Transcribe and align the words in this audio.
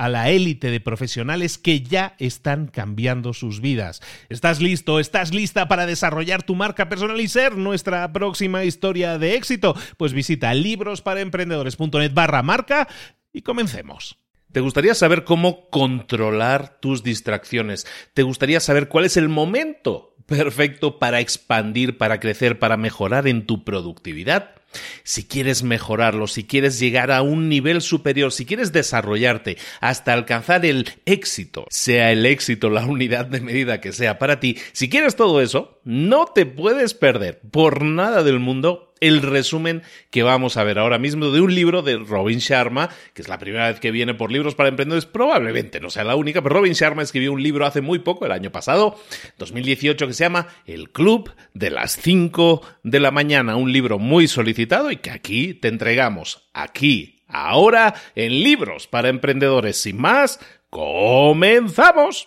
a 0.00 0.08
la 0.08 0.30
élite 0.30 0.70
de 0.70 0.80
profesionales 0.80 1.58
que 1.58 1.82
ya 1.82 2.14
están 2.18 2.68
cambiando 2.68 3.34
sus 3.34 3.60
vidas. 3.60 4.00
¿Estás 4.30 4.62
listo? 4.62 4.98
¿Estás 4.98 5.34
lista 5.34 5.68
para 5.68 5.84
desarrollar 5.84 6.42
tu 6.42 6.54
marca 6.54 6.88
personal 6.88 7.20
y 7.20 7.28
ser 7.28 7.58
nuestra 7.58 8.10
próxima 8.10 8.64
historia 8.64 9.18
de 9.18 9.34
éxito? 9.34 9.76
Pues 9.98 10.14
visita 10.14 10.54
librosparaemprendedores.net 10.54 12.14
barra 12.14 12.42
marca 12.42 12.88
y 13.30 13.42
comencemos. 13.42 14.16
¿Te 14.52 14.60
gustaría 14.60 14.94
saber 14.94 15.24
cómo 15.24 15.68
controlar 15.68 16.80
tus 16.80 17.02
distracciones? 17.02 17.86
¿Te 18.14 18.22
gustaría 18.22 18.60
saber 18.60 18.88
cuál 18.88 19.04
es 19.04 19.18
el 19.18 19.28
momento 19.28 20.16
perfecto 20.24 20.98
para 20.98 21.20
expandir, 21.20 21.98
para 21.98 22.20
crecer, 22.20 22.58
para 22.58 22.78
mejorar 22.78 23.28
en 23.28 23.44
tu 23.44 23.64
productividad? 23.64 24.59
Si 25.02 25.24
quieres 25.24 25.62
mejorarlo, 25.62 26.26
si 26.26 26.44
quieres 26.44 26.78
llegar 26.78 27.10
a 27.10 27.22
un 27.22 27.48
nivel 27.48 27.80
superior, 27.80 28.32
si 28.32 28.46
quieres 28.46 28.72
desarrollarte 28.72 29.56
hasta 29.80 30.12
alcanzar 30.12 30.64
el 30.64 30.88
éxito, 31.06 31.66
sea 31.70 32.12
el 32.12 32.26
éxito 32.26 32.70
la 32.70 32.86
unidad 32.86 33.26
de 33.26 33.40
medida 33.40 33.80
que 33.80 33.92
sea 33.92 34.18
para 34.18 34.40
ti, 34.40 34.56
si 34.72 34.88
quieres 34.88 35.16
todo 35.16 35.40
eso, 35.40 35.80
no 35.84 36.26
te 36.26 36.46
puedes 36.46 36.94
perder 36.94 37.40
por 37.50 37.82
nada 37.82 38.22
del 38.22 38.38
mundo 38.38 38.89
el 39.00 39.22
resumen 39.22 39.82
que 40.10 40.22
vamos 40.22 40.56
a 40.56 40.64
ver 40.64 40.78
ahora 40.78 40.98
mismo 40.98 41.30
de 41.30 41.40
un 41.40 41.54
libro 41.54 41.82
de 41.82 41.96
Robin 41.96 42.38
Sharma, 42.38 42.90
que 43.14 43.22
es 43.22 43.28
la 43.28 43.38
primera 43.38 43.68
vez 43.68 43.80
que 43.80 43.90
viene 43.90 44.14
por 44.14 44.30
libros 44.30 44.54
para 44.54 44.68
emprendedores, 44.68 45.06
probablemente 45.06 45.80
no 45.80 45.90
sea 45.90 46.04
la 46.04 46.16
única, 46.16 46.42
pero 46.42 46.56
Robin 46.56 46.72
Sharma 46.72 47.02
escribió 47.02 47.32
un 47.32 47.42
libro 47.42 47.66
hace 47.66 47.80
muy 47.80 48.00
poco, 48.00 48.26
el 48.26 48.32
año 48.32 48.52
pasado, 48.52 48.98
2018, 49.38 50.06
que 50.06 50.12
se 50.12 50.24
llama 50.24 50.48
El 50.66 50.90
Club 50.90 51.32
de 51.54 51.70
las 51.70 51.96
5 51.96 52.62
de 52.82 53.00
la 53.00 53.10
mañana, 53.10 53.56
un 53.56 53.72
libro 53.72 53.98
muy 53.98 54.28
solicitado 54.28 54.90
y 54.90 54.96
que 54.96 55.10
aquí 55.10 55.54
te 55.54 55.68
entregamos, 55.68 56.48
aquí, 56.52 57.22
ahora, 57.26 57.94
en 58.14 58.42
libros 58.42 58.86
para 58.86 59.08
emprendedores. 59.08 59.80
Sin 59.80 60.00
más, 60.00 60.40
comenzamos. 60.68 62.26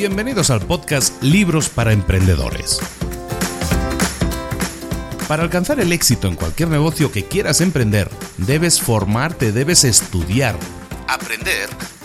Bienvenidos 0.00 0.48
al 0.48 0.62
podcast 0.62 1.22
Libros 1.22 1.68
para 1.68 1.92
Emprendedores. 1.92 2.80
Para 5.28 5.42
alcanzar 5.42 5.78
el 5.78 5.92
éxito 5.92 6.26
en 6.26 6.36
cualquier 6.36 6.70
negocio 6.70 7.12
que 7.12 7.26
quieras 7.26 7.60
emprender, 7.60 8.08
debes 8.38 8.80
formarte, 8.80 9.52
debes 9.52 9.84
estudiar, 9.84 10.56
aprender 11.06 11.68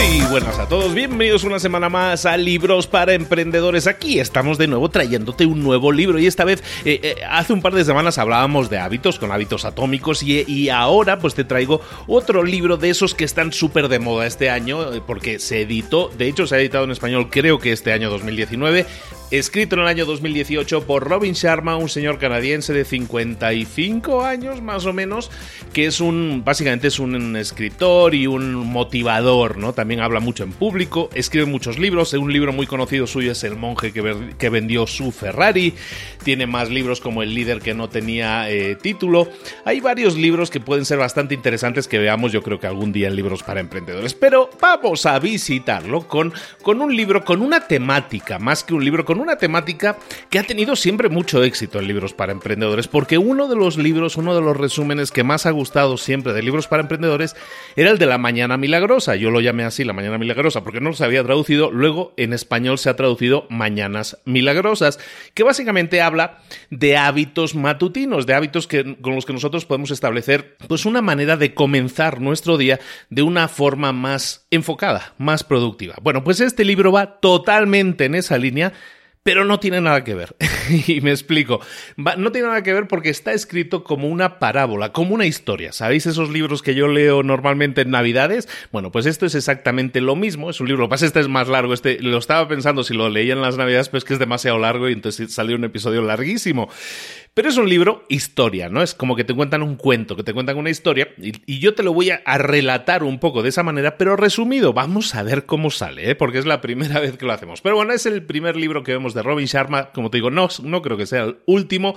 Muy 0.00 0.22
buenas 0.30 0.58
a 0.58 0.66
todos, 0.66 0.94
bienvenidos 0.94 1.44
una 1.44 1.58
semana 1.58 1.90
más 1.90 2.24
a 2.24 2.38
Libros 2.38 2.86
para 2.86 3.12
Emprendedores. 3.12 3.86
Aquí 3.86 4.18
estamos 4.18 4.56
de 4.56 4.66
nuevo 4.66 4.88
trayéndote 4.88 5.44
un 5.44 5.62
nuevo 5.62 5.92
libro 5.92 6.18
y 6.18 6.26
esta 6.26 6.44
vez 6.44 6.62
eh, 6.86 7.00
eh, 7.02 7.16
hace 7.28 7.52
un 7.52 7.60
par 7.60 7.74
de 7.74 7.84
semanas 7.84 8.16
hablábamos 8.16 8.70
de 8.70 8.78
hábitos 8.78 9.18
con 9.18 9.30
hábitos 9.30 9.66
atómicos 9.66 10.22
y, 10.22 10.42
y 10.50 10.70
ahora 10.70 11.18
pues 11.18 11.34
te 11.34 11.44
traigo 11.44 11.82
otro 12.06 12.44
libro 12.44 12.78
de 12.78 12.88
esos 12.88 13.14
que 13.14 13.24
están 13.24 13.52
súper 13.52 13.88
de 13.88 13.98
moda 13.98 14.26
este 14.26 14.48
año 14.48 14.94
eh, 14.94 15.02
porque 15.06 15.38
se 15.38 15.62
editó, 15.62 16.10
de 16.16 16.28
hecho 16.28 16.46
se 16.46 16.54
ha 16.54 16.60
editado 16.60 16.84
en 16.84 16.92
español 16.92 17.28
creo 17.30 17.58
que 17.58 17.72
este 17.72 17.92
año 17.92 18.08
2019, 18.08 18.86
escrito 19.30 19.76
en 19.76 19.82
el 19.82 19.86
año 19.86 20.06
2018 20.06 20.86
por 20.86 21.08
Robin 21.08 21.34
Sharma, 21.34 21.76
un 21.76 21.88
señor 21.88 22.18
canadiense 22.18 22.72
de 22.72 22.84
55 22.84 24.24
años 24.24 24.60
más 24.60 24.86
o 24.86 24.92
menos, 24.92 25.30
que 25.72 25.86
es 25.86 26.00
un, 26.00 26.42
básicamente 26.44 26.88
es 26.88 26.98
un 26.98 27.36
escritor 27.36 28.14
y 28.14 28.26
un 28.26 28.54
motivador, 28.54 29.56
¿no? 29.56 29.72
También 29.72 30.00
habla 30.00 30.18
mucho 30.18 30.42
en 30.42 30.52
público, 30.52 31.10
escribe 31.14 31.46
muchos 31.46 31.78
libros, 31.78 32.12
un 32.14 32.32
libro 32.32 32.52
muy 32.52 32.66
conocido 32.66 33.06
suyo 33.06 33.30
es 33.32 33.44
El 33.44 33.56
monje 33.56 33.92
que, 33.92 34.50
vendió 34.50 34.88
su 34.88 35.12
Ferrari, 35.12 35.74
tiene 36.24 36.48
más 36.48 36.68
libros 36.68 37.00
como 37.00 37.22
El 37.22 37.32
líder 37.32 37.60
que 37.60 37.72
no 37.72 37.88
tenía 37.88 38.50
eh, 38.50 38.74
título, 38.74 39.28
hay 39.64 39.80
varios 39.80 40.16
libros 40.16 40.50
que 40.50 40.58
pueden 40.58 40.84
ser 40.84 40.98
bastante 40.98 41.34
interesantes 41.34 41.86
que 41.86 41.98
veamos 41.98 42.32
yo 42.32 42.42
creo 42.42 42.58
que 42.58 42.66
algún 42.66 42.90
día 42.92 43.06
en 43.06 43.14
libros 43.14 43.44
para 43.44 43.60
emprendedores, 43.60 44.12
pero 44.12 44.50
vamos 44.60 45.06
a 45.06 45.16
visitarlo 45.20 46.08
con, 46.08 46.32
con 46.62 46.80
un 46.80 46.96
libro, 46.96 47.24
con 47.24 47.42
una 47.42 47.68
temática, 47.68 48.40
más 48.40 48.64
que 48.64 48.74
un 48.74 48.84
libro, 48.84 49.04
con 49.04 49.19
una 49.20 49.36
temática 49.36 49.98
que 50.28 50.38
ha 50.38 50.42
tenido 50.42 50.76
siempre 50.76 51.08
mucho 51.08 51.42
éxito 51.42 51.78
en 51.78 51.86
libros 51.86 52.14
para 52.14 52.32
emprendedores, 52.32 52.88
porque 52.88 53.18
uno 53.18 53.48
de 53.48 53.56
los 53.56 53.76
libros, 53.76 54.16
uno 54.16 54.34
de 54.34 54.40
los 54.40 54.56
resúmenes 54.56 55.10
que 55.10 55.24
más 55.24 55.46
ha 55.46 55.50
gustado 55.50 55.96
siempre 55.96 56.32
de 56.32 56.42
libros 56.42 56.66
para 56.66 56.82
emprendedores 56.82 57.36
era 57.76 57.90
el 57.90 57.98
de 57.98 58.06
La 58.06 58.18
Mañana 58.18 58.56
Milagrosa. 58.56 59.16
Yo 59.16 59.30
lo 59.30 59.40
llamé 59.40 59.64
así, 59.64 59.84
La 59.84 59.92
Mañana 59.92 60.18
Milagrosa, 60.18 60.64
porque 60.64 60.80
no 60.80 60.92
se 60.92 61.04
había 61.04 61.24
traducido. 61.24 61.70
Luego 61.70 62.14
en 62.16 62.32
español 62.32 62.78
se 62.78 62.90
ha 62.90 62.96
traducido 62.96 63.46
Mañanas 63.50 64.18
Milagrosas, 64.24 64.98
que 65.34 65.42
básicamente 65.42 66.02
habla 66.02 66.38
de 66.70 66.96
hábitos 66.96 67.54
matutinos, 67.54 68.26
de 68.26 68.34
hábitos 68.34 68.66
que, 68.66 68.96
con 69.00 69.14
los 69.14 69.26
que 69.26 69.32
nosotros 69.32 69.66
podemos 69.66 69.90
establecer 69.90 70.56
pues 70.68 70.86
una 70.86 71.02
manera 71.02 71.36
de 71.36 71.54
comenzar 71.54 72.20
nuestro 72.20 72.56
día 72.56 72.80
de 73.08 73.22
una 73.22 73.48
forma 73.48 73.92
más 73.92 74.46
enfocada, 74.50 75.14
más 75.18 75.44
productiva. 75.44 75.94
Bueno, 76.02 76.24
pues 76.24 76.40
este 76.40 76.64
libro 76.64 76.92
va 76.92 77.20
totalmente 77.20 78.04
en 78.04 78.14
esa 78.14 78.38
línea 78.38 78.72
pero 79.22 79.44
no 79.44 79.60
tiene 79.60 79.80
nada 79.80 80.02
que 80.02 80.14
ver. 80.14 80.34
y 80.86 81.00
me 81.00 81.10
explico. 81.10 81.60
no 81.96 82.32
tiene 82.32 82.48
nada 82.48 82.62
que 82.62 82.72
ver 82.72 82.88
porque 82.88 83.10
está 83.10 83.32
escrito 83.32 83.84
como 83.84 84.08
una 84.08 84.38
parábola, 84.38 84.92
como 84.92 85.14
una 85.14 85.26
historia. 85.26 85.72
¿Sabéis 85.72 86.06
esos 86.06 86.30
libros 86.30 86.62
que 86.62 86.74
yo 86.74 86.88
leo 86.88 87.22
normalmente 87.22 87.82
en 87.82 87.90
Navidades? 87.90 88.48
Bueno, 88.72 88.90
pues 88.90 89.06
esto 89.06 89.26
es 89.26 89.34
exactamente 89.34 90.00
lo 90.00 90.16
mismo. 90.16 90.50
Es 90.50 90.60
un 90.60 90.68
libro, 90.68 90.82
lo 90.82 90.88
que 90.88 90.92
pasa 90.92 91.04
es 91.04 91.10
este 91.10 91.20
es 91.20 91.28
más 91.28 91.48
largo. 91.48 91.74
Este 91.74 91.98
lo 92.00 92.18
estaba 92.18 92.48
pensando 92.48 92.82
si 92.84 92.94
lo 92.94 93.08
leía 93.08 93.34
en 93.34 93.42
las 93.42 93.56
Navidades, 93.56 93.88
pues 93.88 94.04
que 94.04 94.14
es 94.14 94.18
demasiado 94.18 94.58
largo 94.58 94.88
y 94.88 94.92
entonces 94.92 95.32
salió 95.32 95.56
un 95.56 95.64
episodio 95.64 96.02
larguísimo. 96.02 96.70
Pero 97.32 97.48
es 97.48 97.56
un 97.56 97.68
libro 97.68 98.04
historia, 98.08 98.68
¿no? 98.68 98.82
Es 98.82 98.92
como 98.92 99.14
que 99.14 99.22
te 99.22 99.34
cuentan 99.34 99.62
un 99.62 99.76
cuento, 99.76 100.16
que 100.16 100.24
te 100.24 100.34
cuentan 100.34 100.58
una 100.58 100.70
historia 100.70 101.08
y, 101.16 101.60
yo 101.60 101.74
te 101.74 101.84
lo 101.84 101.92
voy 101.92 102.10
a, 102.10 102.20
relatar 102.38 103.04
un 103.04 103.20
poco 103.20 103.42
de 103.42 103.50
esa 103.50 103.62
manera, 103.62 103.96
pero 103.96 104.16
resumido. 104.16 104.72
Vamos 104.72 105.14
a 105.14 105.22
ver 105.22 105.46
cómo 105.46 105.70
sale, 105.70 106.10
¿eh? 106.10 106.14
porque 106.16 106.38
es 106.38 106.46
la 106.46 106.60
primera 106.60 106.98
vez 107.00 107.16
que 107.16 107.26
lo 107.26 107.32
hacemos. 107.32 107.60
Pero 107.60 107.76
bueno, 107.76 107.92
es 107.92 108.04
el 108.06 108.24
primer 108.24 108.56
libro 108.56 108.82
que 108.82 108.92
vemos 108.92 109.14
de 109.14 109.22
Robin 109.22 109.46
Sharma. 109.46 109.90
Como 109.92 110.10
te 110.10 110.18
digo, 110.18 110.30
no, 110.30 110.48
no 110.64 110.82
creo 110.82 110.96
que 110.96 111.06
sea 111.06 111.22
el 111.22 111.38
último. 111.46 111.96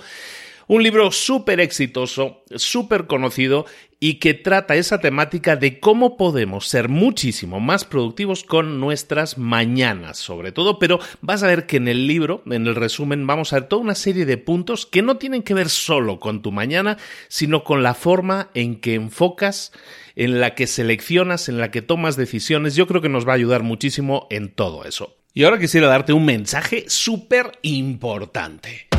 Un 0.67 0.81
libro 0.81 1.11
súper 1.11 1.59
exitoso, 1.59 2.43
súper 2.55 3.05
conocido 3.05 3.65
y 3.99 4.15
que 4.15 4.33
trata 4.33 4.75
esa 4.75 4.99
temática 4.99 5.55
de 5.55 5.79
cómo 5.79 6.17
podemos 6.17 6.67
ser 6.67 6.89
muchísimo 6.89 7.59
más 7.59 7.85
productivos 7.85 8.43
con 8.43 8.79
nuestras 8.79 9.37
mañanas, 9.37 10.17
sobre 10.17 10.51
todo, 10.51 10.79
pero 10.79 10.99
vas 11.21 11.43
a 11.43 11.47
ver 11.47 11.65
que 11.65 11.77
en 11.77 11.87
el 11.87 12.07
libro, 12.07 12.43
en 12.45 12.67
el 12.67 12.75
resumen, 12.75 13.27
vamos 13.27 13.51
a 13.51 13.59
ver 13.59 13.69
toda 13.69 13.81
una 13.81 13.95
serie 13.95 14.25
de 14.25 14.37
puntos 14.37 14.85
que 14.85 15.01
no 15.01 15.17
tienen 15.17 15.43
que 15.43 15.53
ver 15.53 15.69
solo 15.69 16.19
con 16.19 16.41
tu 16.41 16.51
mañana, 16.51 16.97
sino 17.27 17.63
con 17.63 17.83
la 17.83 17.93
forma 17.93 18.49
en 18.53 18.79
que 18.79 18.95
enfocas, 18.95 19.71
en 20.15 20.39
la 20.39 20.55
que 20.55 20.67
seleccionas, 20.67 21.49
en 21.49 21.57
la 21.57 21.71
que 21.71 21.81
tomas 21.81 22.15
decisiones. 22.15 22.75
Yo 22.75 22.87
creo 22.87 23.01
que 23.01 23.09
nos 23.09 23.27
va 23.27 23.33
a 23.33 23.35
ayudar 23.35 23.63
muchísimo 23.63 24.27
en 24.29 24.49
todo 24.49 24.85
eso. 24.85 25.15
Y 25.33 25.43
ahora 25.43 25.59
quisiera 25.59 25.87
darte 25.87 26.13
un 26.13 26.25
mensaje 26.25 26.85
súper 26.87 27.57
importante. 27.63 28.92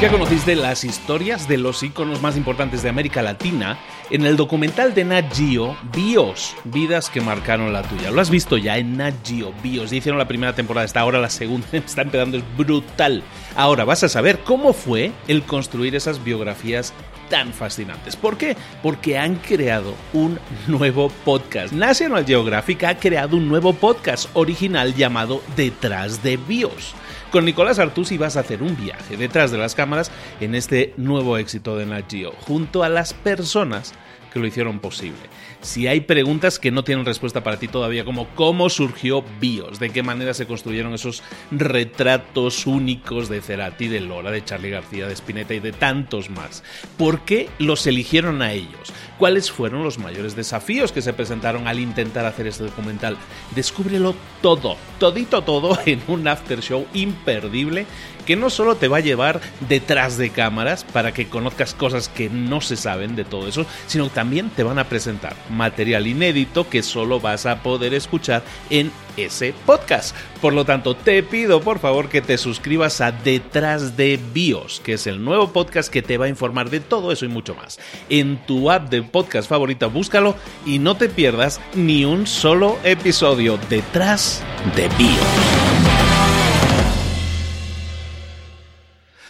Ya 0.00 0.10
conociste 0.10 0.54
las 0.56 0.84
historias 0.84 1.48
de 1.48 1.56
los 1.56 1.82
iconos 1.82 2.20
más 2.20 2.36
importantes 2.36 2.82
de 2.82 2.88
América 2.90 3.22
Latina 3.22 3.78
en 4.10 4.26
el 4.26 4.36
documental 4.36 4.92
de 4.92 5.04
Nat 5.04 5.32
Geo, 5.34 5.76
Bios, 5.94 6.56
vidas 6.64 7.08
que 7.08 7.20
marcaron 7.20 7.72
la 7.72 7.82
tuya. 7.82 8.10
Lo 8.10 8.20
has 8.20 8.28
visto 8.28 8.58
ya 8.58 8.76
en 8.76 8.98
Nat 8.98 9.14
Geo, 9.24 9.54
Bios. 9.62 9.90
Ya 9.90 9.96
hicieron 9.96 10.18
la 10.18 10.28
primera 10.28 10.52
temporada, 10.52 10.84
está 10.84 11.00
ahora 11.00 11.20
la 11.20 11.30
segunda, 11.30 11.66
está 11.72 12.02
empezando, 12.02 12.36
es 12.36 12.44
brutal. 12.56 13.22
Ahora 13.56 13.84
vas 13.84 14.02
a 14.02 14.08
saber 14.08 14.40
cómo 14.40 14.72
fue 14.72 15.12
el 15.26 15.44
construir 15.44 15.94
esas 15.94 16.22
biografías 16.22 16.92
tan 17.30 17.52
fascinantes. 17.54 18.16
¿Por 18.16 18.36
qué? 18.36 18.56
Porque 18.82 19.16
han 19.16 19.36
creado 19.36 19.94
un 20.12 20.38
nuevo 20.66 21.08
podcast. 21.24 21.72
National 21.72 22.26
Geographic 22.26 22.84
ha 22.84 22.98
creado 22.98 23.36
un 23.36 23.48
nuevo 23.48 23.72
podcast 23.72 24.28
original 24.34 24.94
llamado 24.94 25.40
Detrás 25.56 26.22
de 26.22 26.36
Bios 26.36 26.94
con 27.34 27.44
Nicolás 27.44 27.80
Artusi 27.80 28.16
vas 28.16 28.36
a 28.36 28.40
hacer 28.40 28.62
un 28.62 28.76
viaje 28.76 29.16
detrás 29.16 29.50
de 29.50 29.58
las 29.58 29.74
cámaras 29.74 30.12
en 30.38 30.54
este 30.54 30.94
nuevo 30.96 31.36
éxito 31.36 31.76
de 31.76 31.84
Nat 31.84 32.08
Geo, 32.08 32.30
junto 32.30 32.84
a 32.84 32.88
las 32.88 33.12
personas 33.12 33.92
que 34.34 34.40
lo 34.40 34.46
hicieron 34.48 34.80
posible. 34.80 35.14
Si 35.62 35.86
hay 35.86 36.00
preguntas 36.00 36.58
que 36.58 36.72
no 36.72 36.82
tienen 36.82 37.06
respuesta 37.06 37.44
para 37.44 37.58
ti 37.58 37.68
todavía, 37.68 38.04
como 38.04 38.26
cómo 38.34 38.68
surgió 38.68 39.24
BIOS, 39.40 39.78
de 39.78 39.90
qué 39.90 40.02
manera 40.02 40.34
se 40.34 40.46
construyeron 40.46 40.92
esos 40.92 41.22
retratos 41.52 42.66
únicos 42.66 43.28
de 43.28 43.40
Cerati, 43.40 43.86
de 43.86 44.00
Lora, 44.00 44.32
de 44.32 44.44
Charlie 44.44 44.70
García, 44.70 45.06
de 45.06 45.14
Spinetta 45.14 45.54
y 45.54 45.60
de 45.60 45.72
tantos 45.72 46.30
más, 46.30 46.64
¿por 46.98 47.20
qué 47.20 47.48
los 47.58 47.86
eligieron 47.86 48.42
a 48.42 48.52
ellos? 48.52 48.92
¿Cuáles 49.18 49.52
fueron 49.52 49.84
los 49.84 49.98
mayores 49.98 50.34
desafíos 50.34 50.90
que 50.90 51.00
se 51.00 51.12
presentaron 51.12 51.68
al 51.68 51.78
intentar 51.78 52.26
hacer 52.26 52.48
este 52.48 52.64
documental? 52.64 53.16
Descúbrelo 53.54 54.16
todo, 54.42 54.76
todito 54.98 55.42
todo 55.42 55.78
en 55.86 56.02
un 56.08 56.26
after 56.26 56.60
show 56.60 56.86
imperdible 56.92 57.86
que 58.24 58.36
no 58.36 58.50
solo 58.50 58.76
te 58.76 58.88
va 58.88 58.98
a 58.98 59.00
llevar 59.00 59.40
detrás 59.68 60.16
de 60.16 60.30
cámaras 60.30 60.84
para 60.84 61.12
que 61.12 61.28
conozcas 61.28 61.74
cosas 61.74 62.08
que 62.08 62.30
no 62.30 62.60
se 62.60 62.76
saben 62.76 63.16
de 63.16 63.24
todo 63.24 63.48
eso, 63.48 63.66
sino 63.86 64.08
también 64.08 64.50
te 64.50 64.62
van 64.62 64.78
a 64.78 64.88
presentar 64.88 65.36
material 65.50 66.06
inédito 66.06 66.68
que 66.68 66.82
solo 66.82 67.20
vas 67.20 67.46
a 67.46 67.62
poder 67.62 67.94
escuchar 67.94 68.42
en 68.70 68.90
ese 69.16 69.54
podcast. 69.66 70.14
Por 70.40 70.52
lo 70.52 70.64
tanto, 70.64 70.94
te 70.94 71.22
pido 71.22 71.60
por 71.60 71.78
favor 71.78 72.08
que 72.08 72.20
te 72.20 72.38
suscribas 72.38 73.00
a 73.00 73.12
Detrás 73.12 73.96
de 73.96 74.18
BIOS, 74.32 74.80
que 74.80 74.94
es 74.94 75.06
el 75.06 75.24
nuevo 75.24 75.52
podcast 75.52 75.90
que 75.90 76.02
te 76.02 76.18
va 76.18 76.26
a 76.26 76.28
informar 76.28 76.70
de 76.70 76.80
todo 76.80 77.12
eso 77.12 77.24
y 77.24 77.28
mucho 77.28 77.54
más. 77.54 77.78
En 78.08 78.44
tu 78.46 78.70
app 78.70 78.90
de 78.90 79.02
podcast 79.02 79.48
favorita, 79.48 79.86
búscalo 79.86 80.34
y 80.66 80.78
no 80.78 80.96
te 80.96 81.08
pierdas 81.08 81.60
ni 81.74 82.04
un 82.04 82.26
solo 82.26 82.78
episodio 82.84 83.58
Detrás 83.68 84.42
de 84.76 84.88
BIOS. 84.96 85.83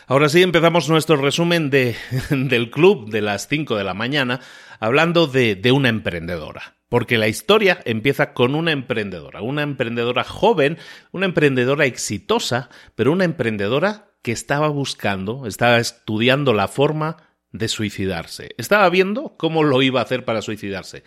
Ahora 0.06 0.28
sí, 0.28 0.42
empezamos 0.42 0.90
nuestro 0.90 1.16
resumen 1.16 1.70
de, 1.70 1.96
del 2.30 2.70
club 2.70 3.10
de 3.10 3.22
las 3.22 3.48
5 3.48 3.76
de 3.76 3.84
la 3.84 3.94
mañana 3.94 4.40
hablando 4.78 5.26
de, 5.26 5.54
de 5.54 5.72
una 5.72 5.88
emprendedora. 5.88 6.76
Porque 6.90 7.16
la 7.16 7.26
historia 7.26 7.80
empieza 7.86 8.34
con 8.34 8.54
una 8.54 8.70
emprendedora, 8.70 9.40
una 9.40 9.62
emprendedora 9.62 10.22
joven, 10.22 10.78
una 11.10 11.24
emprendedora 11.24 11.86
exitosa, 11.86 12.68
pero 12.94 13.12
una 13.12 13.24
emprendedora 13.24 14.12
que 14.22 14.32
estaba 14.32 14.68
buscando, 14.68 15.46
estaba 15.46 15.78
estudiando 15.78 16.52
la 16.52 16.68
forma 16.68 17.16
de 17.50 17.68
suicidarse. 17.68 18.50
Estaba 18.58 18.90
viendo 18.90 19.36
cómo 19.38 19.62
lo 19.62 19.80
iba 19.80 20.00
a 20.00 20.02
hacer 20.02 20.24
para 20.24 20.42
suicidarse. 20.42 21.04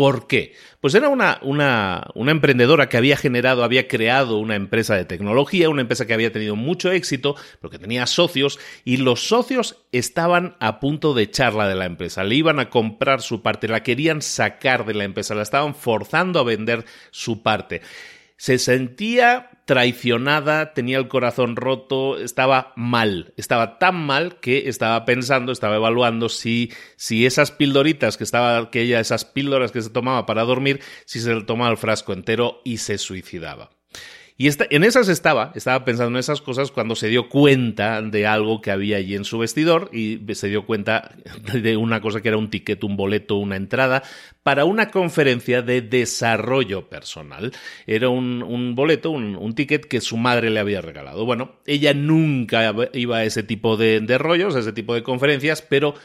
¿Por 0.00 0.26
qué? 0.26 0.54
Pues 0.80 0.94
era 0.94 1.10
una, 1.10 1.38
una, 1.42 2.10
emprendedora 2.14 2.88
que 2.88 2.96
había 2.96 3.18
generado, 3.18 3.64
había 3.64 3.86
creado 3.86 4.38
una 4.38 4.54
empresa 4.54 4.96
de 4.96 5.04
tecnología, 5.04 5.68
una 5.68 5.82
empresa 5.82 6.06
que 6.06 6.14
había 6.14 6.32
tenido 6.32 6.56
mucho 6.56 6.90
éxito, 6.90 7.36
pero 7.60 7.70
que 7.70 7.78
tenía 7.78 8.06
socios, 8.06 8.58
y 8.82 8.96
los 8.96 9.28
socios 9.28 9.76
estaban 9.92 10.56
a 10.58 10.80
punto 10.80 11.12
de 11.12 11.24
echarla 11.24 11.68
de 11.68 11.74
la 11.74 11.84
empresa. 11.84 12.24
Le 12.24 12.34
iban 12.34 12.60
a 12.60 12.70
comprar 12.70 13.20
su 13.20 13.42
parte, 13.42 13.68
la 13.68 13.82
querían 13.82 14.22
sacar 14.22 14.86
de 14.86 14.94
la 14.94 15.04
empresa, 15.04 15.34
la 15.34 15.42
estaban 15.42 15.74
forzando 15.74 16.40
a 16.40 16.44
vender 16.44 16.86
su 17.10 17.42
parte. 17.42 17.82
Se 18.38 18.58
sentía 18.58 19.49
traicionada, 19.70 20.74
tenía 20.74 20.98
el 20.98 21.06
corazón 21.06 21.54
roto, 21.54 22.18
estaba 22.18 22.72
mal, 22.74 23.32
estaba 23.36 23.78
tan 23.78 24.04
mal 24.04 24.40
que 24.40 24.68
estaba 24.68 25.04
pensando, 25.04 25.52
estaba 25.52 25.76
evaluando 25.76 26.28
si, 26.28 26.72
si 26.96 27.24
esas 27.24 27.52
pildoritas 27.52 28.16
que 28.16 28.24
estaba, 28.24 28.68
que 28.72 28.80
ella, 28.80 28.98
esas 28.98 29.24
píldoras 29.24 29.70
que 29.70 29.80
se 29.80 29.90
tomaba 29.90 30.26
para 30.26 30.42
dormir, 30.42 30.80
si 31.04 31.20
se 31.20 31.32
le 31.32 31.44
tomaba 31.44 31.70
el 31.70 31.76
frasco 31.76 32.12
entero 32.12 32.62
y 32.64 32.78
se 32.78 32.98
suicidaba. 32.98 33.70
Y 34.40 34.48
en 34.70 34.84
esas 34.84 35.10
estaba, 35.10 35.52
estaba 35.54 35.84
pensando 35.84 36.16
en 36.16 36.20
esas 36.20 36.40
cosas 36.40 36.70
cuando 36.70 36.96
se 36.96 37.08
dio 37.08 37.28
cuenta 37.28 38.00
de 38.00 38.26
algo 38.26 38.62
que 38.62 38.70
había 38.70 38.96
allí 38.96 39.14
en 39.14 39.26
su 39.26 39.36
vestidor 39.36 39.90
y 39.92 40.18
se 40.32 40.48
dio 40.48 40.64
cuenta 40.64 41.14
de 41.52 41.76
una 41.76 42.00
cosa 42.00 42.22
que 42.22 42.28
era 42.28 42.38
un 42.38 42.48
ticket, 42.48 42.82
un 42.82 42.96
boleto, 42.96 43.36
una 43.36 43.56
entrada 43.56 44.02
para 44.42 44.64
una 44.64 44.90
conferencia 44.90 45.60
de 45.60 45.82
desarrollo 45.82 46.88
personal. 46.88 47.52
Era 47.86 48.08
un, 48.08 48.74
boleto, 48.74 49.10
un, 49.10 49.54
ticket 49.54 49.84
que 49.84 50.00
su 50.00 50.16
madre 50.16 50.48
le 50.48 50.60
había 50.60 50.80
regalado. 50.80 51.26
Bueno, 51.26 51.56
ella 51.66 51.92
nunca 51.92 52.74
iba 52.94 53.18
a 53.18 53.24
ese 53.24 53.42
tipo 53.42 53.76
de, 53.76 54.00
rollos, 54.16 54.56
a 54.56 54.60
ese 54.60 54.72
tipo 54.72 54.94
de 54.94 55.02
conferencias, 55.02 55.60
pero 55.60 55.96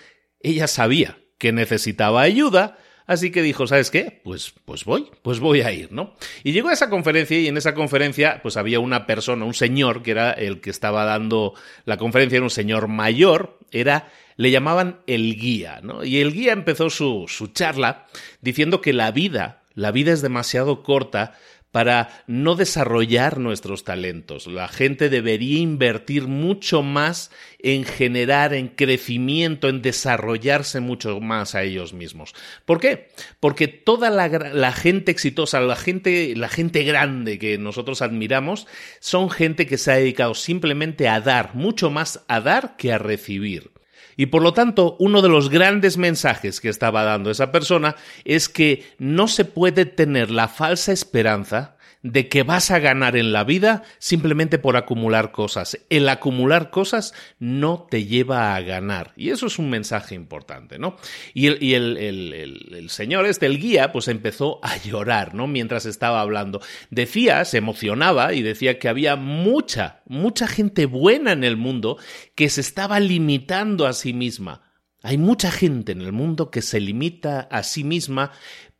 ella 0.41 0.67
sabía 0.67 1.19
que 1.37 1.53
necesitaba 1.53 2.23
ayuda 2.23 2.79
Así 3.07 3.31
que 3.31 3.43
dijo, 3.43 3.67
¿sabes 3.67 3.91
qué? 3.91 4.21
Pues, 4.23 4.53
pues 4.65 4.83
voy, 4.83 5.11
pues 5.21 5.39
voy 5.39 5.61
a 5.61 5.71
ir, 5.71 5.91
¿no? 5.91 6.15
Y 6.43 6.53
llegó 6.53 6.69
a 6.69 6.73
esa 6.73 6.89
conferencia 6.89 7.39
y 7.39 7.47
en 7.47 7.57
esa 7.57 7.75
conferencia 7.75 8.39
pues 8.41 8.57
había 8.57 8.79
una 8.79 9.05
persona, 9.05 9.45
un 9.45 9.53
señor 9.53 10.01
que 10.01 10.11
era 10.11 10.31
el 10.31 10.59
que 10.59 10.71
estaba 10.71 11.05
dando 11.05 11.53
la 11.85 11.97
conferencia, 11.97 12.37
era 12.37 12.43
un 12.43 12.49
señor 12.49 12.87
mayor, 12.87 13.59
era, 13.71 14.09
le 14.37 14.49
llamaban 14.49 15.01
el 15.05 15.35
guía, 15.37 15.81
¿no? 15.83 16.03
Y 16.03 16.19
el 16.19 16.33
guía 16.33 16.53
empezó 16.53 16.89
su, 16.89 17.25
su 17.27 17.47
charla 17.47 18.07
diciendo 18.41 18.81
que 18.81 18.93
la 18.93 19.11
vida, 19.11 19.61
la 19.75 19.91
vida 19.91 20.11
es 20.11 20.21
demasiado 20.21 20.81
corta 20.81 21.37
para 21.75 22.23
no 22.25 22.55
desarrollar 22.55 23.37
nuestros 23.37 23.83
talentos. 23.83 24.47
La 24.47 24.69
gente 24.69 25.09
debería 25.09 25.59
invertir 25.59 26.25
mucho 26.25 26.83
más 26.83 27.31
en 27.59 27.83
generar, 27.83 28.53
en 28.53 28.69
crecimiento, 28.69 29.67
en 29.67 29.81
desarrollarse 29.81 30.79
mucho 30.79 31.19
más 31.19 31.53
a 31.53 31.63
ellos 31.63 31.91
mismos. 31.91 32.33
¿Por 32.63 32.79
qué? 32.79 33.09
Porque 33.41 33.67
toda 33.67 34.09
la, 34.09 34.71
gente 34.71 35.11
exitosa, 35.11 35.59
la 35.59 35.75
gente, 35.75 36.33
la 36.37 36.47
gente 36.47 36.83
grande 36.83 37.37
que 37.39 37.57
nosotros 37.57 38.01
admiramos, 38.01 38.67
son 39.01 39.29
gente 39.29 39.67
que 39.67 39.77
se 39.77 39.91
ha 39.91 39.95
dedicado 39.95 40.33
simplemente 40.33 41.09
a 41.09 41.19
dar, 41.19 41.55
mucho 41.55 41.91
más 41.91 42.23
a 42.29 42.39
dar 42.39 42.77
que 42.77 42.93
a 42.93 42.99
recibir. 42.99 43.74
Y 44.17 44.27
por 44.27 44.41
lo 44.41 44.53
tanto, 44.53 44.95
uno 44.99 45.21
de 45.21 45.29
los 45.29 45.49
grandes 45.49 45.97
mensajes 45.97 46.61
que 46.61 46.69
estaba 46.69 47.03
dando 47.03 47.31
esa 47.31 47.51
persona 47.51 47.95
es 48.23 48.49
que 48.49 48.85
no 48.97 49.27
se 49.27 49.45
puede 49.45 49.85
tener 49.85 50.31
la 50.31 50.47
falsa 50.47 50.91
esperanza 50.91 51.75
de 52.05 52.29
que 52.29 52.43
vas 52.43 52.69
a 52.69 52.77
ganar 52.77 53.17
en 53.17 53.33
la 53.33 53.43
vida 53.43 53.81
simplemente 53.97 54.59
por 54.59 54.77
acumular 54.77 55.31
cosas. 55.31 55.79
El 55.89 56.07
acumular 56.07 56.69
cosas 56.69 57.15
no 57.39 57.87
te 57.89 58.05
lleva 58.05 58.55
a 58.55 58.61
ganar. 58.61 59.13
Y 59.17 59.31
eso 59.31 59.47
es 59.47 59.57
un 59.57 59.71
mensaje 59.71 60.13
importante, 60.13 60.77
¿no? 60.77 60.97
Y 61.33 61.47
el, 61.47 61.63
y 61.63 61.73
el, 61.73 61.97
el, 61.97 62.89
señor 62.91 63.25
este, 63.25 63.47
el 63.47 63.59
guía, 63.59 63.91
pues 63.91 64.07
empezó 64.07 64.59
a 64.61 64.77
llorar, 64.77 65.33
¿no? 65.33 65.47
Mientras 65.47 65.87
estaba 65.87 66.21
hablando. 66.21 66.61
Decía, 66.91 67.43
se 67.43 67.57
emocionaba 67.57 68.33
y 68.33 68.43
decía 68.43 68.77
que 68.77 68.87
había 68.87 69.15
mucha, 69.15 70.03
mucha 70.05 70.45
gente 70.45 70.85
buena 70.85 71.31
en 71.31 71.43
el 71.43 71.57
mundo 71.57 71.97
que 72.35 72.49
se 72.49 72.61
estaba 72.61 72.99
limitando 72.99 73.87
a 73.87 73.93
sí 73.93 74.13
misma. 74.13 74.64
Hay 75.05 75.17
mucha 75.17 75.51
gente 75.51 75.91
en 75.91 76.01
el 76.01 76.11
mundo 76.11 76.49
que 76.49 76.61
se 76.61 76.79
limita 76.79 77.41
a 77.51 77.63
sí 77.63 77.83
misma 77.83 78.31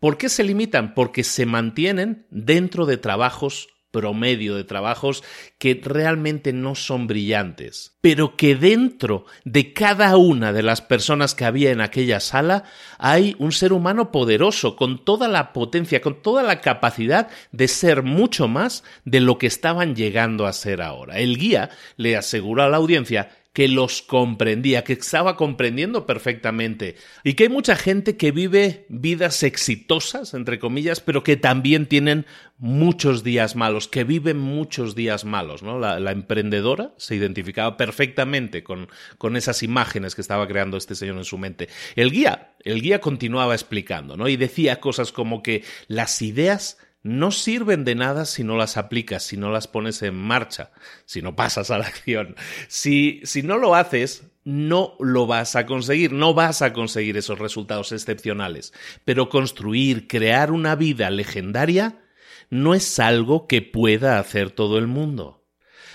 ¿Por 0.06 0.20
qué 0.20 0.30
se 0.30 0.44
limitan? 0.44 0.94
Porque 0.94 1.24
se 1.24 1.48
mantienen 1.48 2.28
dentro 2.30 2.86
de 2.86 2.98
trabajos 2.98 3.70
promedio, 3.90 4.56
de 4.56 4.66
trabajos 4.66 5.24
que 5.58 5.82
realmente 5.82 6.54
no 6.54 6.76
son 6.76 7.08
brillantes, 7.08 7.98
pero 8.02 8.36
que 8.36 8.56
dentro 8.56 9.26
de 9.46 9.74
cada 9.74 10.18
una 10.18 10.54
de 10.54 10.62
las 10.62 10.82
personas 10.82 11.34
que 11.34 11.46
había 11.46 11.72
en 11.72 11.80
aquella 11.80 12.20
sala 12.20 12.66
hay 13.00 13.36
un 13.40 13.52
ser 13.54 13.74
humano 13.74 14.12
poderoso, 14.12 14.76
con 14.76 15.06
toda 15.06 15.28
la 15.28 15.54
potencia, 15.54 16.02
con 16.02 16.22
toda 16.22 16.44
la 16.44 16.60
capacidad 16.60 17.30
de 17.52 17.70
ser 17.70 18.04
mucho 18.04 18.50
más 18.50 18.84
de 19.06 19.22
lo 19.22 19.38
que 19.38 19.48
estaban 19.48 19.96
llegando 19.96 20.46
a 20.46 20.54
ser 20.54 20.82
ahora. 20.82 21.18
El 21.18 21.38
guía 21.38 21.70
le 21.96 22.18
aseguró 22.18 22.64
a 22.64 22.70
la 22.70 22.78
audiencia 22.78 23.30
que 23.56 23.70
los 23.70 24.02
comprendía, 24.02 24.84
que 24.84 24.92
estaba 24.92 25.38
comprendiendo 25.38 26.06
perfectamente. 26.06 26.98
Y 27.24 27.36
que 27.36 27.44
hay 27.44 27.50
mucha 27.50 27.78
gente 27.78 28.18
que 28.18 28.32
vive 28.32 28.86
vidas 28.90 29.44
exitosas, 29.44 30.34
entre 30.34 30.60
comillas, 30.60 31.00
pero 31.00 31.24
que 31.24 31.38
también 31.38 31.86
tienen 31.86 32.26
muchos 32.58 33.24
días 33.24 33.56
malos, 33.56 33.88
que 33.88 34.04
viven 34.04 34.38
muchos 34.38 34.94
días 34.94 35.24
malos. 35.24 35.64
¿no? 35.64 35.80
La, 35.80 36.12
emprendedora 36.12 36.92
se 36.98 37.16
identificaba 37.16 37.78
perfectamente 37.78 38.62
con, 38.62 38.90
con 39.18 39.38
esas 39.38 39.64
imágenes 39.64 40.16
que 40.16 40.22
estaba 40.22 40.50
creando 40.50 40.76
este 40.76 40.94
señor 40.94 41.16
en 41.16 41.24
su 41.24 41.38
mente. 41.38 41.70
El 41.96 42.12
guía, 42.12 42.56
el 42.66 42.82
guía 42.82 43.00
continuaba 43.00 43.54
explicando, 43.54 44.18
¿no? 44.18 44.28
Y 44.28 44.36
decía 44.36 44.82
cosas 44.82 45.14
como 45.14 45.42
que 45.42 45.64
las 45.88 46.22
ideas 46.22 46.78
no 47.06 47.30
sirven 47.30 47.86
de 47.86 47.94
nada 47.94 48.26
si 48.26 48.44
no 48.44 48.58
las 48.58 48.78
aplicas, 48.78 49.22
si 49.22 49.38
no 49.38 49.52
las 49.52 49.68
pones 49.68 50.02
en 50.02 50.16
marcha, 50.16 50.72
si 51.06 51.22
no 51.22 51.36
pasas 51.36 51.70
a 51.70 51.78
la 51.78 51.86
acción. 51.86 52.36
Si, 52.68 53.22
si 53.24 53.44
no 53.44 53.60
lo 53.60 53.76
haces, 53.76 54.24
no 54.44 54.96
lo 55.00 55.28
vas 55.28 55.56
a 55.56 55.68
conseguir, 55.68 56.14
no 56.14 56.34
vas 56.34 56.64
a 56.64 56.74
conseguir 56.74 57.16
esos 57.16 57.38
resultados 57.38 57.92
excepcionales. 57.92 58.74
Pero 59.06 59.30
construir, 59.30 60.08
crear 60.08 60.52
una 60.52 60.76
vida 60.76 61.12
legendaria, 61.12 62.02
no 62.50 62.74
es 62.74 63.00
algo 63.00 63.46
que 63.46 63.62
pueda 63.62 64.18
hacer 64.18 64.50
todo 64.50 64.80
el 64.80 64.88
mundo. 64.88 65.46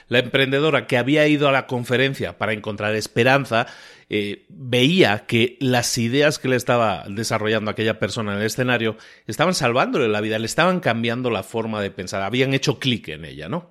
La 0.06 0.20
emprendedora 0.20 0.86
que 0.86 0.96
había 0.96 1.26
ido 1.26 1.48
a 1.48 1.52
la 1.52 1.66
conferencia 1.66 2.38
para 2.38 2.52
encontrar 2.52 2.94
esperanza 2.94 3.66
eh, 4.12 4.44
veía 4.48 5.24
que 5.26 5.56
las 5.60 5.96
ideas 5.96 6.40
que 6.40 6.48
le 6.48 6.56
estaba 6.56 7.04
desarrollando 7.08 7.70
aquella 7.70 8.00
persona 8.00 8.32
en 8.32 8.40
el 8.40 8.46
escenario 8.46 8.96
estaban 9.28 9.54
salvándole 9.54 10.08
la 10.08 10.20
vida, 10.20 10.40
le 10.40 10.46
estaban 10.46 10.80
cambiando 10.80 11.30
la 11.30 11.44
forma 11.44 11.80
de 11.80 11.92
pensar, 11.92 12.22
habían 12.22 12.52
hecho 12.52 12.80
clic 12.80 13.06
en 13.06 13.24
ella, 13.24 13.48
¿no? 13.48 13.70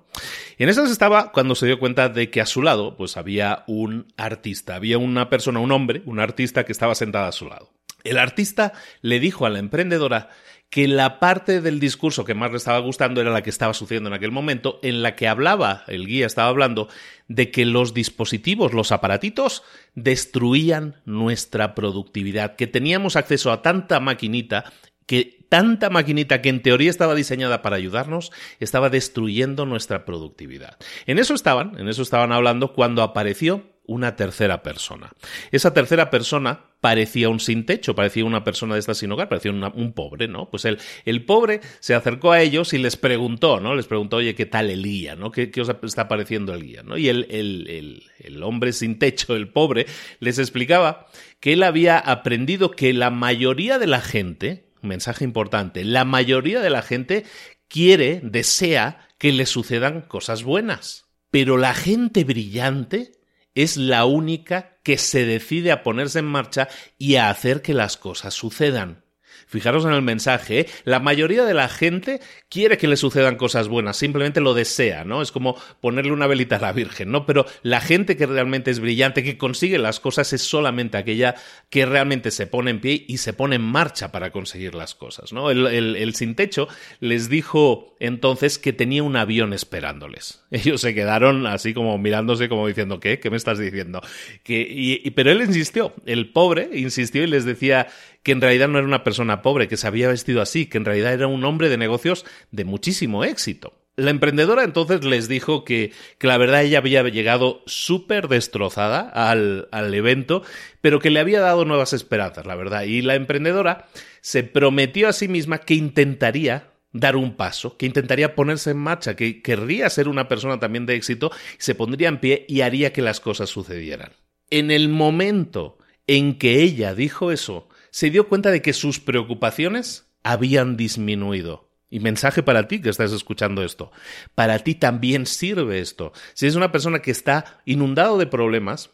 Y 0.56 0.62
en 0.62 0.70
esas 0.70 0.90
estaba 0.90 1.30
cuando 1.30 1.54
se 1.54 1.66
dio 1.66 1.78
cuenta 1.78 2.08
de 2.08 2.30
que 2.30 2.40
a 2.40 2.46
su 2.46 2.62
lado, 2.62 2.96
pues 2.96 3.18
había 3.18 3.64
un 3.66 4.06
artista, 4.16 4.76
había 4.76 4.96
una 4.96 5.28
persona, 5.28 5.60
un 5.60 5.72
hombre, 5.72 6.00
un 6.06 6.20
artista 6.20 6.64
que 6.64 6.72
estaba 6.72 6.94
sentada 6.94 7.28
a 7.28 7.32
su 7.32 7.46
lado. 7.46 7.70
El 8.02 8.16
artista 8.16 8.72
le 9.02 9.20
dijo 9.20 9.44
a 9.44 9.50
la 9.50 9.58
emprendedora 9.58 10.30
que 10.70 10.86
la 10.86 11.18
parte 11.18 11.60
del 11.60 11.80
discurso 11.80 12.24
que 12.24 12.34
más 12.34 12.52
le 12.52 12.56
estaba 12.56 12.78
gustando 12.78 13.20
era 13.20 13.32
la 13.32 13.42
que 13.42 13.50
estaba 13.50 13.74
sucediendo 13.74 14.08
en 14.08 14.14
aquel 14.14 14.30
momento, 14.30 14.78
en 14.82 15.02
la 15.02 15.16
que 15.16 15.26
hablaba, 15.26 15.82
el 15.88 16.06
guía 16.06 16.26
estaba 16.26 16.48
hablando, 16.48 16.88
de 17.26 17.50
que 17.50 17.66
los 17.66 17.92
dispositivos, 17.92 18.72
los 18.72 18.92
aparatitos, 18.92 19.64
destruían 19.96 21.02
nuestra 21.04 21.74
productividad, 21.74 22.54
que 22.54 22.68
teníamos 22.68 23.16
acceso 23.16 23.50
a 23.50 23.62
tanta 23.62 23.98
maquinita 23.98 24.72
que 25.06 25.44
tanta 25.48 25.90
maquinita 25.90 26.40
que 26.40 26.50
en 26.50 26.62
teoría 26.62 26.88
estaba 26.88 27.16
diseñada 27.16 27.62
para 27.62 27.74
ayudarnos 27.74 28.30
estaba 28.60 28.90
destruyendo 28.90 29.66
nuestra 29.66 30.04
productividad. 30.04 30.76
En 31.04 31.18
eso 31.18 31.34
estaban, 31.34 31.76
en 31.80 31.88
eso 31.88 32.02
estaban 32.02 32.30
hablando 32.30 32.74
cuando 32.74 33.02
apareció 33.02 33.69
una 33.90 34.14
tercera 34.14 34.62
persona. 34.62 35.10
Esa 35.50 35.74
tercera 35.74 36.10
persona 36.10 36.60
parecía 36.80 37.28
un 37.28 37.40
sin 37.40 37.66
techo, 37.66 37.96
parecía 37.96 38.24
una 38.24 38.44
persona 38.44 38.74
de 38.74 38.80
esta 38.80 38.94
sin 38.94 39.10
hogar, 39.10 39.28
parecía 39.28 39.50
un 39.50 39.92
pobre, 39.94 40.28
¿no? 40.28 40.48
Pues 40.48 40.64
el, 40.64 40.78
el 41.04 41.24
pobre 41.24 41.60
se 41.80 41.96
acercó 41.96 42.30
a 42.30 42.40
ellos 42.40 42.72
y 42.72 42.78
les 42.78 42.96
preguntó, 42.96 43.58
¿no? 43.58 43.74
Les 43.74 43.88
preguntó, 43.88 44.18
oye, 44.18 44.36
¿qué 44.36 44.46
tal 44.46 44.70
el 44.70 44.84
guía, 44.84 45.16
¿no? 45.16 45.32
¿Qué, 45.32 45.50
os 45.60 45.68
está 45.82 46.06
pareciendo 46.06 46.54
el 46.54 46.62
guía, 46.62 46.84
¿no? 46.84 46.96
Y 46.96 47.08
el, 47.08 47.26
el, 47.30 48.04
el 48.20 48.42
hombre 48.44 48.72
sin 48.72 49.00
techo, 49.00 49.34
el 49.34 49.48
pobre, 49.48 49.86
les 50.20 50.38
explicaba 50.38 51.08
que 51.40 51.54
él 51.54 51.64
había 51.64 51.98
aprendido 51.98 52.70
que 52.70 52.92
la 52.92 53.10
mayoría 53.10 53.80
de 53.80 53.88
la 53.88 54.00
gente, 54.00 54.66
mensaje 54.82 55.24
importante, 55.24 55.84
la 55.84 56.04
mayoría 56.04 56.60
de 56.60 56.70
la 56.70 56.82
gente 56.82 57.24
quiere, 57.66 58.20
desea 58.22 59.08
que 59.18 59.32
le 59.32 59.46
sucedan 59.46 60.02
cosas 60.02 60.44
buenas. 60.44 61.06
Pero 61.32 61.56
la 61.56 61.74
gente 61.74 62.24
brillante 62.24 63.19
es 63.54 63.76
la 63.76 64.04
única 64.04 64.78
que 64.82 64.98
se 64.98 65.26
decide 65.26 65.72
a 65.72 65.82
ponerse 65.82 66.20
en 66.20 66.26
marcha 66.26 66.68
y 66.98 67.16
a 67.16 67.30
hacer 67.30 67.62
que 67.62 67.74
las 67.74 67.96
cosas 67.96 68.34
sucedan. 68.34 69.04
Fijaros 69.50 69.84
en 69.84 69.92
el 69.92 70.02
mensaje, 70.02 70.60
¿eh? 70.60 70.66
la 70.84 71.00
mayoría 71.00 71.44
de 71.44 71.54
la 71.54 71.68
gente 71.68 72.20
quiere 72.48 72.78
que 72.78 72.86
le 72.86 72.96
sucedan 72.96 73.34
cosas 73.34 73.66
buenas, 73.66 73.96
simplemente 73.96 74.40
lo 74.40 74.54
desea, 74.54 75.04
¿no? 75.04 75.22
Es 75.22 75.32
como 75.32 75.56
ponerle 75.80 76.12
una 76.12 76.28
velita 76.28 76.56
a 76.56 76.60
la 76.60 76.72
Virgen, 76.72 77.10
¿no? 77.10 77.26
Pero 77.26 77.46
la 77.62 77.80
gente 77.80 78.16
que 78.16 78.26
realmente 78.26 78.70
es 78.70 78.78
brillante, 78.78 79.24
que 79.24 79.38
consigue 79.38 79.78
las 79.78 79.98
cosas, 79.98 80.32
es 80.32 80.42
solamente 80.42 80.98
aquella 80.98 81.34
que 81.68 81.84
realmente 81.84 82.30
se 82.30 82.46
pone 82.46 82.70
en 82.70 82.80
pie 82.80 83.04
y 83.08 83.18
se 83.18 83.32
pone 83.32 83.56
en 83.56 83.62
marcha 83.62 84.12
para 84.12 84.30
conseguir 84.30 84.76
las 84.76 84.94
cosas, 84.94 85.32
¿no? 85.32 85.50
El, 85.50 85.66
el, 85.66 86.14
sin 86.14 86.36
techo 86.36 86.68
les 87.00 87.28
dijo 87.28 87.96
entonces 87.98 88.56
que 88.58 88.72
tenía 88.72 89.02
un 89.02 89.16
avión 89.16 89.52
esperándoles. 89.52 90.39
Ellos 90.50 90.80
se 90.80 90.94
quedaron 90.94 91.46
así 91.46 91.74
como 91.74 91.96
mirándose, 91.98 92.48
como 92.48 92.66
diciendo, 92.66 92.98
¿qué? 92.98 93.20
¿Qué 93.20 93.30
me 93.30 93.36
estás 93.36 93.58
diciendo? 93.58 94.00
Que, 94.42 94.66
y, 94.68 95.10
pero 95.10 95.30
él 95.30 95.42
insistió, 95.42 95.94
el 96.06 96.32
pobre 96.32 96.70
insistió 96.74 97.22
y 97.22 97.28
les 97.28 97.44
decía 97.44 97.86
que 98.22 98.32
en 98.32 98.40
realidad 98.40 98.68
no 98.68 98.78
era 98.78 98.86
una 98.86 99.04
persona 99.04 99.42
pobre, 99.42 99.68
que 99.68 99.76
se 99.76 99.86
había 99.86 100.08
vestido 100.08 100.42
así, 100.42 100.66
que 100.66 100.78
en 100.78 100.84
realidad 100.84 101.12
era 101.12 101.28
un 101.28 101.44
hombre 101.44 101.68
de 101.68 101.78
negocios 101.78 102.26
de 102.50 102.64
muchísimo 102.64 103.24
éxito. 103.24 103.74
La 103.96 104.10
emprendedora 104.10 104.64
entonces 104.64 105.04
les 105.04 105.28
dijo 105.28 105.64
que, 105.64 105.92
que 106.18 106.26
la 106.26 106.38
verdad 106.38 106.62
ella 106.62 106.78
había 106.78 107.02
llegado 107.02 107.62
súper 107.66 108.28
destrozada 108.28 109.00
al, 109.00 109.68
al 109.72 109.92
evento, 109.92 110.42
pero 110.80 111.00
que 111.00 111.10
le 111.10 111.20
había 111.20 111.40
dado 111.40 111.64
nuevas 111.64 111.92
esperanzas, 111.92 112.46
la 112.46 112.54
verdad. 112.54 112.82
Y 112.82 113.02
la 113.02 113.14
emprendedora 113.14 113.88
se 114.20 114.42
prometió 114.42 115.08
a 115.08 115.12
sí 115.12 115.28
misma 115.28 115.58
que 115.58 115.74
intentaría 115.74 116.69
dar 116.92 117.16
un 117.16 117.36
paso, 117.36 117.76
que 117.76 117.86
intentaría 117.86 118.34
ponerse 118.34 118.70
en 118.70 118.78
marcha, 118.78 119.16
que 119.16 119.42
querría 119.42 119.88
ser 119.90 120.08
una 120.08 120.28
persona 120.28 120.58
también 120.58 120.86
de 120.86 120.94
éxito, 120.94 121.30
se 121.58 121.74
pondría 121.74 122.08
en 122.08 122.18
pie 122.18 122.44
y 122.48 122.62
haría 122.62 122.92
que 122.92 123.02
las 123.02 123.20
cosas 123.20 123.50
sucedieran. 123.50 124.12
En 124.50 124.70
el 124.70 124.88
momento 124.88 125.78
en 126.06 126.38
que 126.38 126.62
ella 126.62 126.94
dijo 126.94 127.30
eso, 127.30 127.68
se 127.90 128.10
dio 128.10 128.28
cuenta 128.28 128.50
de 128.50 128.62
que 128.62 128.72
sus 128.72 128.98
preocupaciones 128.98 130.06
habían 130.22 130.76
disminuido. 130.76 131.68
Y 131.92 131.98
mensaje 131.98 132.44
para 132.44 132.68
ti 132.68 132.80
que 132.80 132.88
estás 132.88 133.12
escuchando 133.12 133.64
esto. 133.64 133.90
Para 134.36 134.60
ti 134.60 134.76
también 134.76 135.26
sirve 135.26 135.80
esto. 135.80 136.12
Si 136.34 136.46
eres 136.46 136.54
una 136.54 136.70
persona 136.70 137.02
que 137.02 137.10
está 137.10 137.60
inundado 137.64 138.16
de 138.16 138.28
problemas, 138.28 138.90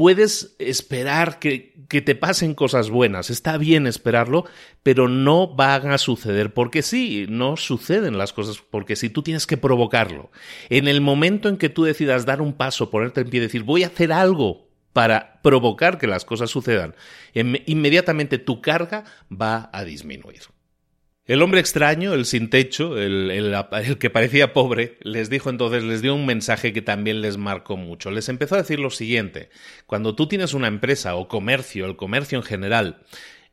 puedes 0.00 0.56
esperar 0.58 1.38
que, 1.38 1.74
que, 1.86 2.00
te 2.00 2.14
pasen 2.14 2.54
cosas 2.54 2.88
buenas. 2.88 3.28
Está 3.28 3.58
bien 3.58 3.86
esperarlo, 3.86 4.46
pero 4.82 5.08
no 5.08 5.46
van 5.46 5.90
a 5.90 5.98
suceder 5.98 6.54
porque 6.54 6.80
sí, 6.80 7.26
no 7.28 7.58
suceden 7.58 8.16
las 8.16 8.32
cosas 8.32 8.62
porque 8.70 8.96
sí, 8.96 9.10
tú 9.10 9.20
tienes 9.20 9.46
que 9.46 9.58
provocarlo. 9.58 10.30
En 10.70 10.88
el 10.88 11.02
momento 11.02 11.50
en 11.50 11.58
que 11.58 11.68
tú 11.68 11.84
decidas 11.84 12.24
dar 12.24 12.40
un 12.40 12.54
paso, 12.54 12.88
ponerte 12.88 13.20
en 13.20 13.28
pie 13.28 13.40
y 13.40 13.42
decir, 13.42 13.62
voy 13.62 13.82
a 13.82 13.88
hacer 13.88 14.10
algo 14.10 14.70
para 14.94 15.42
provocar 15.42 15.98
que 15.98 16.06
las 16.06 16.24
cosas 16.24 16.48
sucedan, 16.48 16.94
inmediatamente 17.34 18.38
tu 18.38 18.62
carga 18.62 19.04
va 19.30 19.68
a 19.70 19.84
disminuir. 19.84 20.40
El 21.26 21.42
hombre 21.42 21.60
extraño, 21.60 22.14
el 22.14 22.24
sin 22.24 22.50
techo, 22.50 22.98
el, 22.98 23.30
el, 23.30 23.98
que 23.98 24.10
parecía 24.10 24.52
pobre, 24.52 24.98
les 25.02 25.30
dijo 25.30 25.48
entonces, 25.48 25.84
les 25.84 26.02
dio 26.02 26.14
un 26.14 26.26
mensaje 26.26 26.72
que 26.72 26.82
también 26.82 27.20
les 27.20 27.36
marcó 27.36 27.76
mucho. 27.76 28.10
Les 28.10 28.28
empezó 28.28 28.56
a 28.56 28.58
decir 28.58 28.80
lo 28.80 28.90
siguiente, 28.90 29.50
cuando 29.86 30.16
tú 30.16 30.26
tienes 30.26 30.54
una 30.54 30.66
empresa 30.66 31.14
o 31.14 31.28
comercio, 31.28 31.86
el 31.86 31.96
comercio 31.96 32.38
en 32.38 32.44
general, 32.44 33.02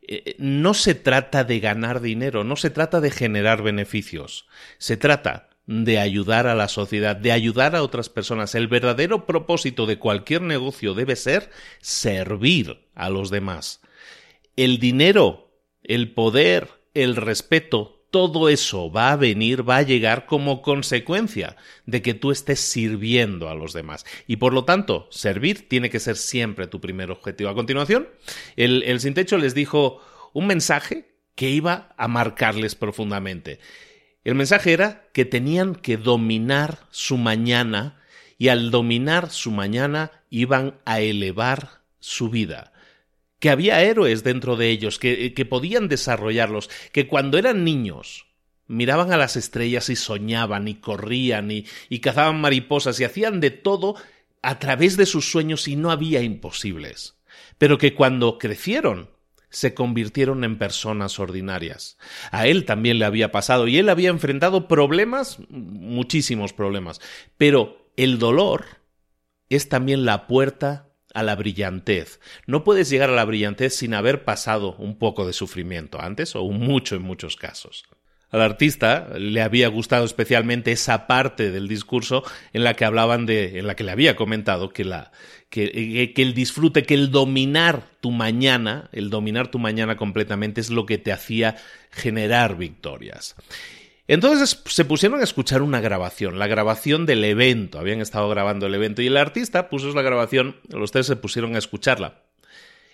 eh, 0.02 0.34
no 0.38 0.74
se 0.74 0.94
trata 0.94 1.44
de 1.44 1.60
ganar 1.60 2.00
dinero, 2.00 2.42
no 2.42 2.56
se 2.56 2.70
trata 2.70 3.00
de 3.00 3.10
generar 3.10 3.62
beneficios, 3.62 4.48
se 4.78 4.96
trata 4.96 5.50
de 5.66 5.98
ayudar 5.98 6.46
a 6.46 6.54
la 6.54 6.66
sociedad, 6.66 7.14
de 7.14 7.30
ayudar 7.30 7.76
a 7.76 7.82
otras 7.82 8.08
personas. 8.08 8.54
El 8.54 8.68
verdadero 8.68 9.26
propósito 9.26 9.84
de 9.84 9.98
cualquier 9.98 10.40
negocio 10.40 10.94
debe 10.94 11.14
ser 11.14 11.50
servir 11.80 12.88
a 12.94 13.10
los 13.10 13.28
demás. 13.28 13.82
El 14.56 14.78
dinero, 14.78 15.52
el 15.82 16.14
poder, 16.14 16.77
el 17.02 17.16
respeto, 17.16 17.98
todo 18.10 18.48
eso 18.48 18.90
va 18.90 19.12
a 19.12 19.16
venir, 19.16 19.68
va 19.68 19.78
a 19.78 19.82
llegar 19.82 20.26
como 20.26 20.62
consecuencia 20.62 21.56
de 21.86 22.00
que 22.02 22.14
tú 22.14 22.30
estés 22.30 22.60
sirviendo 22.60 23.48
a 23.48 23.54
los 23.54 23.72
demás. 23.72 24.06
Y 24.26 24.36
por 24.36 24.54
lo 24.54 24.64
tanto, 24.64 25.08
servir 25.10 25.68
tiene 25.68 25.90
que 25.90 26.00
ser 26.00 26.16
siempre 26.16 26.66
tu 26.66 26.80
primer 26.80 27.10
objetivo. 27.10 27.50
A 27.50 27.54
continuación, 27.54 28.08
el, 28.56 28.98
sin 29.00 29.14
techo 29.14 29.36
les 29.36 29.54
dijo 29.54 30.00
un 30.32 30.46
mensaje 30.46 31.14
que 31.34 31.50
iba 31.50 31.94
a 31.96 32.08
marcarles 32.08 32.74
profundamente. 32.74 33.60
El 34.24 34.34
mensaje 34.34 34.72
era 34.72 35.08
que 35.12 35.24
tenían 35.24 35.74
que 35.74 35.96
dominar 35.96 36.86
su 36.90 37.18
mañana 37.18 38.00
y 38.38 38.48
al 38.48 38.70
dominar 38.70 39.30
su 39.30 39.50
mañana 39.50 40.12
iban 40.30 40.78
a 40.84 41.00
elevar 41.00 41.82
su 42.00 42.30
vida 42.30 42.72
que 43.38 43.50
había 43.50 43.82
héroes 43.82 44.24
dentro 44.24 44.56
de 44.56 44.70
ellos, 44.70 44.98
que, 44.98 45.34
que 45.34 45.44
podían 45.44 45.88
desarrollarlos, 45.88 46.70
que 46.92 47.06
cuando 47.06 47.38
eran 47.38 47.64
niños 47.64 48.26
miraban 48.66 49.12
a 49.12 49.16
las 49.16 49.36
estrellas 49.36 49.88
y 49.88 49.96
soñaban 49.96 50.68
y 50.68 50.74
corrían 50.74 51.50
y, 51.50 51.66
y 51.88 52.00
cazaban 52.00 52.40
mariposas 52.40 53.00
y 53.00 53.04
hacían 53.04 53.40
de 53.40 53.50
todo 53.50 53.96
a 54.42 54.58
través 54.58 54.96
de 54.96 55.06
sus 55.06 55.30
sueños 55.30 55.66
y 55.68 55.76
no 55.76 55.90
había 55.90 56.22
imposibles, 56.22 57.16
pero 57.56 57.78
que 57.78 57.94
cuando 57.94 58.38
crecieron 58.38 59.10
se 59.50 59.72
convirtieron 59.72 60.44
en 60.44 60.58
personas 60.58 61.18
ordinarias. 61.18 61.96
A 62.30 62.46
él 62.46 62.66
también 62.66 62.98
le 62.98 63.06
había 63.06 63.32
pasado 63.32 63.66
y 63.66 63.78
él 63.78 63.88
había 63.88 64.10
enfrentado 64.10 64.68
problemas, 64.68 65.38
muchísimos 65.48 66.52
problemas, 66.52 67.00
pero 67.38 67.90
el 67.96 68.18
dolor 68.18 68.66
es 69.48 69.70
también 69.70 70.04
la 70.04 70.26
puerta 70.26 70.87
a 71.14 71.22
la 71.22 71.36
brillantez. 71.36 72.20
No 72.46 72.64
puedes 72.64 72.90
llegar 72.90 73.10
a 73.10 73.14
la 73.14 73.24
brillantez 73.24 73.74
sin 73.74 73.94
haber 73.94 74.24
pasado 74.24 74.74
un 74.76 74.98
poco 74.98 75.26
de 75.26 75.32
sufrimiento 75.32 76.00
antes 76.00 76.36
o 76.36 76.44
mucho 76.44 76.96
en 76.96 77.02
muchos 77.02 77.36
casos. 77.36 77.84
Al 78.30 78.42
artista 78.42 79.08
le 79.18 79.40
había 79.40 79.68
gustado 79.68 80.04
especialmente 80.04 80.70
esa 80.70 81.06
parte 81.06 81.50
del 81.50 81.66
discurso 81.66 82.24
en 82.52 82.62
la 82.62 82.74
que 82.74 82.84
hablaban 82.84 83.24
de, 83.24 83.58
en 83.58 83.66
la 83.66 83.74
que 83.74 83.84
le 83.84 83.92
había 83.92 84.16
comentado 84.16 84.68
que 84.68 84.84
la, 84.84 85.12
que, 85.48 86.12
que 86.14 86.22
el 86.22 86.34
disfrute, 86.34 86.82
que 86.82 86.92
el 86.92 87.10
dominar 87.10 87.84
tu 88.00 88.10
mañana, 88.10 88.90
el 88.92 89.08
dominar 89.08 89.50
tu 89.50 89.58
mañana 89.58 89.96
completamente 89.96 90.60
es 90.60 90.68
lo 90.68 90.84
que 90.84 90.98
te 90.98 91.10
hacía 91.10 91.56
generar 91.90 92.58
victorias. 92.58 93.34
Entonces 94.08 94.62
se 94.64 94.84
pusieron 94.86 95.20
a 95.20 95.24
escuchar 95.24 95.62
una 95.62 95.80
grabación, 95.80 96.38
la 96.38 96.46
grabación 96.46 97.06
del 97.06 97.22
evento. 97.24 97.78
Habían 97.78 98.00
estado 98.00 98.28
grabando 98.28 98.66
el 98.66 98.74
evento 98.74 99.02
y 99.02 99.06
el 99.06 99.16
artista 99.18 99.68
puso 99.68 99.92
la 99.92 100.02
grabación, 100.02 100.56
los 100.70 100.90
tres 100.90 101.06
se 101.06 101.16
pusieron 101.16 101.54
a 101.54 101.58
escucharla. 101.58 102.22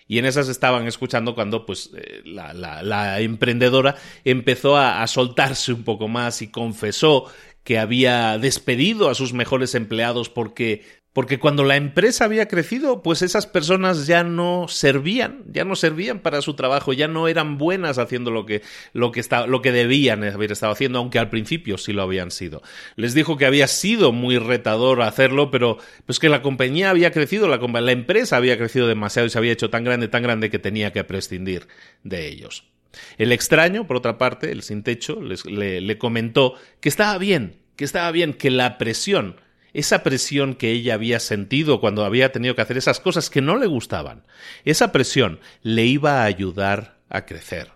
Y 0.07 0.19
en 0.19 0.25
esas 0.25 0.49
estaban 0.49 0.85
escuchando 0.85 1.33
cuando 1.33 1.65
pues 1.65 1.89
eh, 1.97 2.21
la, 2.25 3.19
emprendedora 3.21 3.95
empezó 4.23 4.77
a 4.77 5.07
soltarse 5.07 5.73
un 5.73 5.83
poco 5.83 6.07
más 6.07 6.43
y 6.43 6.49
confesó 6.49 7.25
que 7.63 7.79
había 7.79 8.37
despedido 8.37 9.09
a 9.09 9.15
sus 9.15 9.33
mejores 9.33 9.73
empleados 9.73 10.29
porque 10.29 10.83
porque 11.15 11.39
cuando 11.39 11.63
la 11.63 11.77
empresa 11.77 12.25
había 12.25 12.49
crecido, 12.49 13.01
pues 13.01 13.21
esas 13.21 13.47
personas 13.47 14.05
ya 14.05 14.25
no 14.25 14.65
servían, 14.67 15.45
ya 15.49 15.63
no 15.63 15.77
servían 15.77 16.19
para 16.19 16.41
su 16.41 16.55
trabajo, 16.55 16.91
ya 16.91 17.07
no 17.07 17.29
eran 17.29 17.57
buenas 17.57 17.99
haciendo 17.99 18.31
lo 18.31 18.45
que, 18.45 18.63
lo 18.91 19.13
que, 19.13 19.23
lo 19.47 19.61
que 19.61 19.71
debían 19.71 20.25
haber 20.25 20.51
estado 20.51 20.73
haciendo, 20.73 20.99
aunque 20.99 21.17
al 21.17 21.29
principio 21.29 21.77
sí 21.77 21.93
lo 21.93 22.01
habían 22.01 22.31
sido. 22.31 22.61
Les 22.97 23.13
dijo 23.13 23.37
que 23.37 23.45
había 23.45 23.67
sido 23.69 24.11
muy 24.11 24.39
retador 24.39 25.01
hacerlo, 25.03 25.51
pero 25.51 25.77
pues 26.05 26.19
que 26.19 26.27
la 26.27 26.41
compañía 26.41 26.89
había 26.89 27.11
crecido, 27.11 27.47
la, 27.47 27.91
empresa 27.93 28.35
había 28.35 28.57
crecido 28.57 28.85
demasiado 28.85 29.25
y 29.25 29.29
se 29.29 29.37
había 29.37 29.53
hecho 29.53 29.69
tan 29.69 29.85
grande, 29.85 30.09
tan 30.09 30.21
grande 30.21 30.49
que 30.49 30.59
tenía 30.59 30.91
que 30.91 31.05
prescindir 31.05 31.69
de 32.03 32.27
ellos. 32.27 32.65
El 33.17 33.31
extraño, 33.31 33.87
por 33.87 33.95
otra 33.95 34.17
parte, 34.17 34.51
el 34.51 34.63
sin 34.63 34.83
techo, 34.83 35.21
le, 35.21 35.79
le 35.79 35.97
comentó 35.97 36.55
que 36.81 36.89
estaba 36.89 37.17
bien, 37.17 37.61
que 37.77 37.85
estaba 37.85 38.11
bien, 38.11 38.33
que 38.33 38.51
la 38.51 38.77
presión 38.77 39.37
esa 39.75 40.03
presión 40.03 40.55
que 40.55 40.71
ella 40.71 40.93
había 40.93 41.19
sentido 41.19 41.81
cuando 41.81 42.05
había 42.05 42.31
tenido 42.31 42.55
que 42.55 42.61
hacer 42.61 42.77
esas 42.77 43.01
cosas 43.01 43.29
que 43.29 43.41
no 43.41 43.57
le 43.57 43.67
gustaban, 43.67 44.23
esa 44.63 44.93
presión 44.93 45.41
le 45.63 45.85
iba 45.85 46.21
a 46.21 46.25
ayudar 46.25 47.01
a 47.09 47.25
crecer. 47.25 47.71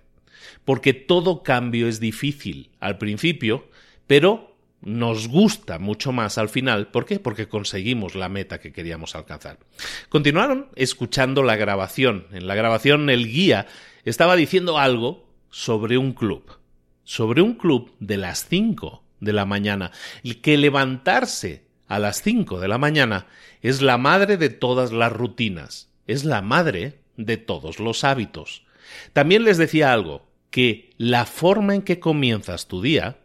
Porque 0.63 0.93
todo 0.93 1.43
cambio 1.43 1.89
es 1.89 1.99
difícil 1.99 2.71
al 2.79 2.97
principio, 2.97 3.67
pero 4.07 4.55
nos 4.81 5.27
gusta 5.27 5.77
mucho 5.77 6.13
más 6.13 6.37
al 6.37 6.47
final. 6.47 6.87
¿Por 6.87 7.05
qué? 7.05 7.19
Porque 7.19 7.49
conseguimos 7.49 8.15
la 8.15 8.29
meta 8.29 8.61
que 8.61 8.71
queríamos 8.71 9.13
alcanzar. 9.15 9.59
Continuaron 10.07 10.69
escuchando 10.75 11.43
la 11.43 11.57
grabación. 11.57 12.27
En 12.31 12.47
la 12.47 12.55
grabación 12.55 13.09
el 13.09 13.27
guía 13.27 13.67
estaba 14.05 14.37
diciendo 14.37 14.77
algo 14.77 15.27
sobre 15.49 15.97
un 15.97 16.13
club. 16.13 16.59
Sobre 17.03 17.41
un 17.41 17.55
club 17.55 17.93
de 17.99 18.15
las 18.15 18.47
5 18.47 19.03
de 19.19 19.33
la 19.33 19.45
mañana. 19.45 19.91
El 20.23 20.39
que 20.39 20.57
levantarse 20.57 21.67
a 21.89 21.99
las 21.99 22.21
5 22.21 22.61
de 22.61 22.69
la 22.69 22.77
mañana 22.77 23.27
es 23.61 23.81
la 23.81 23.97
madre 23.97 24.37
de 24.37 24.49
todas 24.49 24.93
las 24.93 25.11
rutinas, 25.11 25.89
es 26.07 26.23
la 26.23 26.41
madre 26.41 26.99
de 27.17 27.35
todos 27.35 27.79
los 27.79 28.05
hábitos. 28.05 28.63
También 29.11 29.43
les 29.43 29.57
decía 29.57 29.91
algo, 29.91 30.29
que 30.51 30.91
la 30.97 31.25
forma 31.25 31.75
en 31.75 31.81
que 31.81 31.99
comienzas 31.99 32.67
tu 32.67 32.81
día 32.81 33.17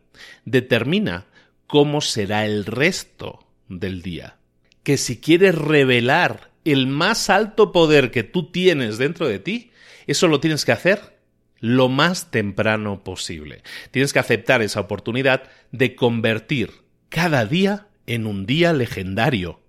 determina 0.44 1.26
cómo 1.66 2.00
será 2.00 2.44
el 2.44 2.64
resto 2.64 3.46
del 3.68 4.02
día. 4.02 4.36
Que 4.82 4.96
si 4.96 5.20
quieres 5.20 5.54
revelar 5.54 6.50
el 6.64 6.86
más 6.86 7.30
alto 7.30 7.72
poder 7.72 8.10
que 8.10 8.24
tú 8.24 8.50
tienes 8.50 8.98
dentro 8.98 9.28
de 9.28 9.38
ti, 9.38 9.70
eso 10.06 10.28
lo 10.28 10.40
tienes 10.40 10.64
que 10.64 10.72
hacer 10.72 11.18
lo 11.60 11.88
más 11.88 12.30
temprano 12.30 13.04
posible. 13.04 13.62
Tienes 13.90 14.12
que 14.12 14.18
aceptar 14.18 14.60
esa 14.60 14.80
oportunidad 14.80 15.44
de 15.72 15.94
convertir 15.94 16.70
cada 17.08 17.46
día 17.46 17.88
en 18.06 18.26
un 18.26 18.46
día 18.46 18.72
legendario. 18.72 19.60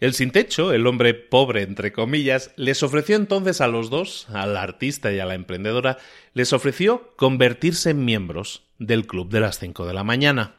El 0.00 0.12
sin 0.12 0.32
techo, 0.32 0.72
el 0.72 0.86
hombre 0.86 1.14
pobre 1.14 1.62
entre 1.62 1.92
comillas, 1.92 2.52
les 2.56 2.82
ofreció 2.82 3.16
entonces 3.16 3.60
a 3.60 3.68
los 3.68 3.90
dos, 3.90 4.28
al 4.30 4.56
artista 4.56 5.12
y 5.12 5.18
a 5.18 5.24
la 5.24 5.34
emprendedora, 5.34 5.98
les 6.34 6.52
ofreció 6.52 7.14
convertirse 7.16 7.90
en 7.90 8.04
miembros 8.04 8.64
del 8.78 9.06
club 9.06 9.30
de 9.30 9.40
las 9.40 9.58
cinco 9.58 9.86
de 9.86 9.94
la 9.94 10.04
mañana. 10.04 10.56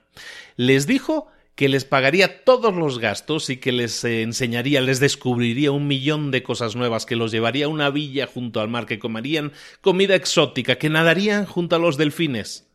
Les 0.55 0.87
dijo 0.87 1.27
que 1.55 1.69
les 1.69 1.85
pagaría 1.85 2.43
todos 2.43 2.75
los 2.75 2.99
gastos 2.99 3.49
y 3.49 3.57
que 3.57 3.71
les 3.71 4.03
enseñaría, 4.03 4.81
les 4.81 4.99
descubriría 4.99 5.71
un 5.71 5.87
millón 5.87 6.31
de 6.31 6.43
cosas 6.43 6.75
nuevas, 6.75 7.05
que 7.05 7.15
los 7.15 7.31
llevaría 7.31 7.65
a 7.65 7.69
una 7.69 7.89
villa 7.89 8.27
junto 8.27 8.59
al 8.59 8.67
mar, 8.67 8.85
que 8.85 8.99
comerían 8.99 9.53
comida 9.81 10.15
exótica, 10.15 10.77
que 10.77 10.89
nadarían 10.89 11.45
junto 11.45 11.75
a 11.75 11.79
los 11.79 11.97
delfines. 11.97 12.67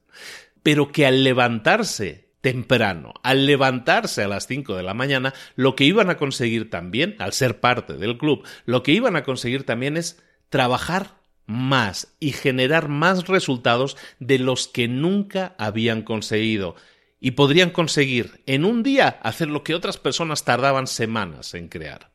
Pero 0.62 0.92
que 0.92 1.06
al 1.06 1.24
levantarse 1.24 2.29
temprano, 2.40 3.14
al 3.22 3.46
levantarse 3.46 4.22
a 4.22 4.28
las 4.28 4.46
5 4.46 4.74
de 4.76 4.82
la 4.82 4.94
mañana, 4.94 5.34
lo 5.56 5.76
que 5.76 5.84
iban 5.84 6.10
a 6.10 6.16
conseguir 6.16 6.70
también, 6.70 7.16
al 7.18 7.32
ser 7.32 7.60
parte 7.60 7.94
del 7.94 8.18
club, 8.18 8.46
lo 8.64 8.82
que 8.82 8.92
iban 8.92 9.16
a 9.16 9.24
conseguir 9.24 9.64
también 9.64 9.96
es 9.96 10.22
trabajar 10.48 11.20
más 11.46 12.14
y 12.20 12.32
generar 12.32 12.88
más 12.88 13.26
resultados 13.26 13.96
de 14.18 14.38
los 14.38 14.68
que 14.68 14.88
nunca 14.88 15.54
habían 15.58 16.02
conseguido. 16.02 16.76
Y 17.18 17.32
podrían 17.32 17.70
conseguir 17.70 18.42
en 18.46 18.64
un 18.64 18.82
día 18.82 19.08
hacer 19.22 19.48
lo 19.48 19.62
que 19.62 19.74
otras 19.74 19.98
personas 19.98 20.44
tardaban 20.44 20.86
semanas 20.86 21.52
en 21.52 21.68
crear. 21.68 22.09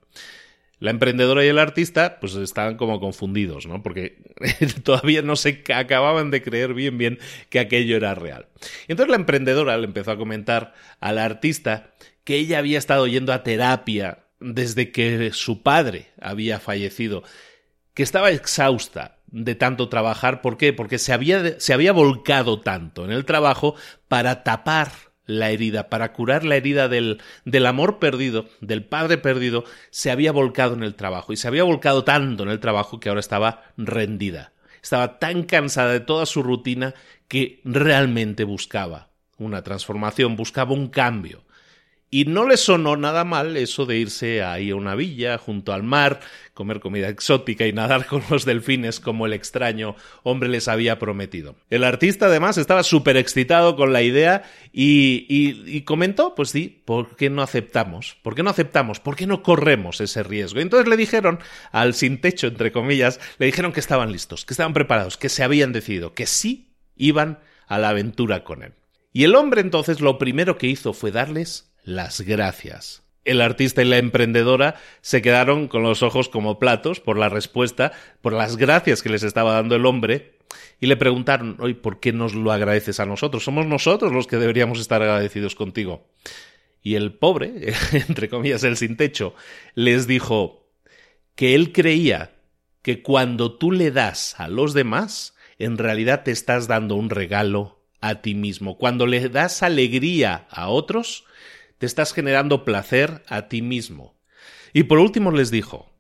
La 0.80 0.92
emprendedora 0.92 1.46
y 1.46 1.48
el 1.48 1.60
artista, 1.60 2.20
pues 2.20 2.36
estaban 2.36 2.76
como 2.76 3.00
confundidos, 3.00 3.66
¿no? 3.66 3.82
Porque 3.82 4.18
todavía 4.84 5.22
no 5.22 5.36
se 5.36 5.64
acababan 5.74 6.32
de 6.32 6.42
creer 6.42 6.74
bien 6.74 6.98
bien 6.98 7.20
que 7.50 7.60
aquello 7.60 7.96
era 7.96 8.14
real. 8.16 8.48
Y 8.88 8.92
entonces 8.92 9.10
la 9.10 9.18
emprendedora 9.18 9.78
le 9.78 9.86
empezó 9.86 10.12
a 10.12 10.18
comentar 10.18 10.74
al 11.00 11.18
artista 11.18 11.92
que 12.24 12.36
ella 12.36 12.60
había 12.60 12.78
estado 12.78 13.08
yendo 13.08 13.32
a 13.32 13.44
terapia 13.44 14.26
desde 14.40 14.92
que 14.92 15.32
su 15.32 15.64
padre 15.64 16.08
había 16.20 16.60
fallecido, 16.60 17.24
que 17.94 18.04
estaba 18.04 18.32
exhausta 18.32 19.20
de 19.28 19.56
tanto 19.56 19.90
trabajar. 19.90 20.42
¿Por 20.42 20.58
qué? 20.58 20.74
Porque 20.74 20.98
se 20.98 21.14
había, 21.14 21.60
se 21.60 21.74
había 21.74 21.94
volcado 21.94 22.60
tanto 22.62 23.06
en 23.06 23.12
el 23.12 23.26
trabajo 23.26 23.76
para 24.08 24.44
tapar 24.44 24.92
la 25.26 25.50
herida, 25.50 25.90
para 25.90 26.14
curar 26.14 26.44
la 26.44 26.56
herida 26.56 26.88
del, 26.88 27.22
del 27.46 27.66
amor 27.66 28.00
perdido, 28.00 28.48
del 28.62 28.84
padre 28.84 29.18
perdido, 29.18 29.64
se 29.90 30.12
había 30.12 30.32
volcado 30.32 30.74
en 30.76 30.84
el 30.84 30.96
trabajo 30.96 31.34
y 31.34 31.38
se 31.38 31.48
había 31.48 31.64
volcado 31.64 32.04
tanto 32.04 32.44
en 32.44 32.50
el 32.50 32.60
trabajo 32.60 33.00
que 33.00 33.10
ahora 33.10 33.20
estaba 33.20 33.64
rendida. 33.78 34.52
estaba 34.82 35.20
tan 35.20 35.44
cansada 35.44 35.92
de 35.94 36.00
toda 36.00 36.26
su 36.26 36.44
rutina 36.44 36.94
que 37.28 37.62
realmente 37.64 38.44
buscaba 38.44 39.10
una 39.38 39.64
transformación, 39.64 40.36
buscaba 40.36 40.74
un 40.74 40.88
cambio. 40.88 41.45
Y 42.12 42.26
no 42.26 42.48
le 42.48 42.56
sonó 42.56 42.96
nada 42.96 43.26
mal 43.26 43.58
eso 43.58 43.86
de 43.86 43.98
irse 43.98 44.44
ahí 44.44 44.70
a 44.70 44.76
una 44.76 44.96
villa, 44.96 45.38
junto 45.38 45.74
al 45.74 45.84
mar, 45.84 46.22
comer 46.54 46.80
comida 46.80 47.10
exótica 47.10 47.65
y 47.68 47.74
nadar 47.74 48.06
con 48.06 48.24
los 48.30 48.46
delfines 48.46 49.00
como 49.00 49.26
el 49.26 49.34
extraño 49.34 49.96
hombre 50.24 50.48
les 50.48 50.68
había 50.68 51.00
prometido. 51.00 51.56
El 51.70 51.84
artista 51.84 52.28
además 52.28 52.58
estaba 52.58 52.84
súper 52.84 53.18
excitado 53.18 53.76
con 53.76 53.91
la 53.91 54.04
idea 54.04 54.44
y, 54.72 55.26
y, 55.28 55.82
comentó, 55.82 56.36
pues 56.36 56.52
sí, 56.52 56.82
¿por 56.86 57.15
qué 57.15 57.30
no 57.30 57.41
aceptamos? 57.41 58.18
¿Por 58.22 58.36
qué 58.36 58.44
no 58.44 58.50
aceptamos? 58.50 59.00
¿Por 59.00 59.15
qué 59.15 59.28
no 59.28 59.44
corremos 59.44 60.00
ese 60.00 60.24
riesgo? 60.24 60.62
entonces 60.62 60.88
le 60.88 60.98
dijeron 60.98 61.39
al 61.72 61.94
sin 61.94 62.22
techo, 62.22 62.48
entre 62.48 62.72
comillas, 62.72 63.20
le 63.39 63.48
dijeron 63.48 63.74
que 63.74 63.80
estaban 63.80 64.12
listos, 64.12 64.46
que 64.46 64.54
estaban 64.54 64.74
preparados, 64.74 65.18
que 65.18 65.30
se 65.30 65.44
habían 65.44 65.74
decidido, 65.74 66.13
que 66.13 66.28
sí 66.28 66.70
iban 66.96 67.39
a 67.68 67.78
la 67.78 67.89
aventura 67.89 68.44
con 68.44 68.63
él. 68.63 68.74
Y 69.12 69.24
el 69.24 69.36
hombre 69.36 69.62
entonces 69.62 70.02
lo 70.02 70.18
primero 70.18 70.58
que 70.58 70.68
hizo 70.68 70.94
fue 70.94 71.12
darles 71.12 71.74
las 71.86 72.21
gracias. 72.21 73.04
El 73.24 73.41
artista 73.41 73.82
y 73.82 73.86
la 73.86 73.98
emprendedora 73.98 74.76
se 75.02 75.21
quedaron 75.21 75.67
con 75.67 75.82
los 75.82 76.04
ojos 76.04 76.30
como 76.30 76.60
platos 76.60 77.00
por 77.00 77.17
la 77.17 77.30
respuesta, 77.30 77.93
por 78.21 78.34
las 78.34 78.58
gracias 78.58 79.02
que 79.02 79.10
les 79.10 79.24
estaba 79.24 79.54
dando 79.54 79.76
el 79.76 79.86
hombre, 79.86 80.36
y 80.80 80.88
le 80.88 80.98
preguntaron, 80.98 81.58
oye, 81.60 81.76
¿por 81.76 82.00
qué 82.00 82.13
nos 82.13 82.36
lo 82.36 82.52
agradeces 82.52 83.00
a 83.00 83.06
nosotros? 83.06 83.43
Somos 83.43 83.65
nosotros 83.65 84.12
los 84.12 84.28
que 84.28 84.38
deberíamos 84.38 84.80
estar 84.80 85.02
agradecidos 85.02 85.56
contigo. 85.56 86.08
Y 86.82 86.95
el 86.95 87.13
pobre, 87.13 87.74
entre 87.93 88.30
comillas, 88.30 88.63
el 88.63 88.78
sin 88.78 88.98
techo, 88.98 89.34
les 89.74 90.06
dijo 90.06 90.69
que 91.36 91.56
él 91.56 91.71
creía 91.71 92.36
que 92.82 93.02
cuando 93.02 93.58
tú 93.58 93.71
le 93.71 93.89
das 93.89 94.39
a 94.39 94.48
los 94.48 94.74
demás, 94.74 95.36
en 95.58 95.78
realidad 95.78 96.24
te 96.24 96.32
estás 96.32 96.67
dando 96.67 96.95
un 96.95 97.10
regalo 97.10 97.82
a 98.02 98.21
ti 98.21 98.36
mismo. 98.36 98.78
Cuando 98.78 99.08
le 99.08 99.28
das 99.30 99.63
alegría 99.63 100.45
a 100.52 100.69
otros, 100.69 101.26
te 101.78 101.86
estás 101.86 102.14
generando 102.14 102.66
placer 102.66 103.24
a 103.28 103.48
ti 103.48 103.62
mismo. 103.62 104.20
Y 104.74 104.84
por 104.84 105.00
último 105.00 105.32
les 105.32 105.52
dijo, 105.52 105.92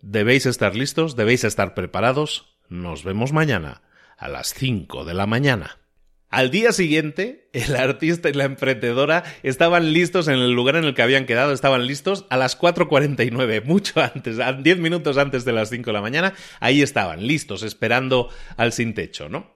debéis 0.00 0.46
estar 0.46 0.74
listos, 0.74 1.16
debéis 1.16 1.44
estar 1.44 1.74
preparados, 1.74 2.58
nos 2.68 3.04
vemos 3.04 3.32
mañana 3.32 3.82
a 4.16 4.28
las 4.28 4.54
5 4.54 5.04
de 5.04 5.14
la 5.14 5.26
mañana. 5.26 5.80
Al 6.30 6.52
día 6.52 6.70
siguiente, 6.70 7.50
el 7.52 7.74
artista 7.74 8.28
y 8.28 8.34
la 8.34 8.44
emprendedora 8.44 9.24
estaban 9.42 9.92
listos 9.92 10.28
en 10.28 10.34
el 10.34 10.52
lugar 10.52 10.76
en 10.76 10.84
el 10.84 10.94
que 10.94 11.02
habían 11.02 11.26
quedado, 11.26 11.52
estaban 11.52 11.88
listos 11.88 12.24
a 12.30 12.36
las 12.36 12.56
4.49, 12.56 13.64
mucho 13.64 14.00
antes, 14.00 14.38
10 14.62 14.78
minutos 14.78 15.18
antes 15.18 15.44
de 15.44 15.52
las 15.52 15.70
5 15.70 15.86
de 15.86 15.92
la 15.92 16.00
mañana, 16.00 16.34
ahí 16.60 16.82
estaban, 16.82 17.26
listos, 17.26 17.64
esperando 17.64 18.28
al 18.56 18.72
sin 18.72 18.94
techo, 18.94 19.28
¿no? 19.28 19.52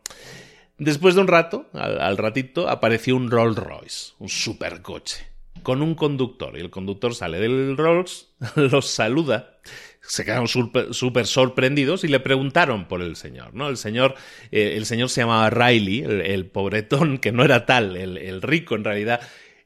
Después 0.77 1.15
de 1.15 1.21
un 1.21 1.29
rato, 1.29 1.71
al, 1.73 2.17
ratito, 2.17 2.69
apareció 2.69 3.15
un 3.15 3.31
Rolls 3.31 3.57
Royce, 3.57 4.15
un 4.19 4.29
supercoche, 4.29 5.29
con 5.63 5.83
un 5.83 5.95
conductor. 5.95 6.57
Y 6.57 6.61
el 6.61 6.71
conductor 6.71 7.15
sale 7.15 7.39
del 7.41 7.77
Rolls, 7.77 8.35
los 8.57 8.89
saluda, 8.89 9.59
se 10.01 10.25
quedaron 10.25 10.49
súper 10.49 11.27
sorprendidos 11.27 12.05
y 12.05 12.09
le 12.09 12.21
preguntaron 12.21 12.87
por 12.89 13.01
el 13.01 13.17
señor, 13.17 13.55
¿no? 13.55 13.69
El 13.69 13.77
señor, 13.77 14.15
eh, 14.51 14.75
el 14.77 14.87
señor 14.87 15.09
se 15.09 15.23
llamaba 15.23 15.51
Riley, 15.51 16.03
el, 16.03 16.47
pobretón, 16.47 17.19
que 17.19 17.33
no 17.33 17.45
era 17.45 17.67
tal, 17.67 17.97
el, 17.97 18.19
el 18.19 18.43
rico 18.43 18.75
en 18.75 18.85
realidad, 18.85 19.21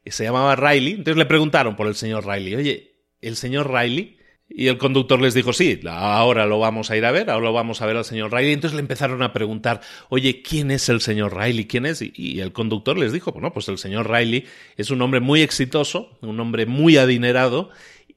se 0.05 0.23
llamaba 0.23 0.55
Riley. 0.55 0.93
Entonces 0.93 1.17
le 1.17 1.25
preguntaron 1.25 1.75
por 1.75 1.87
el 1.87 1.95
señor 1.95 2.25
Riley. 2.25 2.55
Oye, 2.55 2.95
el 3.21 3.35
señor 3.35 3.71
Riley 3.71 4.18
y 4.49 4.67
el 4.67 4.79
conductor 4.79 5.21
les 5.21 5.35
dijo, 5.35 5.53
sí, 5.53 5.79
ahora 5.87 6.47
lo 6.47 6.57
vamos 6.57 6.89
a 6.89 6.97
ir 6.97 7.05
a 7.05 7.11
ver, 7.11 7.29
ahora 7.29 7.45
lo 7.45 7.53
vamos 7.53 7.81
a 7.81 7.85
ver 7.85 7.97
al 7.97 8.05
señor 8.05 8.33
Riley. 8.33 8.53
Entonces 8.53 8.75
le 8.75 8.81
empezaron 8.81 9.21
a 9.21 9.31
preguntar, 9.31 9.81
oye, 10.09 10.41
¿quién 10.41 10.71
es 10.71 10.89
el 10.89 11.01
señor 11.01 11.37
Riley? 11.37 11.65
¿Quién 11.65 11.85
es? 11.85 12.01
Y, 12.01 12.39
el 12.41 12.51
conductor 12.51 12.97
les 12.97 13.13
dijo, 13.13 13.31
bueno, 13.31 13.53
pues 13.53 13.67
el 13.69 13.77
señor 13.77 14.09
Riley 14.09 14.45
es 14.75 14.89
un 14.89 15.01
hombre 15.03 15.19
muy 15.19 15.41
exitoso, 15.41 16.17
un 16.21 16.39
hombre 16.39 16.65
muy 16.65 16.97
adinerado. 16.97 17.69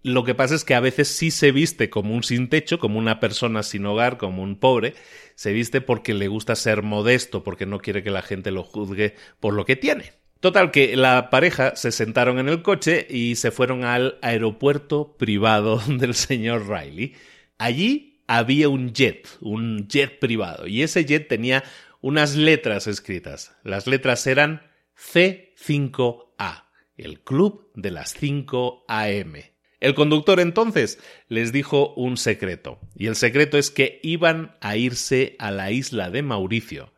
Lo 0.03 0.25
que 0.25 0.35
pasa 0.35 0.55
es 0.55 0.65
que 0.65 0.75
a 0.75 0.81
veces 0.81 1.09
sí 1.09 1.31
se 1.31 1.53
viste 1.53 1.91
como 1.91 2.15
un 2.15 2.23
sin 2.23 2.49
techo, 2.49 2.79
como 2.79 2.99
una 2.99 3.21
persona 3.21 3.63
sin 3.63 3.85
hogar, 3.85 4.17
como 4.17 4.43
un 4.43 4.57
pobre. 4.57 4.95
Se 5.35 5.53
viste 5.53 5.83
porque 5.83 6.15
le 6.15 6.29
gusta 6.29 6.57
ser 6.57 6.83
modesto, 6.83 7.45
porque 7.45 7.67
no 7.67 7.79
quiere 7.79 8.03
que 8.03 8.11
la 8.11 8.23
gente 8.23 8.51
lo 8.53 8.63
juzgue 8.63 9.17
por 9.39 9.53
lo 9.53 9.67
que 9.67 9.77
tiene. 9.77 10.22
Total, 10.43 10.73
que 10.73 10.97
la 10.97 11.31
pareja 11.31 11.77
se 11.77 11.93
sentaron 11.93 12.41
en 12.41 12.49
el 12.49 12.63
coche 12.63 13.07
y 13.09 13.37
se 13.37 13.53
fueron 13.53 13.85
al 13.85 14.19
aeropuerto 14.23 15.17
privado 15.17 15.81
del 15.87 16.15
señor 16.15 16.69
Riley. 16.69 17.15
Allí 17.59 18.25
había 18.27 18.69
un 18.69 18.93
jet, 18.93 19.29
un 19.41 19.87
jet 19.87 20.19
privado, 20.19 20.67
y 20.67 20.83
ese 20.83 21.05
jet 21.05 21.29
tenía 21.29 21.63
unas 22.01 22.35
letras 22.35 22.89
escritas. 22.89 23.57
Las 23.63 23.87
letras 23.87 24.27
eran 24.27 24.63
C5A, 24.99 26.65
el 26.97 27.21
club 27.21 27.71
de 27.77 27.93
las 27.93 28.13
5 28.15 28.87
AM. 28.89 29.35
El 29.79 29.95
conductor 29.95 30.41
entonces 30.41 30.99
les 31.29 31.53
dijo 31.53 31.95
un 31.95 32.17
secreto, 32.17 32.81
y 32.97 33.07
el 33.07 33.15
secreto 33.15 33.59
es 33.59 33.71
que 33.71 34.01
iban 34.03 34.57
a 34.61 34.77
irse 34.77 35.37
a 35.39 35.53
la 35.53 35.71
isla 35.71 36.11
de 36.11 36.23
Mauricio 36.23 36.93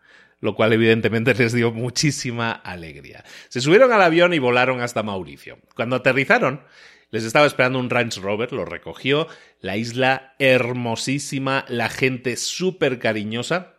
lo 0.45 0.55
cual 0.55 0.75
evidentemente 0.75 1.33
les 1.33 1.55
dio 1.55 1.73
muchísima 1.73 2.53
alegría. 2.53 3.25
Se 3.49 3.63
subieron 3.63 3.93
al 3.93 4.03
avión 4.03 4.35
y 4.35 4.39
volaron 4.39 4.83
hasta 4.83 5.03
Mauricio. 5.03 5.59
Cuando 5.75 5.97
aterrizaron, 5.97 6.63
les 7.09 7.25
estaba 7.25 7.47
esperando 7.47 7.79
un 7.79 7.89
Range 7.89 8.21
Rover, 8.21 8.53
lo 8.53 8.67
recogió, 8.67 9.27
la 9.61 9.79
isla 9.79 10.35
hermosísima, 10.39 11.65
la 11.69 11.89
gente 11.89 12.37
súper 12.37 12.99
cariñosa. 12.99 13.77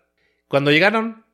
Cuando 0.48 0.72
llegaron, 0.72 1.28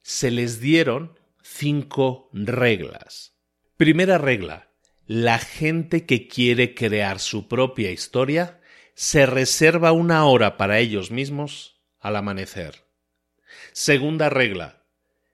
se 0.00 0.30
les 0.30 0.58
dieron 0.58 1.18
cinco 1.42 2.30
reglas. 2.32 3.36
Primera 3.76 4.16
regla, 4.16 4.70
la 5.04 5.38
gente 5.38 6.06
que 6.06 6.28
quiere 6.28 6.74
crear 6.74 7.18
su 7.18 7.46
propia 7.46 7.90
historia 7.90 8.62
se 8.94 9.26
reserva 9.26 9.92
una 9.92 10.24
hora 10.24 10.56
para 10.56 10.78
ellos 10.78 11.10
mismos 11.10 11.82
al 12.00 12.16
amanecer. 12.16 12.86
Segunda 13.74 14.30
regla, 14.30 14.77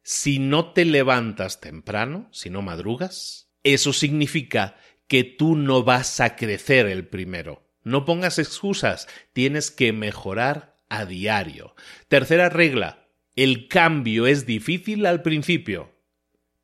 si 0.04 0.38
no 0.38 0.72
te 0.72 0.84
levantas 0.84 1.62
temprano, 1.62 2.28
si 2.30 2.50
no 2.50 2.60
madrugas, 2.60 3.48
eso 3.62 3.94
significa 3.94 4.76
que 5.08 5.24
tú 5.24 5.56
no 5.56 5.82
vas 5.82 6.20
a 6.20 6.36
crecer 6.36 6.86
el 6.86 7.08
primero. 7.08 7.66
No 7.82 8.04
pongas 8.04 8.38
excusas, 8.38 9.08
tienes 9.32 9.70
que 9.70 9.94
mejorar 9.94 10.76
a 10.90 11.06
diario. 11.06 11.74
Tercera 12.08 12.50
regla, 12.50 13.08
el 13.34 13.66
cambio 13.66 14.26
es 14.26 14.44
difícil 14.44 15.06
al 15.06 15.22
principio, 15.22 15.94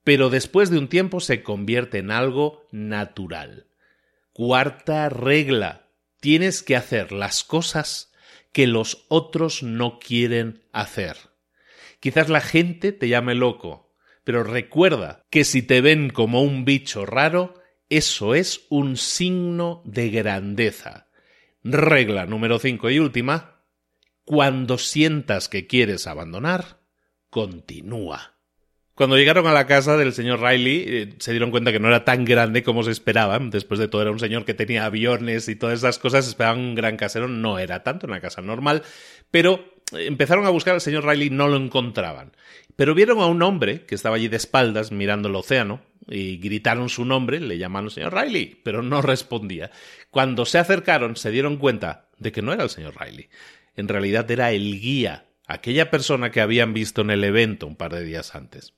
pero 0.05 0.29
después 0.29 0.69
de 0.69 0.77
un 0.77 0.89
tiempo 0.89 1.21
se 1.21 1.43
convierte 1.43 1.97
en 1.97 2.11
algo 2.11 2.67
natural. 2.73 3.69
Cuarta 4.35 5.09
regla, 5.09 5.89
tienes 6.21 6.63
que 6.63 6.77
hacer 6.77 7.11
las 7.11 7.43
cosas 7.43 8.13
que 8.53 8.67
los 8.67 9.07
otros 9.09 9.63
no 9.63 9.99
quieren 9.99 10.63
hacer. 10.73 11.30
Quizás 12.01 12.29
la 12.29 12.41
gente 12.41 12.93
te 12.93 13.09
llame 13.09 13.35
loco, 13.35 13.95
pero 14.25 14.43
recuerda 14.43 15.27
que 15.31 15.45
si 15.45 15.63
te 15.63 15.81
ven 15.81 16.11
como 16.11 16.43
un 16.43 16.65
bicho 16.65 17.07
raro, 17.07 17.55
eso 17.91 18.35
es 18.35 18.67
un 18.71 18.97
signo 18.97 19.83
de 19.85 20.11
grandeza. 20.11 21.09
Regla 21.63 22.25
número 22.25 22.59
5 22.59 22.91
y 22.91 22.99
última. 22.99 23.65
Cuando 24.25 24.79
sientas 24.79 25.49
que 25.49 25.67
quieres 25.67 26.07
abandonar, 26.07 26.81
continúa. 27.29 28.41
Cuando 28.95 29.17
llegaron 29.17 29.47
a 29.47 29.53
la 29.53 29.67
casa 29.67 29.97
del 29.97 30.13
señor 30.13 30.43
Riley, 30.43 30.85
eh, 30.87 31.15
se 31.19 31.31
dieron 31.31 31.51
cuenta 31.51 31.73
que 31.73 31.81
no 31.81 31.89
era 31.89 32.05
tan 32.05 32.25
grande 32.25 32.63
como 32.63 32.83
se 32.83 32.91
esperaban. 32.91 33.49
Después 33.49 33.81
de 33.81 33.89
todo, 33.89 34.03
era 34.03 34.11
un 34.11 34.19
señor 34.19 34.45
que 34.45 34.53
tenía 34.53 34.85
aviones 34.85 35.49
y 35.49 35.57
todas 35.57 35.79
esas 35.79 35.99
cosas. 35.99 36.29
Esperaban 36.29 36.61
un 36.61 36.75
gran 36.75 36.99
casero. 36.99 37.27
No 37.27 37.59
era 37.59 37.83
tanto, 37.83 38.07
una 38.07 38.21
casa 38.21 38.43
normal. 38.43 38.83
Pero 39.31 39.70
empezaron 39.93 40.47
a 40.47 40.51
buscar 40.51 40.75
al 40.75 40.81
señor 40.81 41.07
Riley, 41.07 41.31
no 41.31 41.49
lo 41.49 41.57
encontraban. 41.57 42.33
Pero 42.77 42.95
vieron 42.95 43.21
a 43.21 43.27
un 43.27 43.43
hombre 43.43 43.85
que 43.85 43.95
estaba 43.95 44.17
allí 44.17 44.29
de 44.29 44.37
espaldas 44.37 44.93
mirando 44.93 45.29
el 45.29 45.37
océano 45.37 45.81
y 46.09 46.39
gritaron 46.39 46.89
su 46.89 47.05
nombre, 47.05 47.41
le 47.41 47.59
llamaron 47.59 47.91
señor 47.91 48.15
Riley, 48.15 48.61
pero 48.63 48.83
no 48.83 49.03
respondía. 49.03 49.71
Cuando 50.11 50.47
se 50.47 50.59
acercaron 50.59 51.17
se 51.17 51.31
dieron 51.31 51.57
cuenta 51.57 52.07
de 52.19 52.33
que 52.33 52.43
no 52.43 52.53
era 52.53 52.65
el 52.65 52.71
señor 52.71 52.95
Riley. 52.99 53.29
En 53.77 53.89
realidad 53.89 54.31
era 54.31 54.53
el 54.53 54.81
guía, 54.81 55.27
aquella 55.47 55.91
persona 55.91 56.31
que 56.31 56.41
habían 56.41 56.73
visto 56.73 57.03
en 57.03 57.11
el 57.11 57.25
evento 57.25 57.67
un 57.67 57.77
par 57.77 57.93
de 57.93 58.05
días 58.05 58.35
antes. 58.35 58.75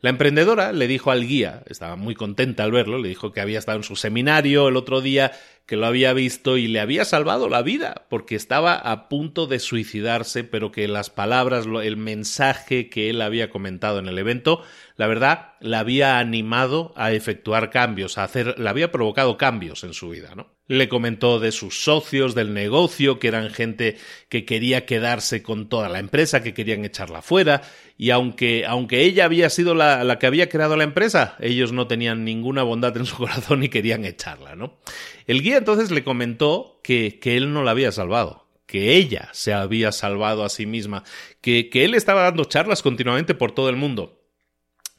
La 0.00 0.10
emprendedora 0.10 0.72
le 0.72 0.88
dijo 0.88 1.12
al 1.12 1.24
guía, 1.24 1.62
estaba 1.66 1.94
muy 1.94 2.16
contenta 2.16 2.64
al 2.64 2.72
verlo, 2.72 2.98
le 2.98 3.08
dijo 3.08 3.32
que 3.32 3.40
había 3.40 3.60
estado 3.60 3.78
en 3.78 3.84
su 3.84 3.94
seminario 3.94 4.66
el 4.66 4.76
otro 4.76 5.00
día, 5.00 5.30
que 5.64 5.76
lo 5.76 5.86
había 5.86 6.12
visto 6.12 6.56
y 6.56 6.66
le 6.66 6.80
había 6.80 7.04
salvado 7.04 7.48
la 7.48 7.62
vida, 7.62 8.06
porque 8.10 8.34
estaba 8.34 8.74
a 8.74 9.08
punto 9.08 9.46
de 9.46 9.60
suicidarse, 9.60 10.42
pero 10.42 10.72
que 10.72 10.88
las 10.88 11.08
palabras, 11.10 11.66
el 11.82 11.96
mensaje 11.96 12.90
que 12.90 13.10
él 13.10 13.22
había 13.22 13.48
comentado 13.48 14.00
en 14.00 14.08
el 14.08 14.18
evento, 14.18 14.62
la 14.96 15.06
verdad, 15.06 15.54
la 15.60 15.78
había 15.78 16.18
animado 16.18 16.92
a 16.96 17.12
efectuar 17.12 17.70
cambios, 17.70 18.18
a 18.18 18.24
hacer, 18.24 18.58
le 18.58 18.68
había 18.68 18.90
provocado 18.90 19.36
cambios 19.36 19.84
en 19.84 19.94
su 19.94 20.10
vida, 20.10 20.34
¿no? 20.34 20.52
Le 20.66 20.88
comentó 20.88 21.38
de 21.38 21.52
sus 21.52 21.84
socios, 21.84 22.34
del 22.34 22.54
negocio, 22.54 23.18
que 23.18 23.28
eran 23.28 23.50
gente 23.50 23.98
que 24.28 24.44
quería 24.44 24.84
quedarse 24.84 25.42
con 25.42 25.68
toda 25.68 25.88
la 25.88 25.98
empresa, 25.98 26.42
que 26.42 26.54
querían 26.54 26.84
echarla 26.84 27.22
fuera, 27.22 27.62
y 27.96 28.10
aunque, 28.10 28.64
aunque 28.66 29.02
ella 29.02 29.24
había 29.24 29.50
sido 29.50 29.74
la, 29.74 30.04
la 30.04 30.18
que 30.18 30.26
había 30.26 30.48
creado 30.48 30.76
la 30.76 30.84
empresa, 30.84 31.36
ellos 31.40 31.72
no 31.72 31.86
tenían 31.86 32.24
ninguna 32.24 32.62
bondad 32.62 32.96
en 32.96 33.06
su 33.06 33.16
corazón 33.18 33.62
y 33.62 33.68
querían 33.68 34.04
echarla, 34.04 34.56
¿no? 34.56 34.78
El 35.26 35.42
guía 35.42 35.58
entonces 35.58 35.90
le 35.90 36.04
comentó 36.04 36.80
que, 36.82 37.18
que 37.20 37.36
él 37.36 37.52
no 37.52 37.62
la 37.62 37.72
había 37.72 37.92
salvado, 37.92 38.48
que 38.66 38.96
ella 38.96 39.28
se 39.32 39.52
había 39.52 39.92
salvado 39.92 40.44
a 40.44 40.48
sí 40.48 40.66
misma, 40.66 41.04
que, 41.40 41.70
que 41.70 41.84
él 41.84 41.94
estaba 41.94 42.22
dando 42.22 42.44
charlas 42.44 42.82
continuamente 42.82 43.34
por 43.34 43.52
todo 43.52 43.68
el 43.68 43.76
mundo 43.76 44.22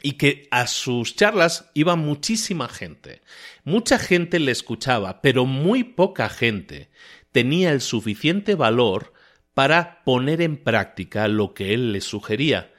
y 0.05 0.13
que 0.13 0.47
a 0.51 0.67
sus 0.67 1.15
charlas 1.15 1.71
iba 1.73 1.95
muchísima 1.95 2.67
gente. 2.67 3.21
Mucha 3.63 3.97
gente 3.97 4.37
le 4.39 4.51
escuchaba, 4.51 5.21
pero 5.21 5.45
muy 5.45 5.85
poca 5.85 6.29
gente 6.29 6.89
tenía 7.31 7.71
el 7.71 7.81
suficiente 7.81 8.53
valor 8.55 9.13
para 9.53 10.03
poner 10.03 10.41
en 10.41 10.57
práctica 10.57 11.27
lo 11.29 11.53
que 11.53 11.73
él 11.73 11.93
les 11.93 12.03
sugería. 12.03 12.72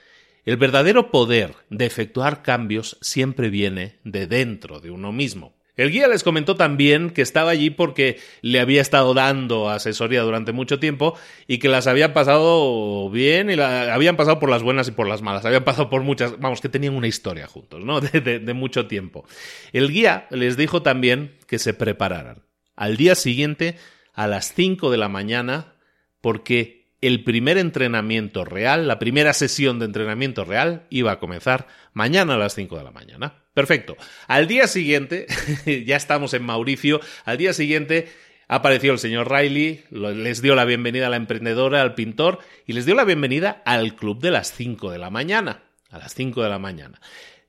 El 0.45 0.57
verdadero 0.57 1.11
poder 1.11 1.55
de 1.71 1.87
efectuar 1.87 2.43
cambios 2.43 2.99
siempre 3.01 3.49
viene 3.49 3.99
de 4.05 4.27
dentro 4.27 4.81
de 4.81 4.91
uno 4.91 5.13
mismo. 5.13 5.55
El 5.77 5.91
guía 5.91 6.07
les 6.07 6.23
comentó 6.23 6.55
también 6.55 7.11
que 7.11 7.23
estaba 7.23 7.51
allí 7.51 7.71
porque 7.71 8.21
le 8.43 8.61
había 8.61 8.81
estado 8.81 9.13
dando 9.13 9.69
asesoría 9.69 10.23
durante 10.23 10.53
mucho 10.53 10.79
tiempo 10.79 11.19
y 11.49 11.59
que 11.59 11.69
las 11.69 11.89
habían 11.89 12.13
pasado 12.13 13.11
bien 13.11 13.51
y 13.51 13.59
habían 13.59 14.17
pasado 14.17 14.39
por 14.39 14.51
las 14.51 14.63
buenas 14.63 14.87
y 14.87 14.93
por 14.93 15.09
las 15.09 15.23
malas. 15.23 15.45
Habían 15.45 15.65
pasado 15.65 15.91
por 15.91 16.03
muchas, 16.03 16.39
vamos, 16.39 16.61
que 16.61 16.69
tenían 16.69 16.95
una 16.95 17.09
historia 17.09 17.49
juntos, 17.49 17.85
¿no? 17.85 18.01
De, 18.15 18.39
de 18.39 18.55
mucho 18.55 18.87
tiempo. 18.87 19.25
El 19.73 19.91
guía 19.91 20.29
les 20.31 20.57
dijo 20.57 20.83
también 20.83 21.37
que 21.49 21.59
se 21.59 21.75
prepararan. 21.75 22.45
Al 22.77 22.97
día 22.97 23.17
siguiente, 23.17 23.77
a 24.13 24.29
las 24.29 24.55
5 24.55 24.91
de 24.93 24.99
la 24.99 25.09
mañana, 25.09 25.75
porque 26.21 26.84
el 27.07 27.23
primer 27.25 27.59
entrenamiento 27.59 28.45
real, 28.45 28.89
la 28.89 28.99
primera 28.99 29.33
sesión 29.33 29.79
de 29.79 29.85
entrenamiento 29.85 30.45
real, 30.45 30.87
iba 30.91 31.13
a 31.13 31.19
comenzar 31.19 31.67
mañana 31.93 32.35
a 32.35 32.39
las 32.39 32.55
5 32.55 32.79
de 32.79 32.85
la 32.85 32.91
mañana. 32.91 33.43
Perfecto. 33.53 33.97
Al 34.27 34.47
día 34.47 34.67
siguiente, 34.67 35.27
ya 35.87 35.97
estamos 35.97 36.35
en 36.35 36.45
Mauricio, 36.45 37.01
al 37.25 37.37
día 37.37 37.53
siguiente 37.53 38.09
apareció 38.49 38.93
el 38.93 38.99
señor 38.99 39.31
Riley, 39.31 39.85
les 39.91 40.43
dio 40.43 40.55
la 40.55 40.65
bienvenida 40.65 41.09
a 41.09 41.11
la 41.11 41.17
emprendedora, 41.17 41.83
al 41.83 41.95
pintor, 41.95 42.39
y 42.67 42.73
les 42.73 42.87
dio 42.87 42.95
la 42.95 43.05
bienvenida 43.05 43.63
al 43.65 43.97
club 43.97 44.21
de 44.21 44.31
las 44.31 44.53
5 44.53 44.91
de 44.91 44.99
la 44.99 45.11
mañana. 45.11 45.63
A 45.91 45.99
las 45.99 46.15
5 46.15 46.43
de 46.43 46.49
la 46.49 46.59
mañana 46.59 47.01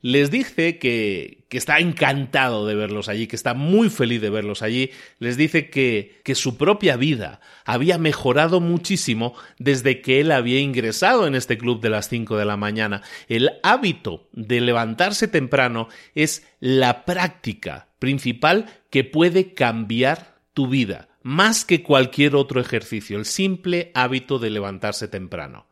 les 0.06 0.30
dice 0.30 0.78
que, 0.78 1.48
que, 1.50 1.58
está 1.58 1.80
encantado 1.80 2.68
de 2.68 2.76
verlos 2.76 3.10
allí, 3.10 3.26
que 3.26 3.36
está 3.36 3.56
muy 3.56 3.90
feliz 3.90 4.22
de 4.22 4.30
verlos 4.30 4.62
allí, 4.62 4.92
les 5.18 5.36
dice 5.36 5.72
que, 5.72 6.22
que 6.24 6.36
su 6.36 6.58
propia 6.58 6.96
vida 6.96 7.42
había 7.66 7.98
mejorado 7.98 8.60
muchísimo 8.60 9.34
desde 9.58 10.02
que 10.02 10.22
él 10.22 10.32
había 10.32 10.60
ingresado 10.60 11.26
en 11.26 11.34
este 11.34 11.58
club 11.58 11.82
de 11.82 11.90
las 11.90 12.08
5 12.08 12.38
de 12.38 12.46
la 12.46 12.56
mañana. 12.56 13.02
El 13.30 13.54
hábito 13.64 14.30
de 14.32 14.62
levantarse 14.62 15.28
temprano 15.28 15.88
es 16.14 16.46
la 16.60 17.04
práctica 17.04 17.88
principal 17.98 18.68
que 18.92 19.06
puede 19.06 19.56
cambiar 19.56 20.36
tu 20.54 20.68
vida, 20.68 21.10
más 21.24 21.66
que 21.66 21.82
cualquier 21.82 22.36
otro 22.36 22.62
ejercicio, 22.62 23.18
el 23.18 23.26
simple 23.26 23.90
hábito 23.96 24.38
de 24.38 24.52
levantarse 24.52 25.08
temprano 25.08 25.66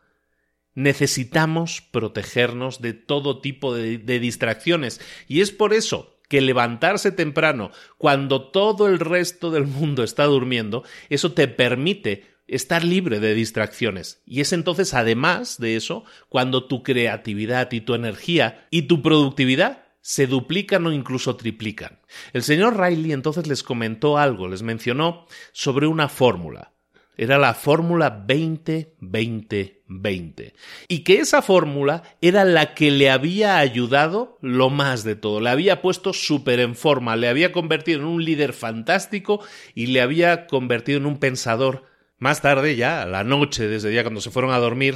necesitamos 0.75 1.81
protegernos 1.81 2.81
de 2.81 2.93
todo 2.93 3.39
tipo 3.41 3.73
de, 3.73 3.97
distracciones. 3.97 5.01
Y 5.27 5.41
es 5.41 5.51
por 5.51 5.73
eso 5.73 6.17
que 6.29 6.41
levantarse 6.41 7.11
temprano, 7.11 7.71
cuando 7.97 8.49
todo 8.49 8.87
el 8.87 8.99
resto 8.99 9.51
del 9.51 9.67
mundo 9.67 10.03
está 10.03 10.25
durmiendo, 10.25 10.83
eso 11.09 11.33
te 11.33 11.47
permite 11.47 12.25
estar 12.47 12.83
libre 12.83 13.19
de 13.19 13.35
distracciones. 13.35 14.21
Y 14.25 14.41
es 14.41 14.51
entonces, 14.53 14.93
además 14.93 15.59
de 15.59 15.75
eso, 15.75 16.05
cuando 16.29 16.65
tu 16.65 16.81
creatividad 16.81 17.71
y 17.71 17.81
tu 17.81 17.93
energía 17.93 18.67
y 18.71 18.83
tu 18.83 19.01
productividad 19.01 19.83
se 20.01 20.27
duplican 20.27 20.85
o 20.85 20.91
incluso 20.91 21.35
triplican. 21.37 21.99
El 22.33 22.43
señor 22.43 22.79
Riley 22.79 23.13
entonces 23.13 23.47
les 23.47 23.63
comentó 23.63 24.17
algo, 24.17 24.49
les 24.49 24.61
mencionó 24.61 25.27
sobre 25.53 25.87
una 25.87 26.09
fórmula. 26.09 26.72
Era 27.17 27.37
la 27.37 27.53
fórmula 27.53 28.25
20-20-20. 28.25 30.53
Y 30.87 31.03
que 31.03 31.19
esa 31.19 31.41
fórmula 31.41 32.03
era 32.21 32.43
la 32.43 32.73
que 32.73 32.91
le 32.91 33.11
había 33.11 33.57
ayudado 33.57 34.37
lo 34.41 34.69
más 34.69 35.03
de 35.03 35.15
todo. 35.15 35.39
Le 35.39 35.49
había 35.49 35.81
puesto 35.81 36.13
súper 36.13 36.59
en 36.59 36.75
forma, 36.75 37.15
le 37.15 37.29
había 37.29 37.51
convertido 37.51 37.99
en 37.99 38.05
un 38.05 38.25
líder 38.25 38.53
fantástico 38.53 39.41
y 39.75 39.87
le 39.87 40.01
había 40.01 40.47
convertido 40.47 40.97
en 40.97 41.05
un 41.05 41.19
pensador. 41.19 41.83
Más 42.17 42.41
tarde, 42.41 42.75
ya, 42.75 43.03
a 43.03 43.05
la 43.05 43.23
noche, 43.23 43.67
desde 43.67 43.93
ya 43.93 44.03
cuando 44.03 44.21
se 44.21 44.31
fueron 44.31 44.51
a 44.51 44.57
dormir, 44.57 44.95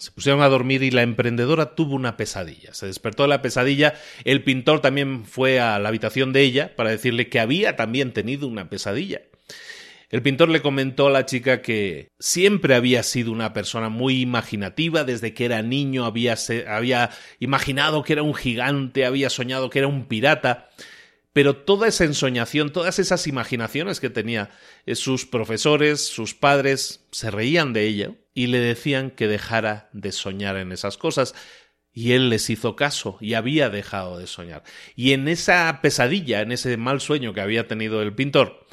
se 0.00 0.12
pusieron 0.12 0.40
a 0.40 0.48
dormir 0.48 0.82
y 0.82 0.90
la 0.90 1.02
emprendedora 1.02 1.74
tuvo 1.74 1.94
una 1.94 2.16
pesadilla. 2.16 2.72
Se 2.72 2.86
despertó 2.86 3.24
de 3.24 3.28
la 3.28 3.42
pesadilla. 3.42 3.94
El 4.24 4.42
pintor 4.42 4.80
también 4.80 5.26
fue 5.26 5.60
a 5.60 5.78
la 5.78 5.90
habitación 5.90 6.32
de 6.32 6.40
ella 6.40 6.74
para 6.74 6.88
decirle 6.88 7.28
que 7.28 7.38
había 7.38 7.76
también 7.76 8.12
tenido 8.12 8.48
una 8.48 8.70
pesadilla. 8.70 9.20
El 10.10 10.22
pintor 10.22 10.48
le 10.48 10.60
comentó 10.60 11.06
a 11.06 11.10
la 11.10 11.24
chica 11.24 11.62
que 11.62 12.10
siempre 12.18 12.74
había 12.74 13.04
sido 13.04 13.30
una 13.30 13.52
persona 13.52 13.88
muy 13.88 14.20
imaginativa, 14.20 15.04
desde 15.04 15.34
que 15.34 15.44
era 15.44 15.62
niño 15.62 16.04
había, 16.04 16.34
había 16.68 17.10
imaginado 17.38 18.02
que 18.02 18.14
era 18.14 18.24
un 18.24 18.34
gigante, 18.34 19.06
había 19.06 19.30
soñado 19.30 19.70
que 19.70 19.78
era 19.78 19.86
un 19.88 20.06
pirata, 20.06 20.68
pero 21.32 21.56
toda 21.56 21.86
esa 21.86 22.04
ensoñación, 22.04 22.72
todas 22.72 22.98
esas 22.98 23.28
imaginaciones 23.28 24.00
que 24.00 24.10
tenía 24.10 24.50
eh, 24.84 24.96
sus 24.96 25.26
profesores, 25.26 26.04
sus 26.04 26.34
padres, 26.34 27.06
se 27.12 27.30
reían 27.30 27.72
de 27.72 27.86
ella 27.86 28.14
y 28.34 28.48
le 28.48 28.58
decían 28.58 29.12
que 29.12 29.28
dejara 29.28 29.90
de 29.92 30.10
soñar 30.10 30.56
en 30.56 30.72
esas 30.72 30.96
cosas. 30.96 31.36
Y 31.92 32.12
él 32.12 32.30
les 32.30 32.50
hizo 32.50 32.74
caso 32.74 33.16
y 33.20 33.34
había 33.34 33.68
dejado 33.68 34.18
de 34.18 34.26
soñar. 34.26 34.64
Y 34.96 35.12
en 35.12 35.28
esa 35.28 35.80
pesadilla, 35.82 36.40
en 36.40 36.52
ese 36.52 36.76
mal 36.76 37.00
sueño 37.00 37.32
que 37.32 37.40
había 37.40 37.68
tenido 37.68 38.02
el 38.02 38.14
pintor, 38.14 38.64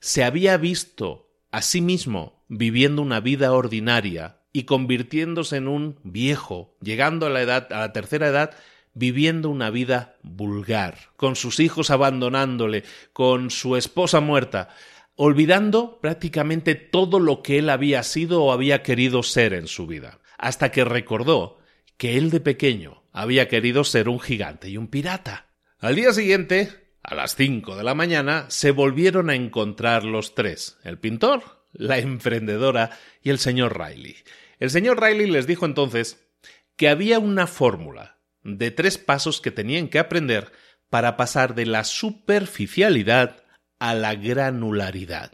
se 0.00 0.24
había 0.24 0.56
visto 0.56 1.30
a 1.50 1.62
sí 1.62 1.80
mismo 1.80 2.44
viviendo 2.48 3.02
una 3.02 3.20
vida 3.20 3.52
ordinaria 3.52 4.38
y 4.52 4.64
convirtiéndose 4.64 5.56
en 5.56 5.68
un 5.68 6.00
viejo, 6.02 6.76
llegando 6.80 7.26
a 7.26 7.30
la 7.30 7.42
edad, 7.42 7.72
a 7.72 7.80
la 7.80 7.92
tercera 7.92 8.28
edad, 8.28 8.56
viviendo 8.94 9.50
una 9.50 9.70
vida 9.70 10.16
vulgar, 10.22 11.10
con 11.16 11.36
sus 11.36 11.60
hijos 11.60 11.90
abandonándole, 11.90 12.82
con 13.12 13.50
su 13.50 13.76
esposa 13.76 14.20
muerta, 14.20 14.68
olvidando 15.14 16.00
prácticamente 16.00 16.74
todo 16.74 17.20
lo 17.20 17.42
que 17.42 17.58
él 17.58 17.70
había 17.70 18.02
sido 18.02 18.42
o 18.42 18.52
había 18.52 18.82
querido 18.82 19.22
ser 19.22 19.52
en 19.52 19.68
su 19.68 19.86
vida, 19.86 20.18
hasta 20.38 20.72
que 20.72 20.84
recordó 20.84 21.58
que 21.96 22.16
él 22.16 22.30
de 22.30 22.40
pequeño 22.40 23.04
había 23.12 23.46
querido 23.48 23.84
ser 23.84 24.08
un 24.08 24.18
gigante 24.18 24.68
y 24.70 24.76
un 24.76 24.88
pirata. 24.88 25.46
Al 25.78 25.94
día 25.94 26.12
siguiente, 26.12 26.89
a 27.10 27.16
las 27.16 27.34
cinco 27.34 27.74
de 27.76 27.82
la 27.82 27.96
mañana 27.96 28.46
se 28.50 28.70
volvieron 28.70 29.30
a 29.30 29.34
encontrar 29.34 30.04
los 30.04 30.36
tres, 30.36 30.78
el 30.84 30.96
pintor, 30.96 31.64
la 31.72 31.98
emprendedora 31.98 32.96
y 33.20 33.30
el 33.30 33.40
señor 33.40 33.76
Riley. 33.76 34.16
El 34.60 34.70
señor 34.70 35.02
Riley 35.02 35.28
les 35.28 35.48
dijo 35.48 35.66
entonces 35.66 36.24
que 36.76 36.88
había 36.88 37.18
una 37.18 37.48
fórmula 37.48 38.18
de 38.44 38.70
tres 38.70 38.96
pasos 38.96 39.40
que 39.40 39.50
tenían 39.50 39.88
que 39.88 39.98
aprender 39.98 40.52
para 40.88 41.16
pasar 41.16 41.56
de 41.56 41.66
la 41.66 41.82
superficialidad 41.82 43.42
a 43.80 43.94
la 43.94 44.14
granularidad. 44.14 45.32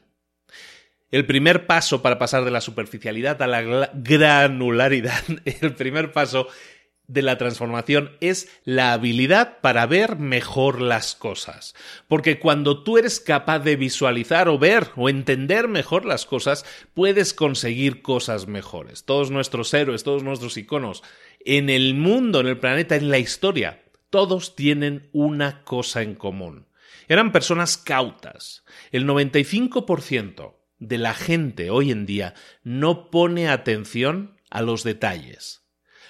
El 1.11 1.27
primer 1.27 1.67
paso 1.67 2.01
para 2.01 2.19
pasar 2.19 2.47
de 2.47 2.53
la 2.53 2.63
superficialidad 2.63 3.43
a 3.43 3.47
la 3.47 3.91
granularidad, 3.93 5.23
el 5.45 5.75
primer 5.75 6.13
paso 6.13 6.49
de 7.09 7.23
la 7.23 7.39
transformación 7.39 8.17
es 8.21 8.49
la 8.65 8.93
habilidad 8.93 9.61
para 9.61 9.87
ver 9.87 10.17
mejor 10.17 10.81
las 10.81 11.15
cosas. 11.15 11.75
Porque 12.09 12.39
cuando 12.39 12.83
tú 12.83 12.99
eres 12.99 13.21
capaz 13.21 13.61
de 13.61 13.77
visualizar 13.77 14.49
o 14.49 14.59
ver 14.59 14.91
o 14.97 15.09
entender 15.09 15.69
mejor 15.69 16.05
las 16.05 16.27
cosas, 16.27 16.65
puedes 16.95 17.35
conseguir 17.35 18.03
cosas 18.03 18.47
mejores. 18.47 19.05
Todos 19.05 19.31
nuestros 19.31 19.73
héroes, 19.75 20.03
todos 20.03 20.23
nuestros 20.23 20.57
iconos, 20.57 21.03
en 21.41 21.71
el 21.71 21.95
mundo, 21.95 22.41
en 22.41 22.49
el 22.49 22.59
planeta, 22.59 22.97
en 22.97 23.11
la 23.11 23.19
historia, 23.19 23.85
todos 24.11 24.57
tienen 24.57 25.09
una 25.13 25.63
cosa 25.63 26.03
en 26.03 26.15
común. 26.15 26.67
Eran 27.09 27.31
personas 27.31 27.77
cautas. 27.77 28.65
El 28.91 29.07
95% 29.07 30.55
de 30.79 30.99
la 30.99 31.15
gente 31.15 31.71
hoy 31.71 31.93
en 31.93 32.05
día 32.05 32.35
no 32.65 33.11
pone 33.11 33.49
atención 33.49 34.37
a 34.51 34.63
los 34.63 34.83
detalles 34.83 35.66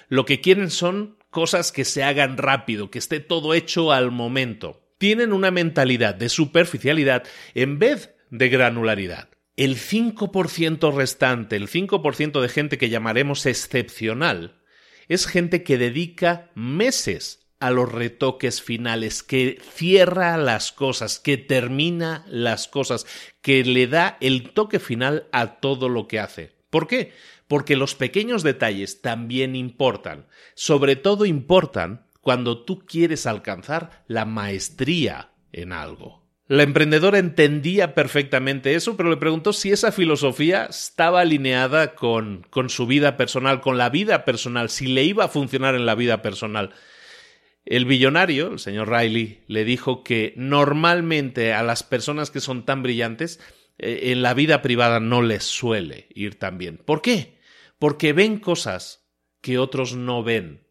lo 0.07 0.25
que 0.25 0.41
quieren 0.41 0.69
son 0.69 1.17
cosas 1.29 1.71
que 1.71 1.85
se 1.85 2.03
hagan 2.03 2.37
rápido, 2.37 2.89
que 2.89 2.99
esté 2.99 3.19
todo 3.19 3.53
hecho 3.53 3.91
al 3.91 4.11
momento. 4.11 4.81
Tienen 4.97 5.33
una 5.33 5.51
mentalidad 5.51 6.15
de 6.15 6.29
superficialidad 6.29 7.23
en 7.53 7.79
vez 7.79 8.15
de 8.29 8.49
granularidad. 8.49 9.29
El 9.55 9.75
5% 9.75 10.93
restante, 10.93 11.55
el 11.55 11.67
5% 11.67 12.41
de 12.41 12.49
gente 12.49 12.77
que 12.77 12.89
llamaremos 12.89 13.45
excepcional, 13.45 14.61
es 15.07 15.25
gente 15.25 15.63
que 15.63 15.77
dedica 15.77 16.51
meses 16.55 17.47
a 17.59 17.71
los 17.71 17.91
retoques 17.91 18.61
finales, 18.61 19.23
que 19.23 19.59
cierra 19.73 20.37
las 20.37 20.71
cosas, 20.71 21.19
que 21.19 21.37
termina 21.37 22.23
las 22.27 22.67
cosas, 22.67 23.07
que 23.41 23.63
le 23.63 23.87
da 23.87 24.17
el 24.21 24.51
toque 24.51 24.79
final 24.79 25.27
a 25.31 25.59
todo 25.59 25.89
lo 25.89 26.07
que 26.07 26.19
hace. 26.19 26.51
¿Por 26.69 26.87
qué? 26.87 27.13
Porque 27.47 27.75
los 27.75 27.95
pequeños 27.95 28.43
detalles 28.43 29.01
también 29.01 29.55
importan. 29.55 30.27
Sobre 30.53 30.95
todo 30.95 31.25
importan 31.25 32.05
cuando 32.21 32.63
tú 32.65 32.79
quieres 32.79 33.25
alcanzar 33.25 34.03
la 34.07 34.25
maestría 34.25 35.31
en 35.53 35.71
algo. 35.71 36.27
La 36.49 36.63
emprendedora 36.63 37.19
entendía 37.19 37.93
perfectamente 37.93 38.75
eso, 38.75 38.95
pero 38.95 39.09
le 39.09 39.17
preguntó 39.17 39.51
si 39.51 39.71
esa 39.71 39.91
filosofía 39.91 40.65
estaba 40.65 41.21
alineada 41.21 41.95
con, 41.95 42.45
con 42.49 42.69
su 42.69 42.87
vida 42.87 43.17
personal, 43.17 43.59
con 43.59 43.77
la 43.77 43.89
vida 43.89 44.23
personal, 44.23 44.69
si 44.69 44.87
le 44.87 45.03
iba 45.03 45.25
a 45.25 45.29
funcionar 45.29 45.75
en 45.75 45.85
la 45.85 45.95
vida 45.95 46.21
personal. 46.21 46.73
El 47.65 47.83
billonario, 47.83 48.53
el 48.53 48.59
señor 48.59 48.89
Riley, 48.89 49.43
le 49.47 49.65
dijo 49.65 50.05
que 50.05 50.33
normalmente 50.37 51.53
a 51.53 51.63
las 51.63 51.83
personas 51.83 52.31
que 52.31 52.39
son 52.39 52.63
tan 52.63 52.81
brillantes, 52.81 53.41
eh, 53.77 54.11
en 54.13 54.21
la 54.21 54.33
vida 54.33 54.61
privada 54.61 55.01
no 55.01 55.21
les 55.21 55.43
suele 55.43 56.07
ir 56.15 56.39
tan 56.39 56.57
bien. 56.57 56.77
¿Por 56.77 57.01
qué? 57.01 57.36
Porque 57.79 58.13
ven 58.13 58.39
cosas 58.39 59.07
que 59.41 59.57
otros 59.57 59.95
no 59.95 60.23
ven. 60.23 60.67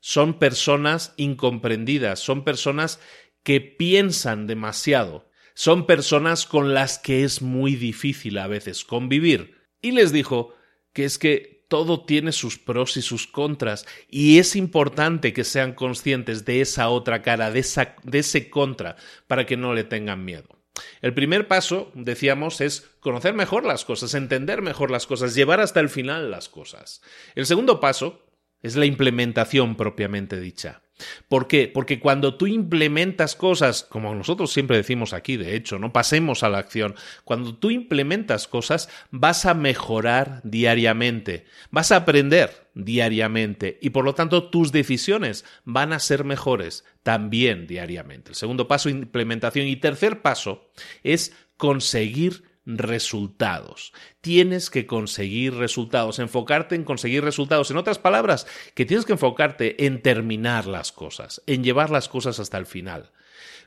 Son 0.00 0.38
personas 0.38 1.14
incomprendidas, 1.16 2.20
son 2.20 2.44
personas 2.44 3.00
que 3.42 3.60
piensan 3.60 4.46
demasiado, 4.46 5.28
son 5.54 5.86
personas 5.86 6.46
con 6.46 6.74
las 6.74 6.98
que 6.98 7.24
es 7.24 7.42
muy 7.42 7.74
difícil 7.74 8.38
a 8.38 8.46
veces 8.46 8.84
convivir. 8.84 9.56
Y 9.82 9.92
les 9.92 10.12
dijo 10.12 10.54
que 10.92 11.04
es 11.04 11.18
que 11.18 11.64
todo 11.68 12.04
tiene 12.04 12.32
sus 12.32 12.58
pros 12.58 12.96
y 12.96 13.02
sus 13.02 13.26
contras 13.26 13.86
y 14.08 14.38
es 14.38 14.56
importante 14.56 15.32
que 15.32 15.44
sean 15.44 15.74
conscientes 15.74 16.44
de 16.44 16.60
esa 16.60 16.88
otra 16.88 17.22
cara, 17.22 17.50
de, 17.50 17.64
de 18.04 18.18
ese 18.18 18.50
contra, 18.50 18.96
para 19.26 19.46
que 19.46 19.56
no 19.56 19.74
le 19.74 19.84
tengan 19.84 20.24
miedo. 20.24 20.57
El 21.02 21.14
primer 21.14 21.48
paso, 21.48 21.90
decíamos, 21.94 22.60
es 22.60 22.90
conocer 23.00 23.34
mejor 23.34 23.64
las 23.64 23.84
cosas, 23.84 24.14
entender 24.14 24.62
mejor 24.62 24.90
las 24.90 25.06
cosas, 25.06 25.34
llevar 25.34 25.60
hasta 25.60 25.80
el 25.80 25.88
final 25.88 26.30
las 26.30 26.48
cosas. 26.48 27.02
El 27.34 27.46
segundo 27.46 27.80
paso 27.80 28.24
es 28.62 28.76
la 28.76 28.86
implementación 28.86 29.76
propiamente 29.76 30.40
dicha. 30.40 30.82
¿Por 31.28 31.46
qué? 31.46 31.70
Porque 31.72 32.00
cuando 32.00 32.36
tú 32.36 32.46
implementas 32.46 33.36
cosas, 33.36 33.84
como 33.84 34.14
nosotros 34.14 34.52
siempre 34.52 34.76
decimos 34.76 35.12
aquí, 35.12 35.36
de 35.36 35.54
hecho, 35.54 35.78
no 35.78 35.92
pasemos 35.92 36.42
a 36.42 36.48
la 36.48 36.58
acción, 36.58 36.94
cuando 37.24 37.54
tú 37.54 37.70
implementas 37.70 38.48
cosas 38.48 38.88
vas 39.10 39.46
a 39.46 39.54
mejorar 39.54 40.40
diariamente, 40.44 41.44
vas 41.70 41.92
a 41.92 41.96
aprender 41.96 42.68
diariamente 42.74 43.78
y 43.82 43.90
por 43.90 44.04
lo 44.04 44.14
tanto 44.14 44.50
tus 44.50 44.70
decisiones 44.72 45.44
van 45.64 45.92
a 45.92 45.98
ser 45.98 46.24
mejores 46.24 46.84
también 47.02 47.66
diariamente. 47.66 48.30
El 48.30 48.36
segundo 48.36 48.68
paso, 48.68 48.88
implementación. 48.88 49.66
Y 49.66 49.76
tercer 49.76 50.22
paso 50.22 50.70
es 51.02 51.32
conseguir 51.56 52.47
resultados. 52.68 53.92
Tienes 54.20 54.68
que 54.68 54.86
conseguir 54.86 55.54
resultados, 55.54 56.18
enfocarte 56.18 56.74
en 56.74 56.84
conseguir 56.84 57.24
resultados. 57.24 57.70
En 57.70 57.78
otras 57.78 57.98
palabras, 57.98 58.46
que 58.74 58.84
tienes 58.84 59.06
que 59.06 59.12
enfocarte 59.12 59.86
en 59.86 60.02
terminar 60.02 60.66
las 60.66 60.92
cosas, 60.92 61.42
en 61.46 61.64
llevar 61.64 61.90
las 61.90 62.08
cosas 62.08 62.38
hasta 62.38 62.58
el 62.58 62.66
final. 62.66 63.10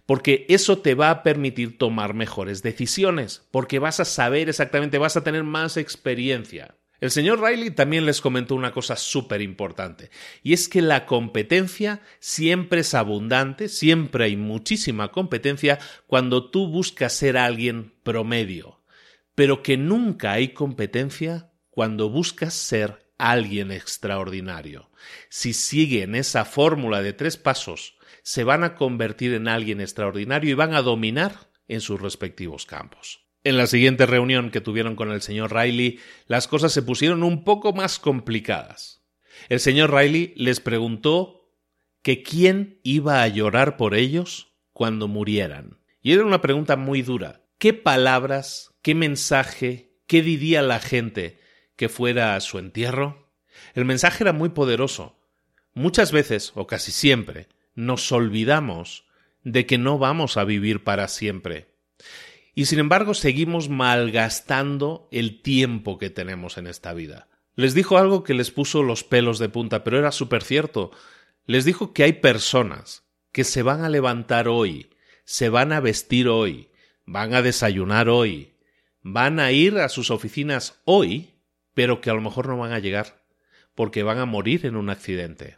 Porque 0.06 0.46
eso 0.50 0.80
te 0.80 0.96
va 0.96 1.10
a 1.10 1.24
permitir 1.24 1.78
tomar 1.78 2.14
mejores 2.14 2.62
decisiones, 2.62 3.48
porque 3.52 3.80
vas 3.80 4.00
a 4.00 4.06
saber 4.06 4.50
exactamente, 4.50 4.98
vas 4.98 5.18
a 5.18 5.24
tener 5.24 5.44
más 5.44 5.78
experiencia. 5.78 6.76
El 7.00 7.10
señor 7.10 7.42
Riley 7.42 7.72
también 7.72 8.06
les 8.06 8.22
comentó 8.22 8.54
una 8.54 8.74
cosa 8.74 8.96
súper 8.96 9.42
importante, 9.42 10.12
y 10.44 10.54
es 10.54 10.70
que 10.70 10.84
la 10.84 11.08
competencia 11.08 12.02
siempre 12.20 12.82
es 12.82 12.94
abundante, 12.94 13.70
siempre 13.70 14.26
hay 14.26 14.38
muchísima 14.38 15.12
competencia 15.12 15.80
cuando 16.06 16.52
tú 16.52 16.68
buscas 16.68 17.14
ser 17.14 17.38
alguien 17.38 17.96
promedio, 18.04 18.81
pero 19.36 19.64
que 19.64 19.78
nunca 19.78 20.34
hay 20.34 20.50
competencia 20.50 21.52
cuando 21.70 22.10
buscas 22.10 22.54
ser 22.54 23.12
alguien 23.18 23.72
extraordinario. 23.72 24.90
Si 25.30 25.54
siguen 25.54 26.16
esa 26.16 26.44
fórmula 26.46 27.02
de 27.02 27.14
tres 27.14 27.38
pasos, 27.38 27.96
se 28.24 28.44
van 28.44 28.64
a 28.64 28.76
convertir 28.76 29.34
en 29.34 29.48
alguien 29.48 29.82
extraordinario 29.82 30.52
y 30.52 30.56
van 30.56 30.74
a 30.74 30.82
dominar 30.82 31.52
en 31.68 31.82
sus 31.82 32.02
respectivos 32.02 32.66
campos. 32.66 33.26
En 33.44 33.58
la 33.58 33.66
siguiente 33.66 34.06
reunión 34.06 34.52
que 34.52 34.62
tuvieron 34.62 34.96
con 34.96 35.12
el 35.12 35.22
señor 35.22 35.56
Riley, 35.56 36.00
las 36.28 36.48
cosas 36.48 36.74
se 36.74 36.84
pusieron 36.84 37.24
un 37.24 37.44
poco 37.44 37.74
más 37.74 37.98
complicadas. 37.98 39.04
El 39.50 39.60
señor 39.60 39.94
Riley 39.94 40.34
les 40.36 40.60
preguntó 40.60 41.50
que 42.04 42.22
quién 42.22 42.80
iba 42.84 43.24
a 43.24 43.28
llorar 43.28 43.78
por 43.78 43.96
ellos 43.96 44.56
cuando 44.74 45.08
murieran. 45.08 45.80
Y 46.02 46.14
era 46.14 46.26
una 46.26 46.42
pregunta 46.42 46.76
muy 46.76 47.02
dura. 47.02 47.46
¿Qué 47.58 47.74
palabras 47.74 48.71
¿Qué 48.82 48.96
mensaje, 48.96 49.94
qué 50.08 50.22
diría 50.22 50.62
la 50.62 50.80
gente 50.80 51.40
que 51.76 51.90
fuera 51.90 52.36
a 52.36 52.40
su 52.40 52.58
entierro? 52.58 53.32
El 53.76 53.86
mensaje 53.86 54.24
era 54.24 54.34
muy 54.34 54.50
poderoso. 54.50 55.20
Muchas 55.74 56.12
veces, 56.12 56.52
o 56.56 56.66
casi 56.66 56.92
siempre, 56.92 57.48
nos 57.76 58.12
olvidamos 58.12 59.06
de 59.44 59.66
que 59.66 59.78
no 59.78 59.98
vamos 59.98 60.38
a 60.38 60.44
vivir 60.44 60.84
para 60.84 61.08
siempre. 61.08 61.76
Y 62.54 62.66
sin 62.66 62.80
embargo 62.80 63.14
seguimos 63.14 63.70
malgastando 63.70 65.08
el 65.12 65.42
tiempo 65.42 65.98
que 65.98 66.10
tenemos 66.10 66.58
en 66.58 66.68
esta 66.68 66.94
vida. 66.94 67.28
Les 67.56 67.74
dijo 67.74 67.98
algo 67.98 68.24
que 68.24 68.34
les 68.34 68.52
puso 68.52 68.84
los 68.84 69.04
pelos 69.04 69.40
de 69.40 69.50
punta, 69.50 69.84
pero 69.84 70.00
era 70.00 70.12
súper 70.12 70.44
cierto. 70.44 70.92
Les 71.46 71.66
dijo 71.66 71.94
que 71.94 72.04
hay 72.04 72.14
personas 72.14 73.04
que 73.32 73.44
se 73.44 73.62
van 73.62 73.84
a 73.84 73.90
levantar 73.90 74.48
hoy, 74.48 74.90
se 75.24 75.50
van 75.50 75.72
a 75.72 75.80
vestir 75.80 76.28
hoy, 76.28 76.70
van 77.06 77.34
a 77.34 77.42
desayunar 77.42 78.10
hoy, 78.10 78.51
van 79.02 79.40
a 79.40 79.52
ir 79.52 79.78
a 79.78 79.90
sus 79.90 80.12
oficinas 80.12 80.82
hoy, 80.86 81.34
pero 81.74 82.02
que 82.02 82.10
a 82.10 82.14
lo 82.14 82.22
mejor 82.22 82.48
no 82.48 82.58
van 82.58 82.74
a 82.74 82.80
llegar, 82.80 83.24
porque 83.76 84.04
van 84.04 84.20
a 84.20 84.26
morir 84.26 84.66
en 84.66 84.76
un 84.76 84.90
accidente. 84.90 85.58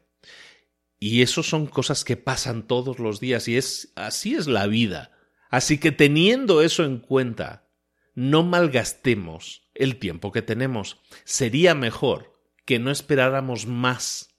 Y 0.99 1.21
eso 1.21 1.43
son 1.43 1.67
cosas 1.67 2.05
que 2.05 2.15
pasan 2.15 2.65
todos 2.65 2.99
los 2.99 3.19
días 3.19 3.47
y 3.47 3.57
es 3.57 3.91
así 3.95 4.35
es 4.35 4.47
la 4.47 4.67
vida. 4.67 5.11
Así 5.49 5.77
que 5.77 5.91
teniendo 5.91 6.61
eso 6.61 6.85
en 6.85 6.99
cuenta, 6.99 7.67
no 8.15 8.43
malgastemos 8.43 9.69
el 9.73 9.97
tiempo 9.97 10.31
que 10.31 10.41
tenemos. 10.41 11.01
Sería 11.25 11.75
mejor 11.75 12.39
que 12.65 12.79
no 12.79 12.91
esperáramos 12.91 13.65
más 13.65 14.29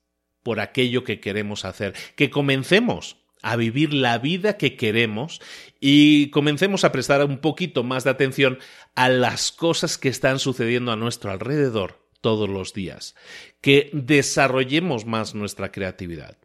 por 0.42 0.60
aquello 0.60 1.04
que 1.04 1.20
queremos 1.20 1.64
hacer, 1.64 1.94
que 2.16 2.30
comencemos 2.30 3.23
a 3.44 3.56
vivir 3.56 3.92
la 3.92 4.18
vida 4.18 4.56
que 4.56 4.74
queremos 4.74 5.40
y 5.78 6.30
comencemos 6.30 6.82
a 6.82 6.92
prestar 6.92 7.22
un 7.24 7.38
poquito 7.38 7.84
más 7.84 8.02
de 8.02 8.10
atención 8.10 8.58
a 8.94 9.10
las 9.10 9.52
cosas 9.52 9.98
que 9.98 10.08
están 10.08 10.38
sucediendo 10.38 10.90
a 10.90 10.96
nuestro 10.96 11.30
alrededor 11.30 12.08
todos 12.22 12.48
los 12.48 12.72
días, 12.72 13.14
que 13.60 13.90
desarrollemos 13.92 15.04
más 15.04 15.34
nuestra 15.34 15.70
creatividad. 15.70 16.38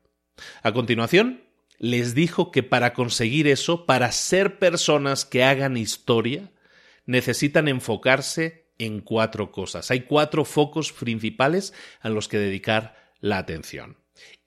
A 0.61 0.73
continuación, 0.73 1.41
les 1.77 2.13
dijo 2.15 2.51
que 2.51 2.63
para 2.63 2.93
conseguir 2.93 3.47
eso, 3.47 3.85
para 3.85 4.11
ser 4.11 4.59
personas 4.59 5.23
que 5.23 5.45
hagan 5.45 5.77
historia, 5.77 6.51
necesitan 7.05 7.69
enfocarse 7.69 8.67
en 8.77 8.99
cuatro 8.99 9.53
cosas. 9.53 9.89
Hay 9.89 10.01
cuatro 10.01 10.43
focos 10.43 10.91
principales 10.91 11.73
a 12.01 12.09
los 12.09 12.27
que 12.27 12.39
dedicar 12.39 13.13
la 13.21 13.37
atención. 13.37 13.97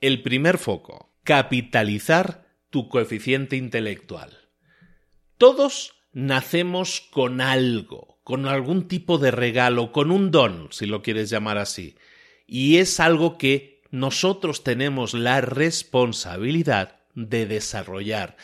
El 0.02 0.20
primer 0.20 0.58
foco, 0.58 1.11
capitalizar 1.24 2.46
tu 2.70 2.88
coeficiente 2.88 3.56
intelectual. 3.56 4.48
Todos 5.38 5.94
nacemos 6.12 7.00
con 7.00 7.40
algo, 7.40 8.20
con 8.24 8.46
algún 8.46 8.88
tipo 8.88 9.18
de 9.18 9.30
regalo, 9.30 9.92
con 9.92 10.10
un 10.10 10.30
don, 10.30 10.68
si 10.70 10.86
lo 10.86 11.02
quieres 11.02 11.30
llamar 11.30 11.58
así. 11.58 11.96
Y 12.46 12.76
es 12.76 13.00
algo 13.00 13.38
que 13.38 13.82
nosotros 13.90 14.64
tenemos 14.64 15.14
la 15.14 15.40
responsabilidad 15.40 17.00
de 17.14 17.46
desarrollar. 17.46 18.36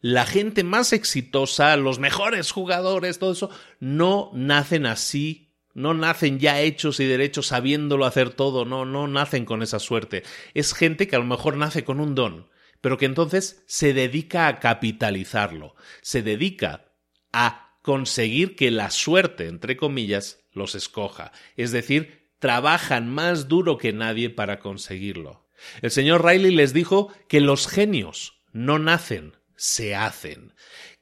La 0.00 0.26
gente 0.26 0.64
más 0.64 0.92
exitosa, 0.92 1.76
los 1.76 1.98
mejores 1.98 2.52
jugadores, 2.52 3.18
todo 3.18 3.32
eso, 3.32 3.50
no 3.80 4.30
nacen 4.34 4.86
así 4.86 5.43
no 5.74 5.92
nacen 5.92 6.38
ya 6.38 6.60
hechos 6.60 7.00
y 7.00 7.04
derechos 7.04 7.48
sabiéndolo 7.48 8.06
hacer 8.06 8.30
todo, 8.30 8.64
no, 8.64 8.84
no 8.84 9.06
nacen 9.08 9.44
con 9.44 9.62
esa 9.62 9.78
suerte. 9.78 10.22
Es 10.54 10.72
gente 10.72 11.08
que 11.08 11.16
a 11.16 11.18
lo 11.18 11.26
mejor 11.26 11.56
nace 11.56 11.84
con 11.84 12.00
un 12.00 12.14
don, 12.14 12.48
pero 12.80 12.96
que 12.96 13.06
entonces 13.06 13.62
se 13.66 13.92
dedica 13.92 14.46
a 14.46 14.60
capitalizarlo, 14.60 15.74
se 16.00 16.22
dedica 16.22 16.86
a 17.32 17.78
conseguir 17.82 18.56
que 18.56 18.70
la 18.70 18.90
suerte, 18.90 19.48
entre 19.48 19.76
comillas, 19.76 20.40
los 20.52 20.74
escoja. 20.74 21.32
Es 21.56 21.72
decir, 21.72 22.30
trabajan 22.38 23.10
más 23.10 23.48
duro 23.48 23.76
que 23.78 23.92
nadie 23.92 24.30
para 24.30 24.60
conseguirlo. 24.60 25.48
El 25.82 25.90
señor 25.90 26.24
Riley 26.24 26.54
les 26.54 26.72
dijo 26.72 27.12
que 27.28 27.40
los 27.40 27.66
genios 27.66 28.42
no 28.52 28.78
nacen, 28.78 29.36
se 29.56 29.94
hacen 29.94 30.54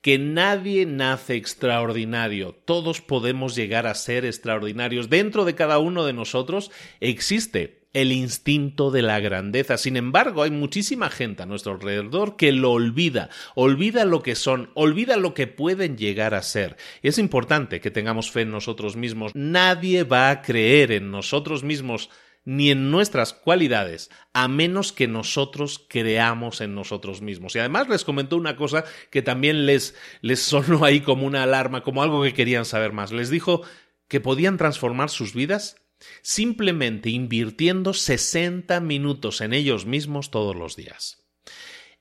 que 0.02 0.18
nadie 0.18 0.84
nace 0.84 1.36
extraordinario, 1.36 2.54
todos 2.64 3.00
podemos 3.00 3.54
llegar 3.54 3.86
a 3.86 3.94
ser 3.94 4.24
extraordinarios. 4.24 5.08
Dentro 5.08 5.44
de 5.44 5.54
cada 5.54 5.78
uno 5.78 6.04
de 6.04 6.12
nosotros 6.12 6.70
existe 7.00 7.82
el 7.92 8.10
instinto 8.10 8.90
de 8.90 9.02
la 9.02 9.20
grandeza. 9.20 9.76
Sin 9.76 9.96
embargo, 9.96 10.42
hay 10.42 10.50
muchísima 10.50 11.10
gente 11.10 11.42
a 11.42 11.46
nuestro 11.46 11.72
alrededor 11.72 12.36
que 12.36 12.52
lo 12.52 12.72
olvida, 12.72 13.28
olvida 13.54 14.04
lo 14.04 14.22
que 14.22 14.34
son, 14.34 14.70
olvida 14.74 15.16
lo 15.16 15.34
que 15.34 15.46
pueden 15.46 15.96
llegar 15.96 16.34
a 16.34 16.42
ser. 16.42 16.76
Es 17.02 17.18
importante 17.18 17.80
que 17.80 17.90
tengamos 17.90 18.30
fe 18.30 18.42
en 18.42 18.50
nosotros 18.50 18.96
mismos. 18.96 19.32
Nadie 19.34 20.04
va 20.04 20.30
a 20.30 20.42
creer 20.42 20.92
en 20.92 21.10
nosotros 21.10 21.62
mismos 21.62 22.10
ni 22.44 22.70
en 22.70 22.90
nuestras 22.90 23.32
cualidades, 23.32 24.10
a 24.32 24.48
menos 24.48 24.92
que 24.92 25.06
nosotros 25.06 25.84
creamos 25.88 26.60
en 26.60 26.74
nosotros 26.74 27.22
mismos. 27.22 27.54
Y 27.54 27.60
además 27.60 27.88
les 27.88 28.04
comentó 28.04 28.36
una 28.36 28.56
cosa 28.56 28.84
que 29.10 29.22
también 29.22 29.66
les, 29.66 29.94
les 30.20 30.40
sonó 30.42 30.84
ahí 30.84 31.00
como 31.00 31.26
una 31.26 31.44
alarma, 31.44 31.82
como 31.82 32.02
algo 32.02 32.22
que 32.22 32.34
querían 32.34 32.64
saber 32.64 32.92
más. 32.92 33.12
Les 33.12 33.30
dijo 33.30 33.62
que 34.08 34.20
podían 34.20 34.58
transformar 34.58 35.10
sus 35.10 35.34
vidas 35.34 35.76
simplemente 36.20 37.10
invirtiendo 37.10 37.94
60 37.94 38.80
minutos 38.80 39.40
en 39.40 39.52
ellos 39.52 39.86
mismos 39.86 40.30
todos 40.30 40.56
los 40.56 40.76
días. 40.76 41.24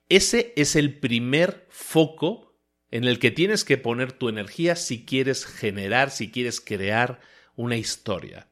Ese 0.08 0.52
es 0.56 0.76
el 0.76 0.98
primer 0.98 1.66
foco 1.70 2.58
en 2.90 3.04
el 3.04 3.18
que 3.18 3.30
tienes 3.30 3.64
que 3.64 3.78
poner 3.78 4.12
tu 4.12 4.28
energía 4.28 4.76
si 4.76 5.04
quieres 5.04 5.46
generar, 5.46 6.10
si 6.10 6.30
quieres 6.30 6.60
crear 6.60 7.20
una 7.56 7.76
historia. 7.76 8.48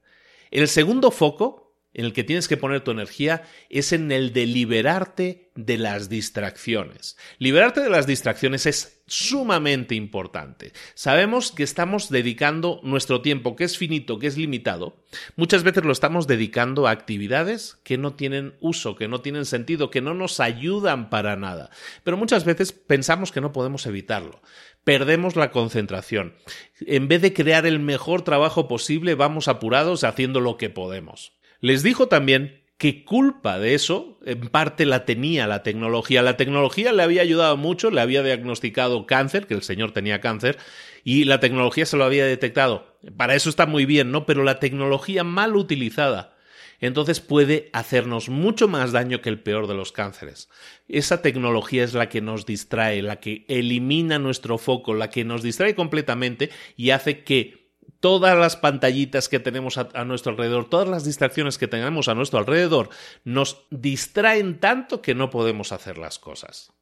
El 0.50 0.66
segundo 0.68 1.10
foco 1.10 1.59
en 1.92 2.04
el 2.04 2.12
que 2.12 2.24
tienes 2.24 2.48
que 2.48 2.56
poner 2.56 2.82
tu 2.82 2.90
energía 2.90 3.42
es 3.68 3.92
en 3.92 4.12
el 4.12 4.32
de 4.32 4.46
liberarte 4.46 5.50
de 5.56 5.76
las 5.76 6.08
distracciones. 6.08 7.16
Liberarte 7.38 7.80
de 7.80 7.90
las 7.90 8.06
distracciones 8.06 8.66
es 8.66 9.02
sumamente 9.06 9.96
importante. 9.96 10.72
Sabemos 10.94 11.50
que 11.50 11.64
estamos 11.64 12.10
dedicando 12.10 12.80
nuestro 12.84 13.22
tiempo, 13.22 13.56
que 13.56 13.64
es 13.64 13.76
finito, 13.76 14.20
que 14.20 14.28
es 14.28 14.36
limitado, 14.36 15.04
muchas 15.34 15.64
veces 15.64 15.84
lo 15.84 15.92
estamos 15.92 16.28
dedicando 16.28 16.86
a 16.86 16.92
actividades 16.92 17.78
que 17.82 17.98
no 17.98 18.14
tienen 18.14 18.54
uso, 18.60 18.94
que 18.94 19.08
no 19.08 19.20
tienen 19.20 19.44
sentido, 19.44 19.90
que 19.90 20.00
no 20.00 20.14
nos 20.14 20.38
ayudan 20.38 21.10
para 21.10 21.34
nada. 21.36 21.70
Pero 22.04 22.16
muchas 22.16 22.44
veces 22.44 22.72
pensamos 22.72 23.32
que 23.32 23.40
no 23.40 23.52
podemos 23.52 23.86
evitarlo 23.86 24.40
perdemos 24.84 25.36
la 25.36 25.50
concentración. 25.50 26.34
En 26.80 27.06
vez 27.06 27.20
de 27.22 27.34
crear 27.34 27.66
el 27.66 27.80
mejor 27.80 28.22
trabajo 28.22 28.66
posible, 28.66 29.14
vamos 29.14 29.46
apurados 29.46 30.04
haciendo 30.04 30.40
lo 30.40 30.56
que 30.56 30.70
podemos. 30.70 31.32
Les 31.60 31.82
dijo 31.82 32.08
también 32.08 32.62
que 32.78 33.04
culpa 33.04 33.58
de 33.58 33.74
eso 33.74 34.18
en 34.24 34.48
parte 34.48 34.86
la 34.86 35.04
tenía 35.04 35.46
la 35.46 35.62
tecnología. 35.62 36.22
La 36.22 36.36
tecnología 36.36 36.92
le 36.92 37.02
había 37.02 37.22
ayudado 37.22 37.56
mucho, 37.56 37.90
le 37.90 38.00
había 38.00 38.22
diagnosticado 38.22 39.06
cáncer, 39.06 39.46
que 39.46 39.54
el 39.54 39.62
señor 39.62 39.92
tenía 39.92 40.20
cáncer, 40.20 40.58
y 41.04 41.24
la 41.24 41.40
tecnología 41.40 41.84
se 41.84 41.98
lo 41.98 42.04
había 42.04 42.24
detectado. 42.24 42.96
Para 43.16 43.34
eso 43.34 43.50
está 43.50 43.66
muy 43.66 43.84
bien, 43.84 44.10
¿no? 44.10 44.24
Pero 44.24 44.44
la 44.44 44.58
tecnología 44.60 45.24
mal 45.24 45.56
utilizada 45.56 46.34
entonces 46.80 47.20
puede 47.20 47.68
hacernos 47.72 48.28
mucho 48.28 48.66
más 48.66 48.92
daño 48.92 49.20
que 49.20 49.28
el 49.28 49.38
peor 49.38 49.66
de 49.66 49.74
los 49.74 49.92
cánceres. 49.92 50.48
Esa 50.88 51.20
tecnología 51.20 51.84
es 51.84 51.92
la 51.92 52.08
que 52.08 52.22
nos 52.22 52.46
distrae, 52.46 53.02
la 53.02 53.16
que 53.16 53.44
elimina 53.48 54.18
nuestro 54.18 54.56
foco, 54.56 54.94
la 54.94 55.10
que 55.10 55.24
nos 55.24 55.42
distrae 55.42 55.74
completamente 55.74 56.50
y 56.76 56.90
hace 56.90 57.22
que 57.22 57.59
todas 58.00 58.38
las 58.38 58.56
pantallitas 58.56 59.28
que 59.28 59.40
tenemos 59.40 59.78
a, 59.78 60.04
nuestro 60.04 60.32
alrededor, 60.32 60.68
todas 60.68 60.88
las 60.88 61.04
distracciones 61.04 61.58
que 61.58 61.68
tenemos 61.68 62.08
a 62.08 62.14
nuestro 62.14 62.38
alrededor, 62.38 62.90
nos 63.24 63.66
distraen 63.70 64.60
tanto 64.60 65.02
que 65.02 65.14
no 65.14 65.30
podemos 65.30 65.72
hacer 65.72 65.98
las 65.98 66.18
cosas. 66.18 66.72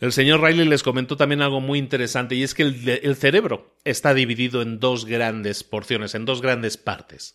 El 0.00 0.12
señor 0.12 0.40
Riley 0.40 0.66
les 0.66 0.82
comentó 0.82 1.16
también 1.16 1.42
algo 1.42 1.60
muy 1.60 1.78
interesante 1.78 2.34
y 2.34 2.42
es 2.42 2.54
que 2.54 2.64
el, 2.64 2.88
el 2.88 3.16
cerebro 3.16 3.76
está 3.84 4.14
dividido 4.14 4.60
en 4.60 4.80
dos 4.80 5.04
grandes 5.04 5.62
porciones, 5.62 6.14
en 6.14 6.24
dos 6.24 6.42
grandes 6.42 6.76
partes. 6.76 7.34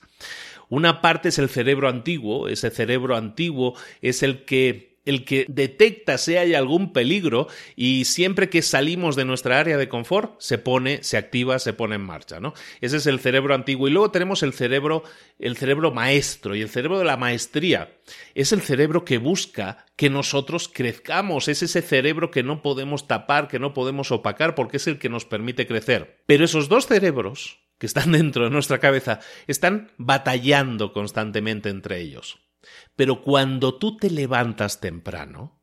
Una 0.70 1.00
parte 1.00 1.30
es 1.30 1.40
el 1.40 1.50
cerebro 1.50 1.88
antiguo, 1.88 2.50
ese 2.50 2.70
cerebro 2.70 3.16
antiguo 3.16 3.76
es 4.02 4.22
el 4.22 4.44
que 4.44 4.97
el 5.08 5.26
que 5.26 5.46
detecta 5.48 6.18
si 6.18 6.36
hay 6.36 6.54
algún 6.54 6.94
peligro 6.94 7.48
y 7.76 8.06
siempre 8.06 8.50
que 8.50 8.62
salimos 8.62 9.16
de 9.16 9.26
nuestra 9.26 9.60
área 9.60 9.78
de 9.78 9.90
confort 9.90 10.40
se 10.40 10.58
pone, 10.58 11.04
se 11.04 11.18
activa, 11.18 11.60
se 11.60 11.74
pone 11.74 11.96
en 11.96 12.02
marcha, 12.02 12.40
¿no? 12.40 12.54
Ese 12.82 12.98
es 12.98 13.08
el 13.08 13.20
cerebro 13.20 13.56
antiguo 13.56 13.88
y 13.88 13.92
luego 13.92 14.12
tenemos 14.12 14.44
el 14.44 14.54
cerebro 14.54 15.04
el 15.40 15.58
cerebro 15.58 15.92
maestro 15.92 16.56
y 16.56 16.62
el 16.62 16.70
cerebro 16.70 17.00
de 17.00 17.06
la 17.06 17.18
maestría 17.18 17.92
es 18.36 18.52
el 18.52 18.62
cerebro 18.62 19.06
que 19.06 19.18
busca 19.18 19.86
que 19.96 20.10
nosotros 20.10 20.70
crezcamos, 20.72 21.48
es 21.48 21.64
ese 21.64 21.82
cerebro 21.82 22.32
que 22.32 22.44
no 22.44 22.62
podemos 22.62 23.08
tapar, 23.08 23.48
que 23.48 23.60
no 23.60 23.74
podemos 23.74 24.12
opacar 24.12 24.56
porque 24.56 24.78
es 24.78 24.88
el 24.88 25.00
que 25.00 25.10
nos 25.10 25.26
permite 25.26 25.68
crecer. 25.68 26.22
Pero 26.26 26.46
esos 26.46 26.70
dos 26.70 26.88
cerebros 26.88 27.60
que 27.78 27.86
están 27.86 28.12
dentro 28.14 28.44
de 28.44 28.50
nuestra 28.50 28.80
cabeza 28.80 29.20
están 29.48 29.92
batallando 29.98 30.94
constantemente 30.94 31.70
entre 31.70 32.00
ellos. 32.00 32.40
Pero 32.96 33.22
cuando 33.22 33.76
tú 33.76 33.98
te 33.98 34.10
levantas 34.10 34.80
temprano, 34.80 35.62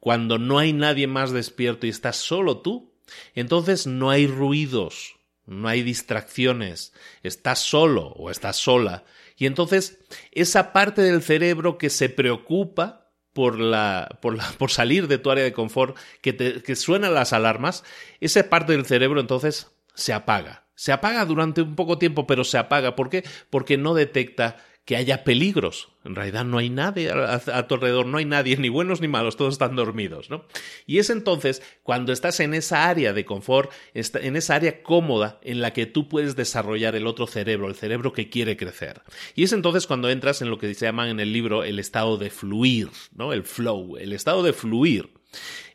cuando 0.00 0.38
no 0.38 0.58
hay 0.58 0.72
nadie 0.72 1.06
más 1.06 1.30
despierto 1.32 1.86
y 1.86 1.90
estás 1.90 2.16
solo 2.16 2.58
tú, 2.58 2.94
entonces 3.34 3.86
no 3.86 4.10
hay 4.10 4.26
ruidos, 4.26 5.16
no 5.46 5.68
hay 5.68 5.82
distracciones, 5.82 6.92
estás 7.22 7.60
solo 7.60 8.08
o 8.08 8.30
estás 8.30 8.56
sola. 8.56 9.04
Y 9.36 9.46
entonces 9.46 10.00
esa 10.30 10.72
parte 10.72 11.02
del 11.02 11.22
cerebro 11.22 11.78
que 11.78 11.90
se 11.90 12.08
preocupa 12.08 13.02
por, 13.32 13.58
la, 13.58 14.18
por, 14.20 14.36
la, 14.36 14.44
por 14.58 14.70
salir 14.70 15.08
de 15.08 15.18
tu 15.18 15.30
área 15.30 15.44
de 15.44 15.52
confort, 15.52 15.96
que, 16.20 16.32
te, 16.32 16.62
que 16.62 16.76
suenan 16.76 17.14
las 17.14 17.32
alarmas, 17.32 17.84
esa 18.20 18.48
parte 18.48 18.72
del 18.72 18.86
cerebro 18.86 19.20
entonces 19.20 19.70
se 19.94 20.12
apaga. 20.12 20.66
Se 20.74 20.90
apaga 20.90 21.24
durante 21.24 21.62
un 21.62 21.76
poco 21.76 21.98
tiempo, 21.98 22.26
pero 22.26 22.44
se 22.44 22.58
apaga. 22.58 22.96
¿Por 22.96 23.08
qué? 23.08 23.24
Porque 23.50 23.76
no 23.76 23.94
detecta 23.94 24.56
que 24.84 24.96
haya 24.96 25.22
peligros. 25.22 25.88
En 26.04 26.16
realidad 26.16 26.44
no 26.44 26.58
hay 26.58 26.68
nadie 26.68 27.10
a, 27.10 27.66
tu 27.68 27.74
alrededor, 27.74 28.06
no 28.06 28.18
hay 28.18 28.24
nadie, 28.24 28.56
ni 28.56 28.68
buenos 28.68 29.00
ni 29.00 29.06
malos, 29.06 29.36
todos 29.36 29.54
están 29.54 29.76
dormidos, 29.76 30.28
¿no? 30.30 30.44
Y 30.86 30.98
es 30.98 31.10
entonces 31.10 31.62
cuando 31.84 32.12
estás 32.12 32.40
en 32.40 32.54
esa 32.54 32.88
área 32.88 33.12
de 33.12 33.24
confort, 33.24 33.70
en 33.94 34.36
esa 34.36 34.56
área 34.56 34.82
cómoda 34.82 35.38
en 35.42 35.60
la 35.60 35.72
que 35.72 35.86
tú 35.86 36.08
puedes 36.08 36.34
desarrollar 36.34 36.96
el 36.96 37.06
otro 37.06 37.28
cerebro, 37.28 37.68
el 37.68 37.76
cerebro 37.76 38.12
que 38.12 38.28
quiere 38.28 38.56
crecer. 38.56 39.02
Y 39.36 39.44
es 39.44 39.52
entonces 39.52 39.86
cuando 39.86 40.10
entras 40.10 40.42
en 40.42 40.50
lo 40.50 40.58
que 40.58 40.74
se 40.74 40.86
llama 40.86 41.08
en 41.08 41.20
el 41.20 41.32
libro 41.32 41.62
el 41.62 41.78
estado 41.78 42.16
de 42.16 42.30
fluir, 42.30 42.88
¿no? 43.14 43.32
El 43.32 43.44
flow, 43.44 43.96
el 43.96 44.12
estado 44.12 44.42
de 44.42 44.52
fluir. 44.52 45.10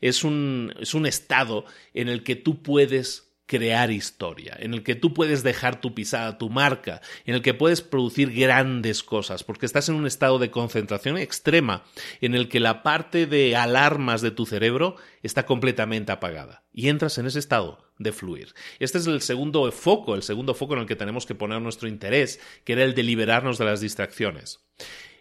Es 0.02 0.24
un, 0.24 0.74
es 0.80 0.94
un 0.94 1.06
estado 1.06 1.66
en 1.94 2.10
el 2.10 2.24
que 2.24 2.36
tú 2.36 2.62
puedes 2.62 3.27
crear 3.48 3.92
historia, 3.92 4.56
en 4.60 4.74
el 4.74 4.84
que 4.84 4.94
tú 4.94 5.14
puedes 5.14 5.42
dejar 5.42 5.82
tu 5.82 5.96
pisada, 5.96 6.38
tu 6.38 6.50
marca, 6.50 7.02
en 7.26 7.34
el 7.34 7.42
que 7.42 7.54
puedes 7.54 7.82
producir 7.82 8.32
grandes 8.32 9.04
cosas, 9.04 9.44
porque 9.44 9.66
estás 9.66 9.88
en 9.90 9.96
un 9.96 10.06
estado 10.06 10.38
de 10.38 10.52
concentración 10.52 11.18
extrema, 11.18 11.86
en 12.22 12.36
el 12.36 12.50
que 12.50 12.60
la 12.60 12.84
parte 12.84 13.26
de 13.26 13.56
alarmas 13.56 14.22
de 14.22 14.32
tu 14.32 14.46
cerebro 14.46 14.98
está 15.24 15.46
completamente 15.46 16.12
apagada 16.12 16.66
y 16.74 16.90
entras 16.90 17.18
en 17.18 17.26
ese 17.26 17.40
estado 17.40 17.90
de 17.98 18.12
fluir. 18.12 18.54
Este 18.80 18.98
es 18.98 19.08
el 19.08 19.22
segundo 19.22 19.72
foco, 19.72 20.14
el 20.14 20.24
segundo 20.24 20.54
foco 20.54 20.74
en 20.74 20.82
el 20.82 20.86
que 20.86 20.98
tenemos 20.98 21.26
que 21.26 21.36
poner 21.36 21.62
nuestro 21.62 21.88
interés, 21.88 22.42
que 22.66 22.74
era 22.74 22.84
el 22.84 22.94
de 22.94 23.04
liberarnos 23.04 23.58
de 23.58 23.66
las 23.66 23.80
distracciones. 23.80 24.60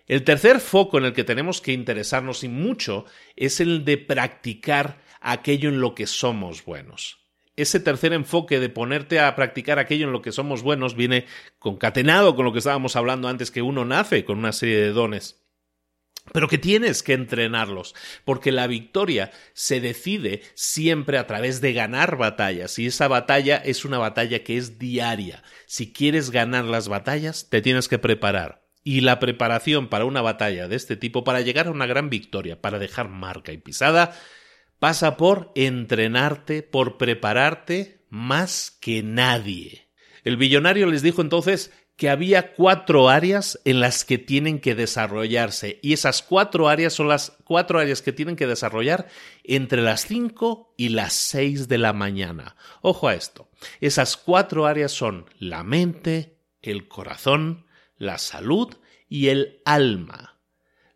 El 0.08 0.24
tercer 0.24 0.60
foco 0.60 0.98
en 0.98 1.04
el 1.04 1.12
que 1.12 1.24
tenemos 1.24 1.60
que 1.60 1.72
interesarnos 1.72 2.44
y 2.44 2.48
mucho 2.48 3.06
es 3.36 3.60
el 3.60 3.84
de 3.84 3.98
practicar 3.98 5.02
aquello 5.20 5.68
en 5.68 5.80
lo 5.80 5.94
que 5.94 6.06
somos 6.06 6.64
buenos 6.64 7.25
ese 7.56 7.80
tercer 7.80 8.12
enfoque 8.12 8.60
de 8.60 8.68
ponerte 8.68 9.18
a 9.18 9.34
practicar 9.34 9.78
aquello 9.78 10.06
en 10.06 10.12
lo 10.12 10.22
que 10.22 10.32
somos 10.32 10.62
buenos 10.62 10.94
viene 10.94 11.26
concatenado 11.58 12.36
con 12.36 12.44
lo 12.44 12.52
que 12.52 12.58
estábamos 12.58 12.96
hablando 12.96 13.28
antes, 13.28 13.50
que 13.50 13.62
uno 13.62 13.84
nace 13.84 14.24
con 14.24 14.38
una 14.38 14.52
serie 14.52 14.78
de 14.78 14.92
dones. 14.92 15.42
Pero 16.32 16.48
que 16.48 16.58
tienes 16.58 17.02
que 17.02 17.12
entrenarlos, 17.12 17.94
porque 18.24 18.50
la 18.50 18.66
victoria 18.66 19.30
se 19.52 19.80
decide 19.80 20.42
siempre 20.54 21.18
a 21.18 21.26
través 21.26 21.60
de 21.60 21.72
ganar 21.72 22.16
batallas, 22.16 22.78
y 22.78 22.86
esa 22.86 23.08
batalla 23.08 23.56
es 23.56 23.84
una 23.84 23.98
batalla 23.98 24.42
que 24.42 24.56
es 24.56 24.78
diaria. 24.78 25.42
Si 25.66 25.92
quieres 25.92 26.30
ganar 26.30 26.64
las 26.64 26.88
batallas, 26.88 27.48
te 27.48 27.62
tienes 27.62 27.88
que 27.88 27.98
preparar. 27.98 28.66
Y 28.82 29.00
la 29.00 29.18
preparación 29.18 29.88
para 29.88 30.04
una 30.04 30.20
batalla 30.20 30.68
de 30.68 30.76
este 30.76 30.96
tipo, 30.96 31.24
para 31.24 31.40
llegar 31.40 31.68
a 31.68 31.72
una 31.72 31.86
gran 31.86 32.10
victoria, 32.10 32.60
para 32.60 32.78
dejar 32.78 33.08
marca 33.08 33.52
y 33.52 33.58
pisada, 33.58 34.16
pasa 34.78 35.16
por 35.16 35.52
entrenarte, 35.54 36.62
por 36.62 36.96
prepararte 36.96 38.04
más 38.10 38.70
que 38.80 39.02
nadie. 39.02 39.88
El 40.24 40.36
billonario 40.36 40.86
les 40.86 41.02
dijo 41.02 41.22
entonces 41.22 41.72
que 41.96 42.10
había 42.10 42.52
cuatro 42.52 43.08
áreas 43.08 43.58
en 43.64 43.80
las 43.80 44.04
que 44.04 44.18
tienen 44.18 44.60
que 44.60 44.74
desarrollarse 44.74 45.80
y 45.82 45.94
esas 45.94 46.22
cuatro 46.22 46.68
áreas 46.68 46.92
son 46.92 47.08
las 47.08 47.38
cuatro 47.44 47.78
áreas 47.78 48.02
que 48.02 48.12
tienen 48.12 48.36
que 48.36 48.46
desarrollar 48.46 49.08
entre 49.44 49.80
las 49.80 50.02
cinco 50.02 50.74
y 50.76 50.90
las 50.90 51.14
seis 51.14 51.68
de 51.68 51.78
la 51.78 51.94
mañana. 51.94 52.56
Ojo 52.82 53.08
a 53.08 53.14
esto, 53.14 53.48
esas 53.80 54.16
cuatro 54.16 54.66
áreas 54.66 54.92
son 54.92 55.26
la 55.38 55.62
mente, 55.64 56.38
el 56.60 56.86
corazón, 56.86 57.66
la 57.96 58.18
salud 58.18 58.74
y 59.08 59.28
el 59.28 59.62
alma. 59.64 60.38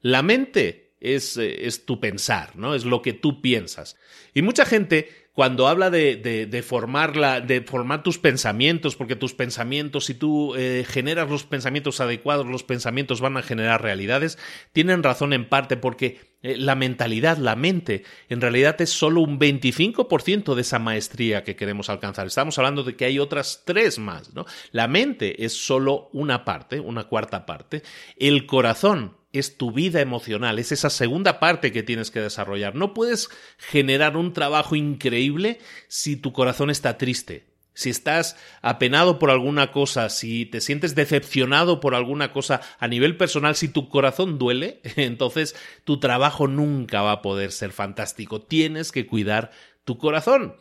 La 0.02 0.22
mente 0.22 0.89
es, 1.00 1.36
eh, 1.36 1.66
es 1.66 1.86
tu 1.86 2.00
pensar, 2.00 2.56
¿no? 2.56 2.74
Es 2.74 2.84
lo 2.84 3.02
que 3.02 3.12
tú 3.12 3.40
piensas. 3.40 3.96
Y 4.34 4.42
mucha 4.42 4.64
gente 4.64 5.08
cuando 5.32 5.68
habla 5.68 5.90
de, 5.90 6.16
de, 6.16 6.62
formar 6.62 7.46
de 7.46 7.62
formar 7.62 8.02
tus 8.02 8.18
pensamientos, 8.18 8.96
porque 8.96 9.16
tus 9.16 9.32
pensamientos, 9.32 10.04
si 10.04 10.14
tú 10.14 10.54
eh, 10.54 10.84
generas 10.86 11.30
los 11.30 11.44
pensamientos 11.44 12.00
adecuados, 12.00 12.46
los 12.46 12.64
pensamientos 12.64 13.20
van 13.20 13.36
a 13.36 13.42
generar 13.42 13.80
realidades, 13.80 14.38
tienen 14.72 15.02
razón 15.02 15.32
en 15.32 15.48
parte 15.48 15.76
porque 15.76 16.36
eh, 16.42 16.56
la 16.58 16.74
mentalidad, 16.74 17.38
la 17.38 17.56
mente, 17.56 18.04
en 18.28 18.40
realidad 18.40 18.80
es 18.82 18.90
solo 18.90 19.20
un 19.20 19.38
25% 19.38 20.54
de 20.54 20.60
esa 20.60 20.78
maestría 20.78 21.44
que 21.44 21.56
queremos 21.56 21.88
alcanzar. 21.88 22.26
Estamos 22.26 22.58
hablando 22.58 22.82
de 22.82 22.96
que 22.96 23.04
hay 23.04 23.18
otras 23.18 23.62
tres 23.64 23.98
más, 23.98 24.34
¿no? 24.34 24.44
La 24.72 24.88
mente 24.88 25.44
es 25.44 25.54
solo 25.54 26.10
una 26.12 26.44
parte, 26.44 26.80
una 26.80 27.04
cuarta 27.04 27.46
parte. 27.46 27.82
El 28.18 28.46
corazón 28.46 29.19
es 29.32 29.56
tu 29.56 29.72
vida 29.72 30.00
emocional, 30.00 30.58
es 30.58 30.72
esa 30.72 30.90
segunda 30.90 31.38
parte 31.38 31.72
que 31.72 31.82
tienes 31.82 32.10
que 32.10 32.20
desarrollar. 32.20 32.74
No 32.74 32.94
puedes 32.94 33.28
generar 33.58 34.16
un 34.16 34.32
trabajo 34.32 34.74
increíble 34.74 35.58
si 35.88 36.16
tu 36.16 36.32
corazón 36.32 36.70
está 36.70 36.98
triste. 36.98 37.50
Si 37.72 37.88
estás 37.88 38.36
apenado 38.62 39.18
por 39.18 39.30
alguna 39.30 39.70
cosa, 39.70 40.10
si 40.10 40.44
te 40.44 40.60
sientes 40.60 40.94
decepcionado 40.94 41.80
por 41.80 41.94
alguna 41.94 42.32
cosa 42.32 42.60
a 42.78 42.88
nivel 42.88 43.16
personal, 43.16 43.54
si 43.54 43.68
tu 43.68 43.88
corazón 43.88 44.38
duele, 44.38 44.80
entonces 44.96 45.54
tu 45.84 46.00
trabajo 46.00 46.48
nunca 46.48 47.02
va 47.02 47.12
a 47.12 47.22
poder 47.22 47.52
ser 47.52 47.70
fantástico. 47.72 48.42
Tienes 48.42 48.90
que 48.92 49.06
cuidar 49.06 49.52
tu 49.84 49.96
corazón. 49.98 50.56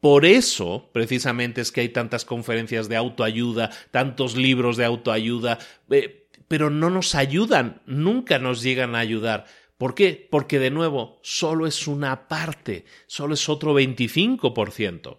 Por 0.00 0.24
eso, 0.24 0.90
precisamente, 0.92 1.60
es 1.60 1.70
que 1.70 1.82
hay 1.82 1.88
tantas 1.88 2.24
conferencias 2.24 2.88
de 2.88 2.96
autoayuda, 2.96 3.70
tantos 3.90 4.36
libros 4.36 4.76
de 4.76 4.84
autoayuda. 4.84 5.58
Eh, 5.90 6.21
pero 6.52 6.68
no 6.68 6.90
nos 6.90 7.14
ayudan, 7.14 7.80
nunca 7.86 8.38
nos 8.38 8.60
llegan 8.60 8.94
a 8.94 8.98
ayudar. 8.98 9.46
¿Por 9.78 9.94
qué? 9.94 10.28
Porque 10.30 10.58
de 10.58 10.70
nuevo, 10.70 11.18
solo 11.22 11.66
es 11.66 11.86
una 11.86 12.28
parte, 12.28 12.84
solo 13.06 13.32
es 13.32 13.48
otro 13.48 13.72
25%. 13.72 15.18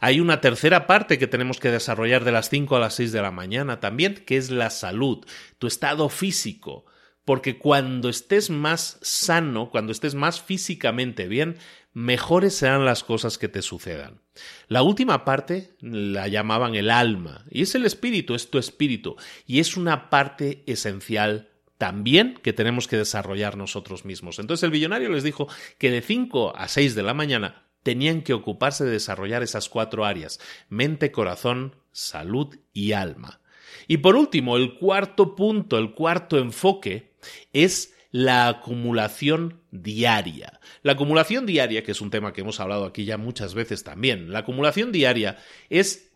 Hay 0.00 0.20
una 0.20 0.42
tercera 0.42 0.86
parte 0.86 1.18
que 1.18 1.26
tenemos 1.26 1.60
que 1.60 1.70
desarrollar 1.70 2.24
de 2.24 2.32
las 2.32 2.50
5 2.50 2.76
a 2.76 2.78
las 2.78 2.92
6 2.92 3.10
de 3.10 3.22
la 3.22 3.30
mañana 3.30 3.80
también, 3.80 4.16
que 4.26 4.36
es 4.36 4.50
la 4.50 4.68
salud, 4.68 5.24
tu 5.58 5.66
estado 5.66 6.10
físico. 6.10 6.84
Porque 7.24 7.58
cuando 7.58 8.08
estés 8.08 8.50
más 8.50 8.98
sano, 9.02 9.70
cuando 9.70 9.92
estés 9.92 10.14
más 10.14 10.40
físicamente 10.40 11.28
bien, 11.28 11.58
mejores 11.92 12.54
serán 12.54 12.84
las 12.84 13.04
cosas 13.04 13.38
que 13.38 13.48
te 13.48 13.62
sucedan. 13.62 14.20
La 14.68 14.82
última 14.82 15.24
parte 15.24 15.74
la 15.80 16.28
llamaban 16.28 16.74
el 16.74 16.90
alma, 16.90 17.44
y 17.50 17.62
es 17.62 17.74
el 17.74 17.84
espíritu, 17.84 18.34
es 18.34 18.50
tu 18.50 18.58
espíritu, 18.58 19.16
y 19.46 19.60
es 19.60 19.76
una 19.76 20.08
parte 20.10 20.62
esencial 20.66 21.50
también 21.78 22.38
que 22.42 22.52
tenemos 22.52 22.88
que 22.88 22.98
desarrollar 22.98 23.56
nosotros 23.56 24.04
mismos. 24.04 24.38
Entonces 24.38 24.64
el 24.64 24.70
billonario 24.70 25.08
les 25.08 25.24
dijo 25.24 25.48
que 25.78 25.90
de 25.90 26.02
5 26.02 26.56
a 26.56 26.68
6 26.68 26.94
de 26.94 27.02
la 27.02 27.14
mañana 27.14 27.70
tenían 27.82 28.22
que 28.22 28.34
ocuparse 28.34 28.84
de 28.84 28.90
desarrollar 28.90 29.42
esas 29.42 29.68
cuatro 29.68 30.04
áreas, 30.04 30.40
mente, 30.68 31.10
corazón, 31.10 31.76
salud 31.90 32.54
y 32.72 32.92
alma. 32.92 33.40
Y 33.88 33.98
por 33.98 34.16
último, 34.16 34.56
el 34.56 34.74
cuarto 34.78 35.34
punto, 35.34 35.78
el 35.78 35.94
cuarto 35.94 36.38
enfoque 36.38 37.09
es 37.52 37.94
la 38.12 38.48
acumulación 38.48 39.60
diaria. 39.70 40.60
La 40.82 40.92
acumulación 40.92 41.46
diaria, 41.46 41.84
que 41.84 41.92
es 41.92 42.00
un 42.00 42.10
tema 42.10 42.32
que 42.32 42.40
hemos 42.40 42.60
hablado 42.60 42.84
aquí 42.84 43.04
ya 43.04 43.16
muchas 43.16 43.54
veces 43.54 43.84
también, 43.84 44.32
la 44.32 44.40
acumulación 44.40 44.92
diaria 44.92 45.38
es 45.68 46.10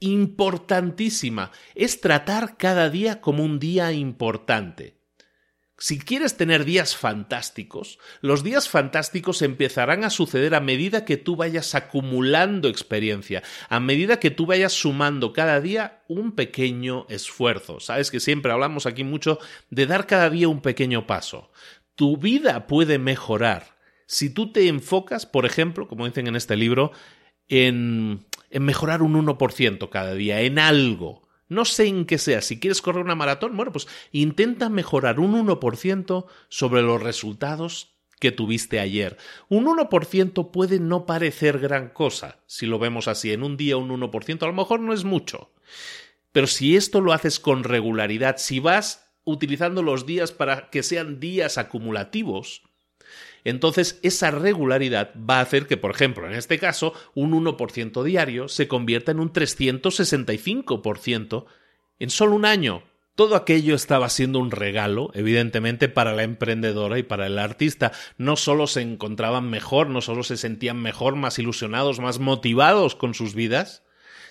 importantísima, 0.00 1.50
es 1.74 2.00
tratar 2.00 2.56
cada 2.56 2.90
día 2.90 3.20
como 3.20 3.44
un 3.44 3.58
día 3.58 3.92
importante. 3.92 4.99
Si 5.82 5.98
quieres 5.98 6.36
tener 6.36 6.66
días 6.66 6.94
fantásticos, 6.94 7.98
los 8.20 8.44
días 8.44 8.68
fantásticos 8.68 9.40
empezarán 9.40 10.04
a 10.04 10.10
suceder 10.10 10.54
a 10.54 10.60
medida 10.60 11.06
que 11.06 11.16
tú 11.16 11.36
vayas 11.36 11.74
acumulando 11.74 12.68
experiencia, 12.68 13.42
a 13.70 13.80
medida 13.80 14.20
que 14.20 14.30
tú 14.30 14.44
vayas 14.44 14.74
sumando 14.74 15.32
cada 15.32 15.58
día 15.62 16.02
un 16.06 16.32
pequeño 16.32 17.06
esfuerzo. 17.08 17.80
Sabes 17.80 18.10
que 18.10 18.20
siempre 18.20 18.52
hablamos 18.52 18.84
aquí 18.84 19.04
mucho 19.04 19.38
de 19.70 19.86
dar 19.86 20.06
cada 20.06 20.28
día 20.28 20.48
un 20.48 20.60
pequeño 20.60 21.06
paso. 21.06 21.50
Tu 21.94 22.18
vida 22.18 22.66
puede 22.66 22.98
mejorar 22.98 23.78
si 24.04 24.28
tú 24.28 24.52
te 24.52 24.68
enfocas, 24.68 25.24
por 25.24 25.46
ejemplo, 25.46 25.88
como 25.88 26.04
dicen 26.04 26.26
en 26.26 26.36
este 26.36 26.56
libro, 26.56 26.92
en, 27.48 28.26
en 28.50 28.64
mejorar 28.64 29.00
un 29.00 29.14
1% 29.14 29.88
cada 29.88 30.12
día, 30.12 30.42
en 30.42 30.58
algo. 30.58 31.29
No 31.50 31.66
sé 31.66 31.86
en 31.86 32.06
qué 32.06 32.16
sea. 32.16 32.40
Si 32.40 32.58
quieres 32.58 32.80
correr 32.80 33.04
una 33.04 33.16
maratón, 33.16 33.56
bueno, 33.56 33.72
pues 33.72 33.88
intenta 34.12 34.70
mejorar 34.70 35.20
un 35.20 35.46
1% 35.46 36.26
sobre 36.48 36.80
los 36.80 37.02
resultados 37.02 37.96
que 38.20 38.30
tuviste 38.30 38.78
ayer. 38.78 39.16
Un 39.48 39.66
1% 39.66 40.52
puede 40.52 40.78
no 40.78 41.06
parecer 41.06 41.58
gran 41.58 41.88
cosa, 41.88 42.38
si 42.46 42.66
lo 42.66 42.78
vemos 42.78 43.08
así. 43.08 43.32
En 43.32 43.42
un 43.42 43.56
día 43.56 43.76
un 43.76 43.90
1% 43.90 44.42
a 44.42 44.46
lo 44.46 44.52
mejor 44.52 44.78
no 44.78 44.92
es 44.92 45.04
mucho. 45.04 45.52
Pero 46.30 46.46
si 46.46 46.76
esto 46.76 47.00
lo 47.00 47.12
haces 47.12 47.40
con 47.40 47.64
regularidad, 47.64 48.36
si 48.36 48.60
vas 48.60 49.10
utilizando 49.24 49.82
los 49.82 50.06
días 50.06 50.30
para 50.30 50.70
que 50.70 50.84
sean 50.84 51.18
días 51.18 51.58
acumulativos, 51.58 52.62
entonces 53.44 53.98
esa 54.02 54.30
regularidad 54.30 55.12
va 55.16 55.38
a 55.38 55.42
hacer 55.42 55.66
que, 55.66 55.76
por 55.76 55.90
ejemplo, 55.90 56.26
en 56.26 56.34
este 56.34 56.58
caso, 56.58 56.92
un 57.14 57.32
1% 57.32 58.02
diario 58.02 58.48
se 58.48 58.68
convierta 58.68 59.12
en 59.12 59.20
un 59.20 59.32
365% 59.32 61.44
en 61.98 62.10
solo 62.10 62.34
un 62.34 62.44
año. 62.44 62.82
Todo 63.14 63.36
aquello 63.36 63.74
estaba 63.74 64.08
siendo 64.08 64.38
un 64.38 64.50
regalo, 64.50 65.10
evidentemente, 65.14 65.88
para 65.88 66.14
la 66.14 66.22
emprendedora 66.22 66.98
y 66.98 67.02
para 67.02 67.26
el 67.26 67.38
artista. 67.38 67.92
No 68.16 68.36
solo 68.36 68.66
se 68.66 68.80
encontraban 68.80 69.50
mejor, 69.50 69.90
no 69.90 70.00
solo 70.00 70.22
se 70.22 70.38
sentían 70.38 70.80
mejor, 70.80 71.16
más 71.16 71.38
ilusionados, 71.38 72.00
más 72.00 72.18
motivados 72.18 72.94
con 72.94 73.12
sus 73.12 73.34
vidas, 73.34 73.82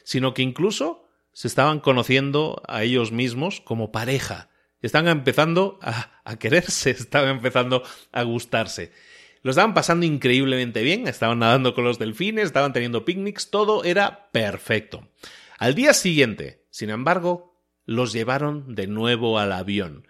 sino 0.03 0.33
que 0.33 0.41
incluso 0.41 1.07
se 1.33 1.47
estaban 1.47 1.79
conociendo 1.79 2.63
a 2.67 2.83
ellos 2.83 3.11
mismos 3.11 3.61
como 3.61 3.91
pareja. 3.91 4.48
Estaban 4.81 5.09
empezando 5.09 5.79
a, 5.81 6.21
a 6.23 6.37
quererse, 6.37 6.89
estaban 6.91 7.29
empezando 7.29 7.83
a 8.11 8.23
gustarse. 8.23 8.91
Lo 9.41 9.51
estaban 9.51 9.73
pasando 9.73 10.05
increíblemente 10.05 10.83
bien, 10.83 11.07
estaban 11.07 11.39
nadando 11.39 11.73
con 11.73 11.85
los 11.85 11.97
delfines, 11.97 12.45
estaban 12.45 12.73
teniendo 12.73 13.05
picnics, 13.05 13.49
todo 13.49 13.83
era 13.83 14.29
perfecto. 14.31 15.07
Al 15.57 15.75
día 15.75 15.93
siguiente, 15.93 16.65
sin 16.69 16.89
embargo, 16.89 17.49
los 17.85 18.13
llevaron 18.13 18.75
de 18.75 18.87
nuevo 18.87 19.39
al 19.39 19.51
avión. 19.51 20.07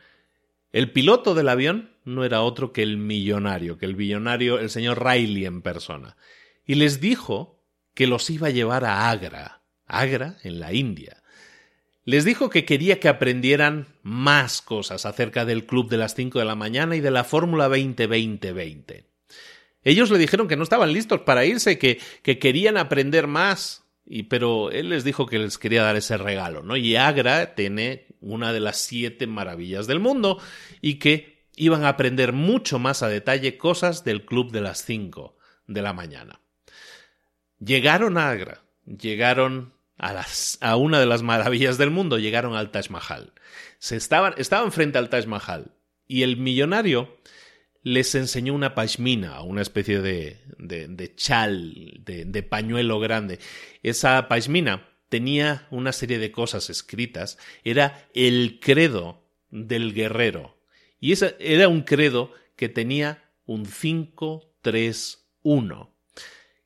El 0.71 0.91
piloto 0.91 1.33
del 1.33 1.49
avión 1.49 1.91
no 2.05 2.25
era 2.25 2.41
otro 2.41 2.73
que 2.73 2.83
el 2.83 2.97
millonario, 2.97 3.77
que 3.77 3.85
el 3.85 3.95
millonario, 3.95 4.59
el 4.59 4.69
señor 4.69 5.03
Riley 5.03 5.45
en 5.45 5.61
persona, 5.61 6.17
y 6.65 6.75
les 6.75 6.99
dijo 6.99 7.63
que 7.93 8.07
los 8.07 8.29
iba 8.29 8.47
a 8.47 8.51
llevar 8.51 8.85
a 8.85 9.09
Agra, 9.09 9.61
Agra 9.85 10.37
en 10.43 10.59
la 10.59 10.73
India. 10.73 11.23
Les 12.09 12.25
dijo 12.25 12.49
que 12.49 12.65
quería 12.65 12.99
que 12.99 13.07
aprendieran 13.07 13.85
más 14.01 14.63
cosas 14.63 15.05
acerca 15.05 15.45
del 15.45 15.67
club 15.67 15.91
de 15.91 15.97
las 15.97 16.15
5 16.15 16.39
de 16.39 16.45
la 16.45 16.55
mañana 16.55 16.95
y 16.95 17.01
de 17.01 17.11
la 17.11 17.23
Fórmula 17.23 17.69
2020-20. 17.69 19.05
Ellos 19.83 20.09
le 20.09 20.17
dijeron 20.17 20.47
que 20.47 20.55
no 20.55 20.63
estaban 20.63 20.91
listos 20.91 21.21
para 21.21 21.45
irse, 21.45 21.77
que, 21.77 21.99
que 22.23 22.39
querían 22.39 22.77
aprender 22.77 23.27
más, 23.27 23.83
y, 24.07 24.23
pero 24.23 24.71
él 24.71 24.89
les 24.89 25.03
dijo 25.03 25.27
que 25.27 25.37
les 25.37 25.59
quería 25.59 25.83
dar 25.83 25.97
ese 25.97 26.17
regalo, 26.17 26.63
¿no? 26.63 26.77
Y 26.77 26.95
Agra 26.95 27.53
tiene 27.53 28.07
una 28.21 28.53
de 28.53 28.59
las 28.59 28.77
siete 28.77 29.27
maravillas 29.27 29.85
del 29.85 29.99
mundo 29.99 30.41
y 30.81 30.95
que 30.95 31.45
iban 31.57 31.83
a 31.83 31.89
aprender 31.89 32.33
mucho 32.33 32.79
más 32.79 33.03
a 33.03 33.07
detalle 33.07 33.55
cosas 33.55 34.03
del 34.03 34.25
club 34.25 34.51
de 34.51 34.61
las 34.61 34.83
5 34.83 35.37
de 35.67 35.81
la 35.83 35.93
mañana. 35.93 36.41
Llegaron 37.59 38.17
a 38.17 38.31
Agra, 38.31 38.63
llegaron 38.87 39.77
a, 39.99 40.75
una 40.77 40.99
de 40.99 41.05
las 41.05 41.21
maravillas 41.21 41.77
del 41.77 41.91
mundo, 41.91 42.17
llegaron 42.17 42.55
al 42.55 42.71
Taj 42.71 42.89
Mahal. 42.89 43.33
Se 43.77 43.95
estaban, 43.95 44.33
estaban 44.37 44.71
frente 44.71 44.97
al 44.97 45.09
Taj 45.09 45.27
Mahal 45.27 45.75
y 46.07 46.23
el 46.23 46.37
millonario 46.37 47.19
les 47.83 48.15
enseñó 48.15 48.53
una 48.53 48.75
pashmina, 48.75 49.41
una 49.41 49.61
especie 49.61 50.01
de, 50.01 50.41
de, 50.57 51.15
chal, 51.15 52.01
de, 52.05 52.25
de, 52.25 52.43
pañuelo 52.43 52.99
grande. 52.99 53.39
Esa 53.83 54.27
pashmina 54.27 54.89
tenía 55.09 55.67
una 55.71 55.93
serie 55.93 56.19
de 56.19 56.31
cosas 56.31 56.69
escritas, 56.69 57.39
era 57.63 58.07
el 58.13 58.59
credo 58.61 59.25
del 59.49 59.93
guerrero. 59.93 60.57
Y 60.99 61.13
ese 61.13 61.35
era 61.39 61.67
un 61.67 61.81
credo 61.81 62.31
que 62.55 62.69
tenía 62.69 63.31
un 63.45 63.65
5-3-1. 63.65 65.89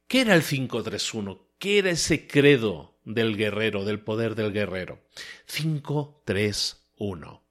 ¿Qué 0.08 0.22
era 0.22 0.36
el 0.36 0.44
5-3-1? 0.44 1.40
¿Qué 1.60 1.80
era 1.80 1.90
ese 1.92 2.28
credo 2.28 2.93
del 3.06 3.38
guerrero, 3.38 3.86
del 3.86 4.00
poder 4.00 4.36
del 4.36 4.52
guerrero. 4.52 5.02
5, 5.46 6.24
3, 6.26 6.92
1. 6.98 7.44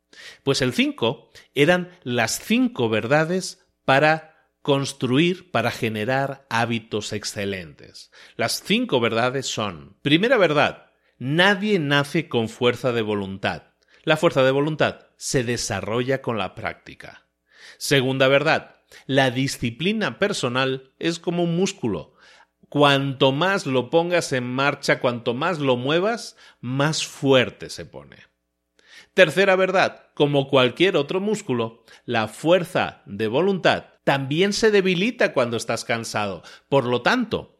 Pues 0.42 0.62
el 0.62 0.72
5 0.72 1.30
eran 1.54 1.90
las 2.02 2.38
cinco 2.38 2.88
verdades 2.88 3.66
para 3.84 4.32
construir, 4.62 5.50
para 5.50 5.70
generar 5.70 6.46
hábitos 6.48 7.12
excelentes. 7.12 8.10
Las 8.36 8.62
cinco 8.62 9.00
verdades 9.00 9.46
son, 9.46 9.96
primera 10.02 10.38
verdad, 10.38 10.90
nadie 11.18 11.78
nace 11.78 12.28
con 12.28 12.48
fuerza 12.48 12.92
de 12.92 13.02
voluntad. 13.02 13.64
La 14.04 14.16
fuerza 14.16 14.42
de 14.42 14.50
voluntad 14.52 15.06
se 15.16 15.44
desarrolla 15.44 16.22
con 16.22 16.38
la 16.38 16.54
práctica. 16.54 17.26
Segunda 17.78 18.28
verdad, 18.28 18.76
la 19.06 19.30
disciplina 19.30 20.18
personal 20.18 20.92
es 20.98 21.18
como 21.18 21.44
un 21.44 21.56
músculo. 21.56 22.11
Cuanto 22.72 23.32
más 23.32 23.66
lo 23.66 23.90
pongas 23.90 24.32
en 24.32 24.44
marcha, 24.44 24.98
cuanto 24.98 25.34
más 25.34 25.58
lo 25.58 25.76
muevas, 25.76 26.38
más 26.62 27.06
fuerte 27.06 27.68
se 27.68 27.84
pone. 27.84 28.16
Tercera 29.12 29.56
verdad, 29.56 30.06
como 30.14 30.48
cualquier 30.48 30.96
otro 30.96 31.20
músculo, 31.20 31.84
la 32.06 32.28
fuerza 32.28 33.02
de 33.04 33.28
voluntad 33.28 33.88
también 34.04 34.54
se 34.54 34.70
debilita 34.70 35.34
cuando 35.34 35.58
estás 35.58 35.84
cansado. 35.84 36.44
Por 36.70 36.86
lo 36.86 37.02
tanto, 37.02 37.58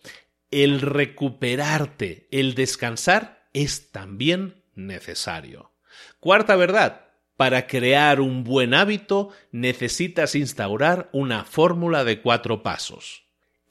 el 0.51 0.81
recuperarte, 0.81 2.27
el 2.31 2.55
descansar, 2.55 3.51
es 3.53 3.91
también 3.93 4.65
necesario. 4.75 5.73
Cuarta 6.21 6.57
verdad, 6.57 7.11
para 7.37 7.67
crear 7.67 8.19
un 8.23 8.45
buen 8.45 8.73
hábito 8.73 9.29
necesitas 9.51 10.35
instaurar 10.35 11.11
una 11.13 11.45
fórmula 11.45 12.03
de 12.03 12.23
cuatro 12.23 12.63
pasos. 12.63 13.23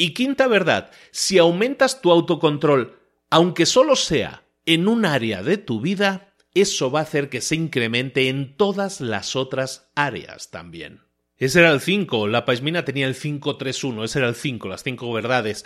Y 0.01 0.15
quinta 0.15 0.47
verdad, 0.47 0.89
si 1.11 1.37
aumentas 1.37 2.01
tu 2.01 2.11
autocontrol, 2.11 2.97
aunque 3.29 3.67
solo 3.67 3.95
sea 3.95 4.43
en 4.65 4.87
un 4.87 5.05
área 5.05 5.43
de 5.43 5.57
tu 5.57 5.79
vida, 5.79 6.33
eso 6.55 6.89
va 6.89 7.01
a 7.01 7.03
hacer 7.03 7.29
que 7.29 7.39
se 7.39 7.53
incremente 7.53 8.27
en 8.27 8.57
todas 8.57 8.99
las 8.99 9.35
otras 9.35 9.91
áreas 9.93 10.49
también. 10.49 11.01
Ese 11.37 11.59
era 11.59 11.69
el 11.69 11.81
5, 11.81 12.27
la 12.29 12.45
Paismina 12.45 12.83
tenía 12.83 13.05
el 13.05 13.13
5-3-1, 13.13 14.03
ese 14.03 14.17
era 14.17 14.29
el 14.29 14.33
5, 14.33 14.67
las 14.69 14.81
cinco 14.81 15.13
verdades. 15.13 15.65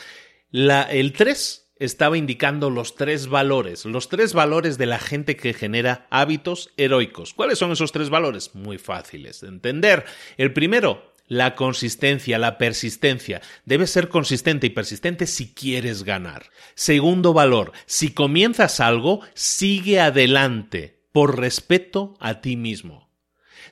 La, 0.52 0.82
el 0.82 1.14
3 1.14 1.72
estaba 1.78 2.18
indicando 2.18 2.70
los 2.70 2.96
tres 2.96 3.28
valores, 3.28 3.86
los 3.86 4.10
tres 4.10 4.34
valores 4.34 4.78
de 4.78 4.86
la 4.86 5.00
gente 5.00 5.38
que 5.38 5.54
genera 5.54 6.08
hábitos 6.10 6.72
heroicos. 6.76 7.34
¿Cuáles 7.34 7.58
son 7.58 7.72
esos 7.72 7.94
tres 7.94 8.10
valores? 8.10 8.54
Muy 8.54 8.80
fáciles 8.80 9.40
de 9.40 9.48
entender. 9.48 10.04
El 10.36 10.52
primero, 10.52 11.15
la 11.28 11.56
consistencia, 11.56 12.38
la 12.38 12.58
persistencia. 12.58 13.42
Debes 13.66 13.92
ser 13.92 14.10
consistente 14.10 14.68
y 14.68 14.70
persistente 14.70 15.28
si 15.28 15.54
quieres 15.54 16.04
ganar. 16.04 16.50
Segundo 16.76 17.34
valor, 17.34 17.72
si 17.86 18.14
comienzas 18.14 18.80
algo, 18.80 19.22
sigue 19.34 20.00
adelante 20.00 21.04
por 21.12 21.40
respeto 21.40 22.16
a 22.20 22.42
ti 22.42 22.56
mismo. 22.58 23.10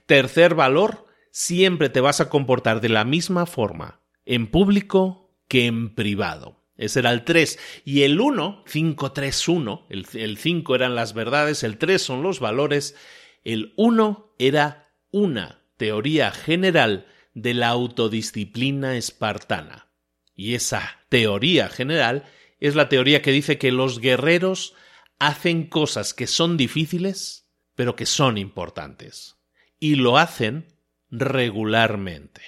Tercer 0.06 0.56
valor, 0.56 1.06
siempre 1.32 1.90
te 1.90 2.02
vas 2.02 2.22
a 2.22 2.30
comportar 2.30 2.82
de 2.82 2.90
la 2.90 3.06
misma 3.06 3.46
forma 3.46 4.02
en 4.26 4.48
público 4.48 5.36
que 5.48 5.66
en 5.66 5.94
privado. 5.94 6.64
Ese 6.76 7.00
era 7.00 7.12
el 7.12 7.24
3. 7.24 7.60
Y 7.86 8.02
el 8.04 8.20
1, 8.20 8.64
5, 8.66 9.12
3, 9.12 9.48
1, 9.48 9.88
el 9.90 10.38
5 10.38 10.76
eran 10.76 10.96
las 10.96 11.14
verdades, 11.14 11.64
el 11.64 11.78
3 11.78 12.02
son 12.02 12.24
los 12.24 12.40
valores, 12.40 12.96
el 13.44 13.74
1 13.78 14.36
era 14.40 14.90
una 15.12 15.62
teoría 15.78 16.32
general 16.32 17.08
de 17.34 17.54
la 17.54 17.70
autodisciplina 17.70 18.98
espartana. 18.98 19.90
Y 20.36 20.56
esa 20.56 21.00
teoría 21.10 21.70
general 21.70 22.26
es 22.60 22.76
la 22.76 22.90
teoría 22.90 23.22
que 23.22 23.32
dice 23.32 23.58
que 23.58 23.72
los 23.72 24.00
guerreros 24.00 24.74
hacen 25.20 25.68
cosas 25.68 26.14
que 26.14 26.28
son 26.28 26.58
difíciles, 26.58 27.50
pero 27.76 27.96
que 27.96 28.06
son 28.06 28.38
importantes. 28.38 29.38
Y 29.80 29.96
lo 29.96 30.18
hacen 30.18 30.68
regularmente. 31.10 32.42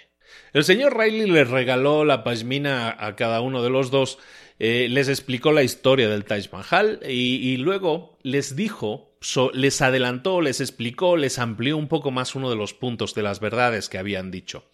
El 0.54 0.64
señor 0.64 0.98
Riley 0.98 1.30
les 1.30 1.50
regaló 1.50 2.06
la 2.06 2.24
pashmina 2.24 2.96
a 2.98 3.16
cada 3.16 3.42
uno 3.42 3.62
de 3.62 3.70
los 3.70 3.92
dos, 3.92 4.18
eh, 4.58 4.88
les 4.90 5.10
explicó 5.10 5.52
la 5.52 5.64
historia 5.64 6.10
del 6.10 6.26
Taj 6.26 6.52
Mahal 6.52 7.02
y, 7.08 7.58
luego 7.58 8.18
les 8.24 8.56
dijo, 8.56 9.14
les 9.53 9.82
adelantó, 9.82 10.41
les 10.41 10.61
explicó, 10.61 11.17
les 11.17 11.39
amplió 11.39 11.78
un 11.78 11.88
poco 11.88 12.11
más 12.11 12.36
uno 12.36 12.49
de 12.49 12.55
los 12.55 12.73
puntos 12.73 13.15
de 13.15 13.23
las 13.23 13.39
verdades 13.39 13.89
que 13.89 13.97
habían 13.97 14.32
dicho. 14.32 14.65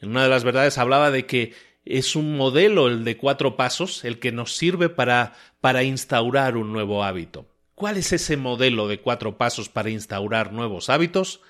En 0.00 0.10
una 0.10 0.24
de 0.24 0.28
las 0.28 0.44
verdades 0.44 0.78
hablaba 0.78 1.10
de 1.10 1.26
que 1.26 1.54
es 1.84 2.16
un 2.16 2.36
modelo, 2.36 2.88
el 2.88 3.04
de 3.04 3.16
cuatro 3.16 3.56
pasos, 3.56 4.04
el 4.04 4.18
que 4.18 4.32
nos 4.32 4.56
sirve 4.56 4.88
para, 4.88 5.34
para 5.60 5.82
instaurar 5.82 6.56
un 6.56 6.72
nuevo 6.72 7.04
hábito. 7.04 7.46
¿Cuál 7.74 7.96
es 7.96 8.12
ese 8.12 8.36
modelo 8.36 8.88
de 8.88 9.00
cuatro 9.00 9.36
pasos 9.36 9.68
para 9.68 9.90
instaurar 9.90 10.52
nuevos 10.52 10.88
hábitos? 10.88 11.40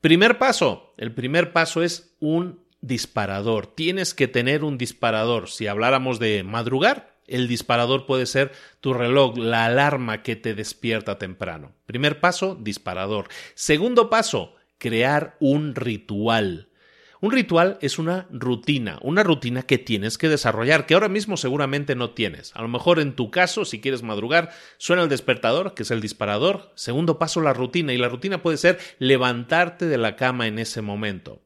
Primer 0.00 0.38
paso. 0.38 0.94
El 0.96 1.12
primer 1.12 1.52
paso 1.52 1.82
es 1.82 2.16
un 2.18 2.64
disparador. 2.80 3.68
Tienes 3.68 4.12
que 4.12 4.28
tener 4.28 4.64
un 4.64 4.76
disparador. 4.76 5.48
Si 5.48 5.68
habláramos 5.68 6.18
de 6.18 6.42
madrugar, 6.42 7.11
el 7.26 7.48
disparador 7.48 8.06
puede 8.06 8.26
ser 8.26 8.52
tu 8.80 8.94
reloj, 8.94 9.36
la 9.36 9.66
alarma 9.66 10.22
que 10.22 10.36
te 10.36 10.54
despierta 10.54 11.18
temprano. 11.18 11.72
Primer 11.86 12.20
paso, 12.20 12.56
disparador. 12.60 13.28
Segundo 13.54 14.10
paso, 14.10 14.54
crear 14.78 15.36
un 15.40 15.74
ritual. 15.74 16.68
Un 17.20 17.30
ritual 17.30 17.78
es 17.80 18.00
una 18.00 18.26
rutina, 18.32 18.98
una 19.00 19.22
rutina 19.22 19.62
que 19.62 19.78
tienes 19.78 20.18
que 20.18 20.28
desarrollar, 20.28 20.86
que 20.86 20.94
ahora 20.94 21.08
mismo 21.08 21.36
seguramente 21.36 21.94
no 21.94 22.10
tienes. 22.10 22.50
A 22.56 22.62
lo 22.62 22.68
mejor 22.68 22.98
en 22.98 23.14
tu 23.14 23.30
caso, 23.30 23.64
si 23.64 23.80
quieres 23.80 24.02
madrugar, 24.02 24.50
suena 24.76 25.04
el 25.04 25.08
despertador, 25.08 25.74
que 25.74 25.84
es 25.84 25.92
el 25.92 26.00
disparador. 26.00 26.72
Segundo 26.74 27.20
paso, 27.20 27.40
la 27.40 27.52
rutina. 27.52 27.92
Y 27.92 27.98
la 27.98 28.08
rutina 28.08 28.42
puede 28.42 28.56
ser 28.56 28.80
levantarte 28.98 29.86
de 29.86 29.98
la 29.98 30.16
cama 30.16 30.48
en 30.48 30.58
ese 30.58 30.82
momento. 30.82 31.40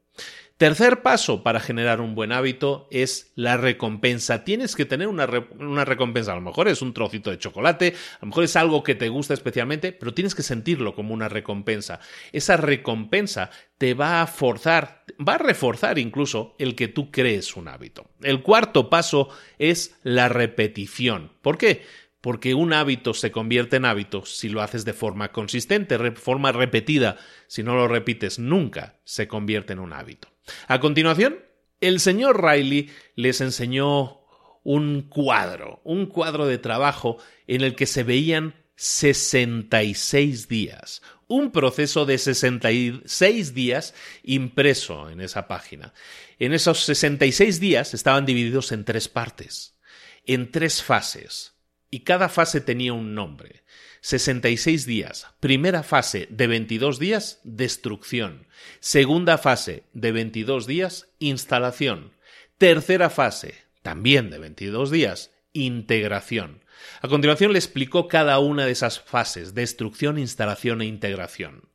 Tercer 0.57 1.03
paso 1.03 1.43
para 1.43 1.61
generar 1.61 2.01
un 2.01 2.15
buen 2.15 2.33
hábito 2.33 2.89
es 2.91 3.31
la 3.35 3.59
recompensa. 3.59 4.43
Tienes 4.43 4.75
que 4.75 4.87
tener 4.87 5.07
una, 5.07 5.27
recompensa. 5.27 6.33
A 6.33 6.37
lo 6.37 6.41
mejor 6.41 6.69
es 6.69 6.81
un 6.81 6.95
trocito 6.95 7.31
de 7.31 7.39
chocolate, 7.39 7.95
a 8.15 8.19
lo 8.23 8.29
mejor 8.29 8.45
es 8.45 8.57
algo 8.57 8.83
que 8.83 8.95
te 8.95 9.11
gusta 9.11 9.35
especialmente, 9.35 9.93
pero 9.93 10.15
tienes 10.15 10.35
que 10.35 10.43
sentirlo 10.43 10.95
como 10.95 11.13
una 11.13 11.29
recompensa. 11.29 12.01
Esa 12.33 12.57
recompensa 12.57 13.51
te 13.77 13.93
va 13.93 14.23
a 14.23 14.27
forzar, 14.27 15.05
va 15.17 15.35
a 15.35 15.39
reforzar 15.39 15.99
incluso 15.99 16.55
el 16.59 16.75
que 16.75 16.89
tú 16.89 17.11
crees 17.11 17.55
un 17.55 17.69
hábito. 17.69 18.09
El 18.23 18.41
cuarto 18.41 18.89
paso 18.89 19.29
es 19.59 19.99
la 20.05 20.31
repetición. 20.31 21.33
¿Por 21.43 21.59
qué? 21.59 21.83
porque 22.23 22.55
un 22.55 22.73
hábito 22.73 23.15
se 23.15 23.31
convierte 23.31 23.77
en 23.77 23.85
hábito 23.85 24.25
si 24.25 24.49
lo 24.49 24.61
haces 24.61 24.85
de 24.85 24.95
forma 24.95 25.31
consistente, 25.31 25.97
de 25.97 26.11
forma 26.13 26.51
repetida. 26.51 27.19
Si 27.47 27.63
no 27.63 27.77
lo 27.77 27.87
repites 27.87 28.41
nunca, 28.41 28.97
se 29.05 29.29
convierte 29.29 29.75
en 29.75 29.79
un 29.79 29.93
hábito. 29.93 30.36
A 30.69 30.81
continuación, 30.81 31.39
el 31.81 32.01
señor 32.01 32.43
Riley 32.45 32.91
les 33.15 33.41
enseñó 33.41 34.21
un 34.63 35.03
cuadro, 35.03 35.81
un 35.85 36.07
cuadro 36.07 36.47
de 36.47 36.59
trabajo 36.59 37.19
en 37.47 37.61
el 37.63 37.75
que 37.77 37.87
se 37.87 38.03
veían 38.03 38.55
66 38.77 40.49
días, 40.49 41.03
un 41.29 41.51
proceso 41.51 42.05
de 42.05 42.19
66 42.19 43.55
días 43.55 43.95
impreso 44.23 45.09
en 45.09 45.21
esa 45.21 45.49
página. 45.49 45.95
En 46.39 46.53
esos 46.53 46.85
66 46.85 47.61
días 47.61 47.95
estaban 47.95 48.27
divididos 48.27 48.73
en 48.73 48.85
tres 48.85 49.09
partes, 49.09 49.79
en 50.25 50.51
tres 50.51 50.83
fases 50.83 51.55
y 51.91 52.01
cada 52.01 52.29
fase 52.29 52.61
tenía 52.61 52.93
un 52.93 53.15
nombre. 53.15 53.65
66 54.07 54.87
días. 54.87 55.27
Primera 55.41 55.83
fase 55.83 56.29
de 56.31 56.47
22 56.47 57.01
días, 57.01 57.41
destrucción. 57.43 58.47
Segunda 58.79 59.37
fase 59.37 59.83
de 59.95 60.13
22 60.13 60.69
días, 60.69 61.09
instalación. 61.19 62.13
Tercera 62.57 63.11
fase, 63.11 63.65
también 63.83 64.31
de 64.31 64.39
22 64.39 64.93
días, 64.93 65.33
integración. 65.55 66.63
A 67.03 67.09
continuación 67.09 67.53
le 67.53 67.59
explicó 67.59 68.07
cada 68.07 68.39
una 68.39 68.65
de 68.65 68.71
esas 68.71 69.01
fases, 69.01 69.55
destrucción, 69.55 70.19
instalación 70.19 70.83
e 70.83 70.87
integración. 70.87 71.69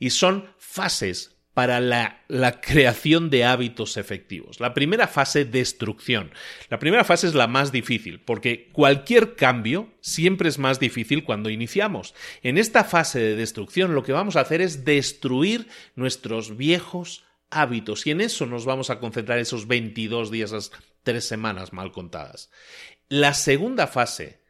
Y 0.00 0.10
son 0.10 0.52
fases 0.58 1.36
para 1.54 1.80
la, 1.80 2.22
creación 2.60 3.28
de 3.28 3.44
hábitos 3.44 3.96
efectivos. 3.96 4.60
La 4.60 4.72
primera 4.72 5.08
fase, 5.08 5.44
destrucción. 5.44 6.30
La 6.68 6.78
primera 6.78 7.04
fase 7.04 7.26
es 7.26 7.34
la 7.34 7.48
más 7.48 7.72
difícil, 7.72 8.20
porque 8.20 8.70
cualquier 8.72 9.34
cambio 9.34 9.92
siempre 10.00 10.48
es 10.48 10.58
más 10.58 10.78
difícil 10.78 11.24
cuando 11.24 11.50
iniciamos. 11.50 12.14
En 12.42 12.56
esta 12.56 12.84
fase 12.84 13.18
de 13.18 13.36
destrucción 13.36 13.94
lo 13.94 14.04
que 14.04 14.12
vamos 14.12 14.36
a 14.36 14.40
hacer 14.40 14.60
es 14.60 14.84
destruir 14.84 15.68
nuestros 15.96 16.56
viejos 16.56 17.24
hábitos 17.50 18.06
y 18.06 18.12
en 18.12 18.20
eso 18.20 18.46
nos 18.46 18.64
vamos 18.64 18.90
a 18.90 19.00
concentrar 19.00 19.38
esos 19.38 19.66
22 19.66 20.30
días, 20.30 20.50
esas 20.50 20.70
tres 21.02 21.24
semanas 21.24 21.72
mal 21.72 21.90
contadas. 21.90 22.50
La 23.08 23.34
segunda 23.34 23.88
fase 23.88 24.40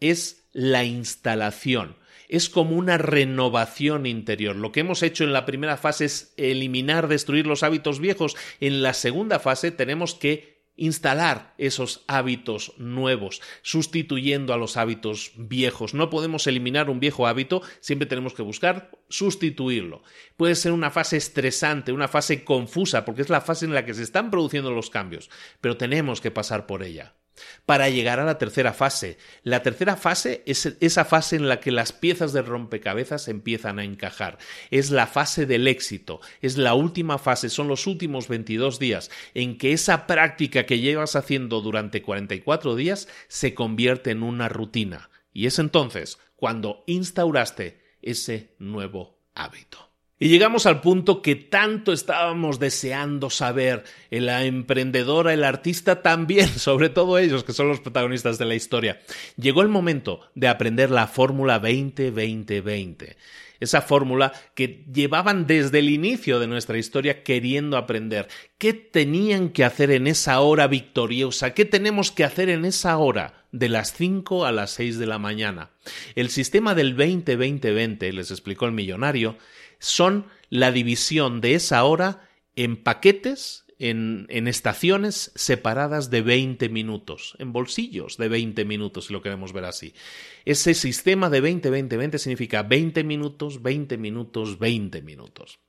es 0.00 0.48
la 0.52 0.84
instalación 0.84 1.96
es 2.28 2.48
como 2.48 2.76
una 2.76 2.98
renovación 2.98 4.06
interior. 4.06 4.56
Lo 4.56 4.72
que 4.72 4.80
hemos 4.80 5.02
hecho 5.02 5.24
en 5.24 5.32
la 5.32 5.46
primera 5.46 5.76
fase 5.76 6.04
es 6.04 6.34
eliminar, 6.36 7.08
destruir 7.08 7.46
los 7.46 7.62
hábitos 7.62 8.00
viejos. 8.00 8.36
En 8.60 8.82
la 8.82 8.94
segunda 8.94 9.38
fase 9.38 9.70
tenemos 9.70 10.14
que 10.14 10.58
instalar 10.78 11.54
esos 11.58 12.04
hábitos 12.06 12.72
nuevos, 12.78 13.42
sustituyendo 13.62 14.54
a 14.54 14.56
los 14.56 14.76
hábitos 14.76 15.32
viejos. 15.34 15.92
No 15.92 16.08
podemos 16.08 16.46
eliminar 16.46 16.88
un 16.88 17.00
viejo 17.00 17.26
hábito, 17.26 17.62
siempre 17.80 18.06
tenemos 18.06 18.32
que 18.32 18.42
buscar 18.42 18.90
sustituirlo. 19.08 20.02
Puede 20.36 20.54
ser 20.54 20.72
una 20.72 20.90
fase 20.90 21.16
estresante, 21.16 21.92
una 21.92 22.08
fase 22.08 22.44
confusa, 22.44 23.04
porque 23.04 23.22
es 23.22 23.28
la 23.28 23.40
fase 23.40 23.66
en 23.66 23.74
la 23.74 23.84
que 23.84 23.94
se 23.94 24.04
están 24.04 24.30
produciendo 24.30 24.70
los 24.70 24.88
cambios, 24.88 25.30
pero 25.60 25.76
tenemos 25.76 26.20
que 26.20 26.30
pasar 26.30 26.66
por 26.66 26.84
ella. 26.84 27.17
Para 27.66 27.88
llegar 27.88 28.20
a 28.20 28.24
la 28.24 28.38
tercera 28.38 28.72
fase. 28.72 29.18
La 29.42 29.62
tercera 29.62 29.96
fase 29.96 30.42
es 30.46 30.76
esa 30.80 31.04
fase 31.04 31.36
en 31.36 31.48
la 31.48 31.60
que 31.60 31.70
las 31.70 31.92
piezas 31.92 32.32
de 32.32 32.42
rompecabezas 32.42 33.28
empiezan 33.28 33.78
a 33.78 33.84
encajar. 33.84 34.38
Es 34.70 34.90
la 34.90 35.06
fase 35.06 35.46
del 35.46 35.68
éxito, 35.68 36.20
es 36.40 36.56
la 36.56 36.74
última 36.74 37.18
fase, 37.18 37.48
son 37.48 37.68
los 37.68 37.86
últimos 37.86 38.28
22 38.28 38.78
días 38.78 39.10
en 39.34 39.58
que 39.58 39.72
esa 39.72 40.06
práctica 40.06 40.66
que 40.66 40.80
llevas 40.80 41.16
haciendo 41.16 41.60
durante 41.60 42.02
44 42.02 42.76
días 42.76 43.08
se 43.28 43.54
convierte 43.54 44.10
en 44.10 44.22
una 44.22 44.48
rutina. 44.48 45.10
Y 45.32 45.46
es 45.46 45.58
entonces 45.58 46.18
cuando 46.36 46.84
instauraste 46.86 47.82
ese 48.02 48.54
nuevo 48.58 49.18
hábito. 49.34 49.87
Y 50.20 50.28
llegamos 50.28 50.66
al 50.66 50.80
punto 50.80 51.22
que 51.22 51.36
tanto 51.36 51.92
estábamos 51.92 52.58
deseando 52.58 53.30
saber. 53.30 53.84
La 54.10 54.44
emprendedora, 54.44 55.32
el 55.32 55.44
artista 55.44 56.02
también, 56.02 56.48
sobre 56.58 56.88
todo 56.88 57.18
ellos 57.18 57.44
que 57.44 57.52
son 57.52 57.68
los 57.68 57.80
protagonistas 57.80 58.38
de 58.38 58.44
la 58.44 58.56
historia. 58.56 59.00
Llegó 59.36 59.62
el 59.62 59.68
momento 59.68 60.20
de 60.34 60.48
aprender 60.48 60.90
la 60.90 61.06
fórmula 61.06 61.62
20-20-20. 61.62 63.16
Esa 63.60 63.80
fórmula 63.82 64.32
que 64.54 64.84
llevaban 64.92 65.46
desde 65.46 65.80
el 65.80 65.90
inicio 65.90 66.38
de 66.38 66.46
nuestra 66.46 66.78
historia 66.78 67.24
queriendo 67.24 67.76
aprender. 67.76 68.28
¿Qué 68.56 68.72
tenían 68.72 69.50
que 69.50 69.64
hacer 69.64 69.90
en 69.90 70.06
esa 70.06 70.40
hora 70.40 70.68
victoriosa? 70.68 71.54
¿Qué 71.54 71.64
tenemos 71.64 72.12
que 72.12 72.24
hacer 72.24 72.50
en 72.50 72.64
esa 72.64 72.96
hora? 72.98 73.44
De 73.50 73.68
las 73.68 73.94
5 73.94 74.44
a 74.44 74.52
las 74.52 74.72
6 74.72 74.98
de 74.98 75.06
la 75.06 75.18
mañana. 75.18 75.70
El 76.14 76.28
sistema 76.28 76.74
del 76.74 76.96
20-20-20, 76.96 78.12
les 78.12 78.30
explicó 78.30 78.66
el 78.66 78.72
millonario, 78.72 79.38
son 79.78 80.26
la 80.50 80.72
división 80.72 81.40
de 81.40 81.54
esa 81.54 81.84
hora 81.84 82.28
en 82.56 82.82
paquetes, 82.82 83.64
en, 83.78 84.26
en, 84.28 84.48
estaciones 84.48 85.30
separadas 85.36 86.10
de 86.10 86.22
20 86.22 86.68
minutos, 86.68 87.36
en 87.38 87.52
bolsillos 87.52 88.16
de 88.16 88.28
20 88.28 88.64
minutos, 88.64 89.06
si 89.06 89.12
lo 89.12 89.22
queremos 89.22 89.52
ver 89.52 89.64
así. 89.64 89.94
Ese 90.44 90.74
sistema 90.74 91.30
de 91.30 91.42
20-20-20 91.42 92.18
significa 92.18 92.64
20 92.64 93.04
minutos, 93.04 93.62
20 93.62 93.96
minutos, 93.98 94.58
20 94.58 95.02
minutos. 95.02 95.60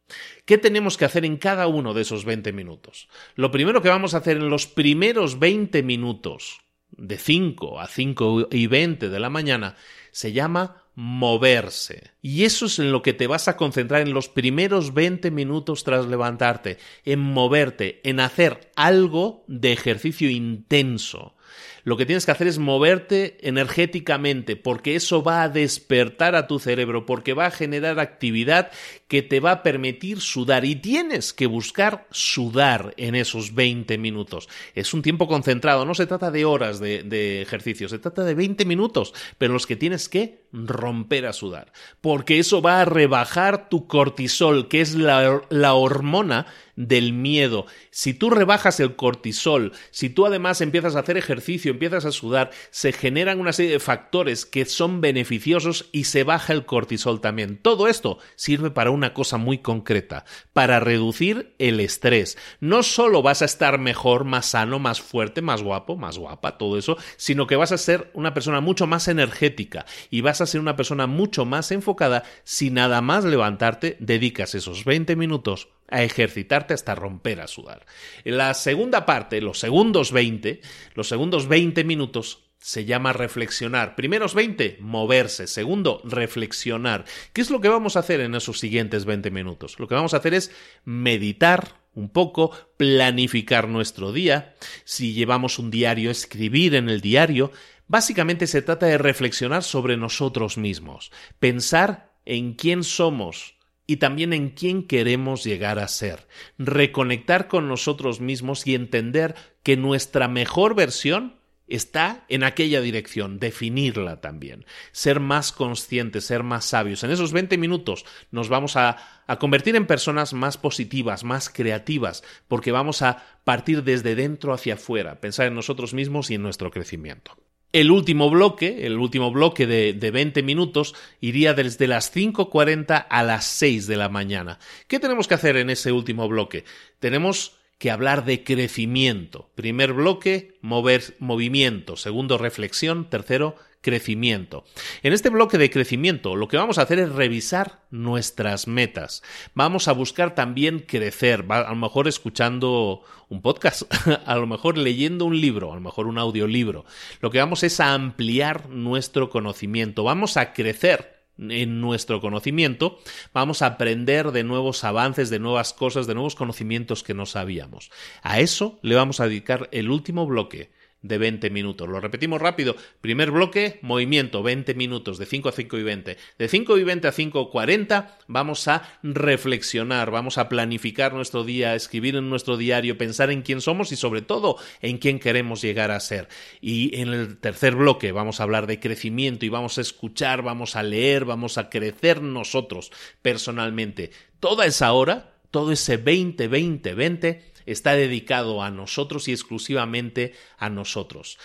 ¿Qué 0.46 0.58
tenemos 0.58 0.98
que 0.98 1.06
hacer 1.06 1.26
en 1.26 1.38
cada 1.38 1.68
uno 1.68 1.94
de 1.94 2.02
esos 2.02 2.26
20 2.26 2.52
minutos? 2.52 3.10
Lo 3.36 3.52
primero 3.52 3.82
que 3.82 3.90
vamos 3.90 4.14
a 4.14 4.18
hacer 4.18 4.38
en 4.38 4.50
los 4.50 4.66
primeros 4.66 5.38
20 5.38 5.84
minutos, 5.84 6.62
de 6.92 7.18
5 7.18 7.80
a 7.80 7.88
5 7.88 8.48
y 8.52 8.68
20 8.68 9.10
de 9.10 9.20
la 9.20 9.30
mañana, 9.30 9.76
se 10.12 10.32
llama 10.32 10.84
moverse. 11.00 12.12
Y 12.22 12.44
eso 12.44 12.66
es 12.66 12.78
en 12.78 12.92
lo 12.92 13.02
que 13.02 13.14
te 13.14 13.26
vas 13.26 13.48
a 13.48 13.56
concentrar 13.56 14.02
en 14.02 14.14
los 14.14 14.28
primeros 14.28 14.94
20 14.94 15.32
minutos 15.32 15.86
tras 15.86 16.06
levantarte, 16.08 16.78
en 17.06 17.20
moverte, 17.22 18.02
en 18.04 18.20
hacer 18.20 18.70
algo 18.76 19.46
de 19.48 19.72
ejercicio 19.72 20.30
intenso. 20.30 21.38
Lo 21.84 21.98
que 21.98 22.06
tienes 22.06 22.26
que 22.26 22.32
hacer 22.32 22.48
es 22.48 22.60
moverte 22.60 23.38
energéticamente, 23.42 24.56
porque 24.56 24.96
eso 24.96 25.24
va 25.24 25.44
a 25.44 25.50
despertar 25.50 26.36
a 26.36 26.48
tu 26.48 26.60
cerebro, 26.60 27.06
porque 27.06 27.34
va 27.34 27.48
a 27.48 27.52
generar 27.52 28.00
actividad 28.00 28.72
que 29.08 29.22
te 29.22 29.40
va 29.40 29.52
a 29.52 29.64
permitir 29.64 30.22
sudar. 30.22 30.66
Y 30.66 30.76
tienes 30.76 31.34
que 31.34 31.48
buscar 31.48 32.08
sudar 32.12 32.94
en 32.98 33.16
esos 33.16 33.56
20 33.56 33.98
minutos. 33.98 34.48
Es 34.76 34.94
un 34.94 35.02
tiempo 35.02 35.28
concentrado, 35.28 35.86
no 35.86 35.96
se 35.96 36.08
trata 36.08 36.32
de 36.32 36.46
horas 36.46 36.80
de, 36.80 37.42
ejercicio, 37.42 37.90
se 37.90 38.00
trata 38.00 38.24
de 38.24 38.36
20 38.36 38.66
minutos, 38.66 39.14
pero 39.38 39.54
los 39.54 39.66
que 39.66 39.76
tienes 39.76 40.10
que 40.10 40.44
romper 40.52 41.26
a 41.26 41.34
sudar, 41.34 41.72
porque 42.02 42.40
eso 42.40 42.62
va 42.62 42.82
a 42.82 42.86
rebajar 42.86 43.70
tu 43.70 43.88
cortisol, 43.88 44.68
que 44.68 44.82
es 44.82 44.96
la, 44.96 45.42
la 45.50 45.74
hormona 45.74 46.48
del 46.76 47.12
miedo. 47.12 47.66
Si 47.92 48.14
tú 48.14 48.30
rebajas 48.30 48.80
el 48.80 48.96
cortisol, 48.96 49.74
si 49.92 50.10
tú 50.10 50.26
además 50.26 50.62
empiezas 50.62 50.96
a 50.96 51.00
hacer 51.00 51.18
ejercicio, 51.18 51.69
empiezas 51.70 52.06
a 52.06 52.12
sudar, 52.12 52.52
se 52.72 52.92
generan 52.92 53.40
una 53.40 53.54
serie 53.54 53.72
de 53.72 53.80
factores 53.80 54.46
que 54.46 54.66
son 54.66 55.02
beneficiosos 55.02 55.90
y 55.92 56.06
se 56.06 56.24
baja 56.24 56.54
el 56.54 56.66
cortisol 56.66 57.22
también. 57.22 57.58
Todo 57.58 57.88
esto 57.88 58.20
sirve 58.36 58.72
para 58.72 58.92
una 58.92 59.14
cosa 59.14 59.38
muy 59.38 59.60
concreta, 59.60 60.26
para 60.54 60.80
reducir 60.80 61.54
el 61.60 61.80
estrés. 61.80 62.38
No 62.60 62.84
solo 62.84 63.22
vas 63.22 63.42
a 63.42 63.46
estar 63.46 63.78
mejor, 63.80 64.24
más 64.24 64.48
sano, 64.48 64.80
más 64.80 65.02
fuerte, 65.02 65.42
más 65.42 65.64
guapo, 65.64 65.96
más 65.96 66.18
guapa, 66.18 66.58
todo 66.58 66.78
eso, 66.78 66.98
sino 67.18 67.48
que 67.48 67.56
vas 67.56 67.72
a 67.72 67.78
ser 67.78 68.10
una 68.14 68.34
persona 68.34 68.62
mucho 68.62 68.88
más 68.88 69.08
energética 69.08 69.86
y 70.10 70.22
vas 70.22 70.42
a 70.42 70.46
ser 70.46 70.62
una 70.62 70.76
persona 70.76 71.08
mucho 71.08 71.46
más 71.46 71.72
enfocada 71.72 72.24
si 72.44 72.70
nada 72.70 73.02
más 73.02 73.26
levantarte 73.26 73.98
dedicas 74.00 74.56
esos 74.56 74.86
20 74.86 75.16
minutos 75.16 75.70
a 75.92 76.04
ejercitarte 76.04 76.74
hasta 76.74 76.96
romper 76.96 77.42
a 77.42 77.48
sudar. 77.48 77.86
La 78.24 78.54
segunda 78.54 79.06
parte, 79.06 79.42
los 79.42 79.60
segundos 79.60 80.12
20, 80.12 80.62
los 80.96 81.08
segundos 81.08 81.48
20 81.48 81.84
minutos 81.84 82.50
se 82.60 82.86
llama 82.86 83.14
reflexionar. 83.14 83.96
Primeros 83.96 84.34
20, 84.34 84.78
moverse. 84.82 85.48
Segundo, 85.48 86.02
reflexionar. 86.04 87.06
¿Qué 87.34 87.42
es 87.42 87.50
lo 87.50 87.62
que 87.62 87.70
vamos 87.70 87.96
a 87.96 88.00
hacer 88.00 88.20
en 88.20 88.36
esos 88.36 88.60
siguientes 88.60 89.06
20 89.06 89.32
minutos? 89.32 89.80
Lo 89.80 89.88
que 89.88 89.96
vamos 89.96 90.14
a 90.14 90.18
hacer 90.18 90.34
es 90.34 90.52
meditar 90.84 91.80
un 91.94 92.10
poco, 92.10 92.52
planificar 92.78 93.68
nuestro 93.68 94.12
día. 94.12 94.56
Si 94.84 95.14
llevamos 95.14 95.58
un 95.58 95.72
diario, 95.72 96.12
escribir 96.12 96.76
en 96.76 96.90
el 96.90 97.02
diario. 97.02 97.52
Básicamente 97.88 98.46
se 98.46 98.62
trata 98.62 98.86
de 98.86 98.98
reflexionar 98.98 99.64
sobre 99.64 99.98
nosotros 99.98 100.58
mismos, 100.58 101.12
pensar 101.40 102.12
en 102.26 102.54
quién 102.54 102.84
somos, 102.84 103.56
y 103.90 103.98
también 103.98 104.34
en 104.34 104.50
quién 104.52 104.84
queremos 104.84 105.44
llegar 105.44 105.80
a 105.80 105.88
ser, 105.88 106.28
reconectar 106.60 107.48
con 107.48 107.68
nosotros 107.68 108.22
mismos 108.22 108.68
y 108.68 108.76
entender 108.76 109.34
que 109.64 109.78
nuestra 109.78 110.28
mejor 110.28 110.76
versión 110.76 111.40
está 111.68 112.24
en 112.30 112.44
aquella 112.44 112.82
dirección, 112.82 113.40
definirla 113.40 114.22
también, 114.22 114.64
ser 114.92 115.20
más 115.20 115.52
conscientes, 115.52 116.26
ser 116.26 116.44
más 116.44 116.66
sabios. 116.66 117.04
En 117.04 117.10
esos 117.10 117.34
20 117.34 117.58
minutos 117.58 118.06
nos 118.30 118.48
vamos 118.48 118.76
a, 118.76 119.24
a, 119.26 119.40
convertir 119.40 119.76
en 119.76 119.88
personas 119.88 120.34
más 120.34 120.58
positivas, 120.58 121.24
más 121.24 121.50
creativas, 121.50 122.24
porque 122.48 122.72
vamos 122.72 123.02
a 123.02 123.26
partir 123.44 123.84
desde 123.84 124.14
dentro 124.14 124.54
hacia 124.54 124.76
afuera, 124.76 125.20
pensar 125.20 125.48
en 125.48 125.56
nosotros 125.56 125.96
mismos 125.96 126.30
y 126.30 126.36
en 126.36 126.44
nuestro 126.44 126.70
crecimiento. 126.70 127.36
El 127.72 127.92
último 127.92 128.30
bloque, 128.32 128.88
el 128.88 128.98
último 128.98 129.32
bloque 129.32 129.68
de, 129.68 129.94
de 129.94 130.12
20 130.12 130.42
minutos, 130.42 130.96
iría 131.22 131.54
desde 131.54 131.88
las 131.88 132.16
5.40 132.16 133.06
a 133.10 133.24
las 133.24 133.46
6 133.46 133.86
de 133.86 133.96
la 133.96 134.10
mañana. 134.10 134.58
¿Qué 134.88 135.00
tenemos 135.00 135.28
que 135.28 135.36
hacer 135.36 135.56
en 135.56 135.70
ese 135.70 135.92
último 135.92 136.28
bloque? 136.28 136.66
Tenemos 137.00 137.60
que 137.80 137.92
hablar 137.92 138.26
de 138.26 138.44
crecimiento. 138.44 139.50
Primer 139.56 139.94
bloque, 139.94 140.58
mover, 140.62 141.16
movimiento. 141.20 141.96
Segundo, 141.96 142.38
reflexión. 142.38 143.10
Tercero, 143.10 143.56
crecimiento. 143.82 144.66
En 145.04 145.14
este 145.14 145.30
bloque 145.30 145.58
de 145.58 145.70
crecimiento 145.70 146.36
lo 146.36 146.48
que 146.48 146.58
vamos 146.58 146.78
a 146.78 146.84
hacer 146.84 147.00
es 147.00 147.12
revisar 147.12 147.82
nuestras 147.92 148.68
metas. 148.68 149.24
Vamos 149.54 149.88
a 149.88 149.94
buscar 149.94 150.36
también 150.36 150.80
crecer, 150.80 151.46
a 151.50 151.70
lo 151.70 151.76
mejor 151.76 152.08
escuchando 152.08 153.02
un 153.30 153.42
podcast, 153.42 153.84
a 154.26 154.36
lo 154.36 154.48
mejor 154.48 154.78
leyendo 154.78 155.26
un 155.26 155.40
libro, 155.40 155.72
a 155.72 155.76
lo 155.76 155.82
mejor 155.82 156.08
un 156.08 156.18
audiolibro. 156.18 156.86
Lo 157.22 157.32
que 157.32 157.40
vamos 157.40 157.64
es 157.64 157.80
a 157.80 157.94
ampliar 157.94 158.70
nuestro 158.70 159.30
conocimiento, 159.30 160.04
vamos 160.04 160.38
a 160.38 160.54
crecer 160.54 161.20
en 161.38 161.80
nuestro 161.80 162.20
conocimiento, 162.20 163.00
vamos 163.34 163.62
a 163.62 163.68
aprender 163.68 164.32
de 164.32 164.44
nuevos 164.44 164.84
avances, 164.84 165.30
de 165.30 165.40
nuevas 165.40 165.74
cosas, 165.74 166.06
de 166.06 166.14
nuevos 166.14 166.36
conocimientos 166.36 167.02
que 167.02 167.14
no 167.14 167.26
sabíamos. 167.26 167.92
A 168.22 168.42
eso 168.42 168.80
le 168.82 168.96
vamos 168.96 169.22
a 169.22 169.28
dedicar 169.28 169.70
el 169.72 169.90
último 169.90 170.26
bloque 170.26 170.72
de 171.02 171.18
20 171.18 171.50
minutos. 171.50 171.88
Lo 171.88 172.00
repetimos 172.00 172.42
rápido. 172.42 172.76
Primer 173.02 173.32
bloque, 173.32 173.80
movimiento, 173.82 174.44
20 174.44 174.74
minutos, 174.74 175.18
de 175.18 175.26
5 175.26 175.50
a 175.50 175.52
5 175.52 175.78
y 175.78 175.84
20. 175.84 176.18
De 176.38 176.48
5 176.48 176.78
y 176.78 176.84
20 176.84 177.08
a 177.08 177.12
5 177.12 177.50
40 177.50 178.18
vamos 178.28 178.68
a 178.68 179.00
reflexionar, 179.04 180.12
vamos 180.12 180.38
a 180.38 180.50
planificar 180.50 181.14
nuestro 181.14 181.44
día, 181.44 181.76
escribir 181.76 182.16
en 182.16 182.30
nuestro 182.30 182.58
diario, 182.58 182.98
pensar 182.98 183.32
en 183.32 183.42
quién 183.42 183.62
somos 183.62 183.92
y 183.92 183.96
sobre 183.96 184.22
todo 184.22 184.58
en 184.82 184.98
quién 184.98 185.20
queremos 185.20 185.62
llegar 185.62 185.92
a 185.92 186.00
ser. 186.00 186.28
Y 186.62 187.00
en 187.00 187.10
el 187.10 187.38
tercer 187.38 187.76
bloque 187.76 188.12
vamos 188.12 188.40
a 188.40 188.44
hablar 188.44 188.68
de 188.68 188.80
crecimiento 188.80 189.46
y 189.46 189.50
vamos 189.50 189.78
a 189.78 189.82
escuchar, 189.82 190.42
vamos 190.42 190.76
a 190.76 190.84
leer, 190.84 191.26
vamos 191.26 191.58
a 191.58 191.70
crecer 191.70 192.22
nosotros 192.22 192.92
personalmente. 193.22 194.12
Toda 194.40 194.66
esa 194.66 194.92
hora, 194.94 195.34
todo 195.52 195.72
ese 195.72 195.98
20, 195.98 196.48
20, 196.48 196.94
20 196.94 197.50
está 197.66 197.96
dedicado 197.96 198.64
a 198.64 198.72
nosotros 198.72 199.28
y 199.28 199.32
exclusivamente 199.32 200.34
a 200.58 200.70
nosotros. 200.70 201.38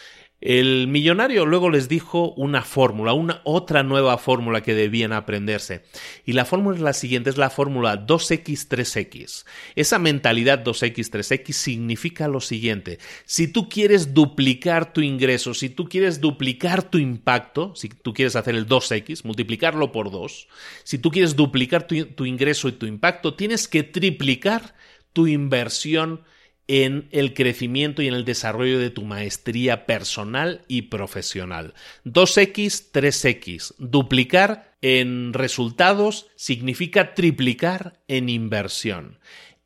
El 0.45 0.89
millonario 0.89 1.47
luego 1.47 1.71
les 1.71 1.89
dijo 1.89 2.35
una 2.35 2.61
fórmula, 2.61 3.15
una 3.15 3.41
otra 3.45 3.83
nueva 3.83 4.19
fórmula 4.19 4.61
que 4.61 4.75
debían 4.75 5.15
aprenderse. 5.15 5.85
Y 6.27 6.33
la 6.33 6.45
fórmula 6.45 6.77
es 6.77 6.83
la 6.83 6.93
siguiente, 6.93 7.31
es 7.31 7.39
la 7.39 7.49
fórmula 7.49 8.07
2x3x. 8.07 9.47
Esa 9.75 9.99
mentalidad 9.99 10.63
2x3x 10.63 11.53
significa 11.53 12.29
lo 12.29 12.43
siguiente. 12.43 12.99
Si 13.25 13.49
tú 13.49 13.71
quieres 13.71 14.13
duplicar 14.13 14.93
tu 14.93 15.01
ingreso, 15.01 15.55
si 15.55 15.71
tú 15.71 15.89
quieres 15.89 16.21
duplicar 16.21 16.83
tu 16.83 16.99
impacto, 16.99 17.75
si 17.75 17.89
tú 17.89 18.13
quieres 18.13 18.37
hacer 18.37 18.55
el 18.55 18.67
2x, 18.67 19.25
multiplicarlo 19.25 19.93
por 19.93 20.11
2, 20.11 20.49
si 20.83 20.99
tú 20.99 21.11
quieres 21.11 21.37
duplicar 21.37 21.87
tu, 21.87 22.05
tu 22.05 22.27
ingreso 22.27 22.69
y 22.69 22.73
tu 22.73 22.85
impacto, 22.85 23.33
tienes 23.33 23.67
que 23.67 23.83
triplicar 23.83 24.75
tu 25.15 25.27
inversión 25.27 26.23
en 26.67 27.09
el 27.11 27.35
crecimiento 27.35 28.03
y 28.03 28.09
en 28.09 28.15
el 28.15 28.25
desarrollo 28.25 28.79
de 28.79 28.91
tu 28.91 29.03
maestría 29.03 29.87
personal 29.87 30.63
y 30.69 30.83
profesional. 30.83 31.75
2X, 32.05 32.91
3X. 32.93 33.75
Duplicar 33.79 34.77
en 34.81 35.33
resultados 35.33 36.27
significa 36.37 37.15
triplicar 37.15 38.01
en 38.09 38.29
inversión. 38.29 39.19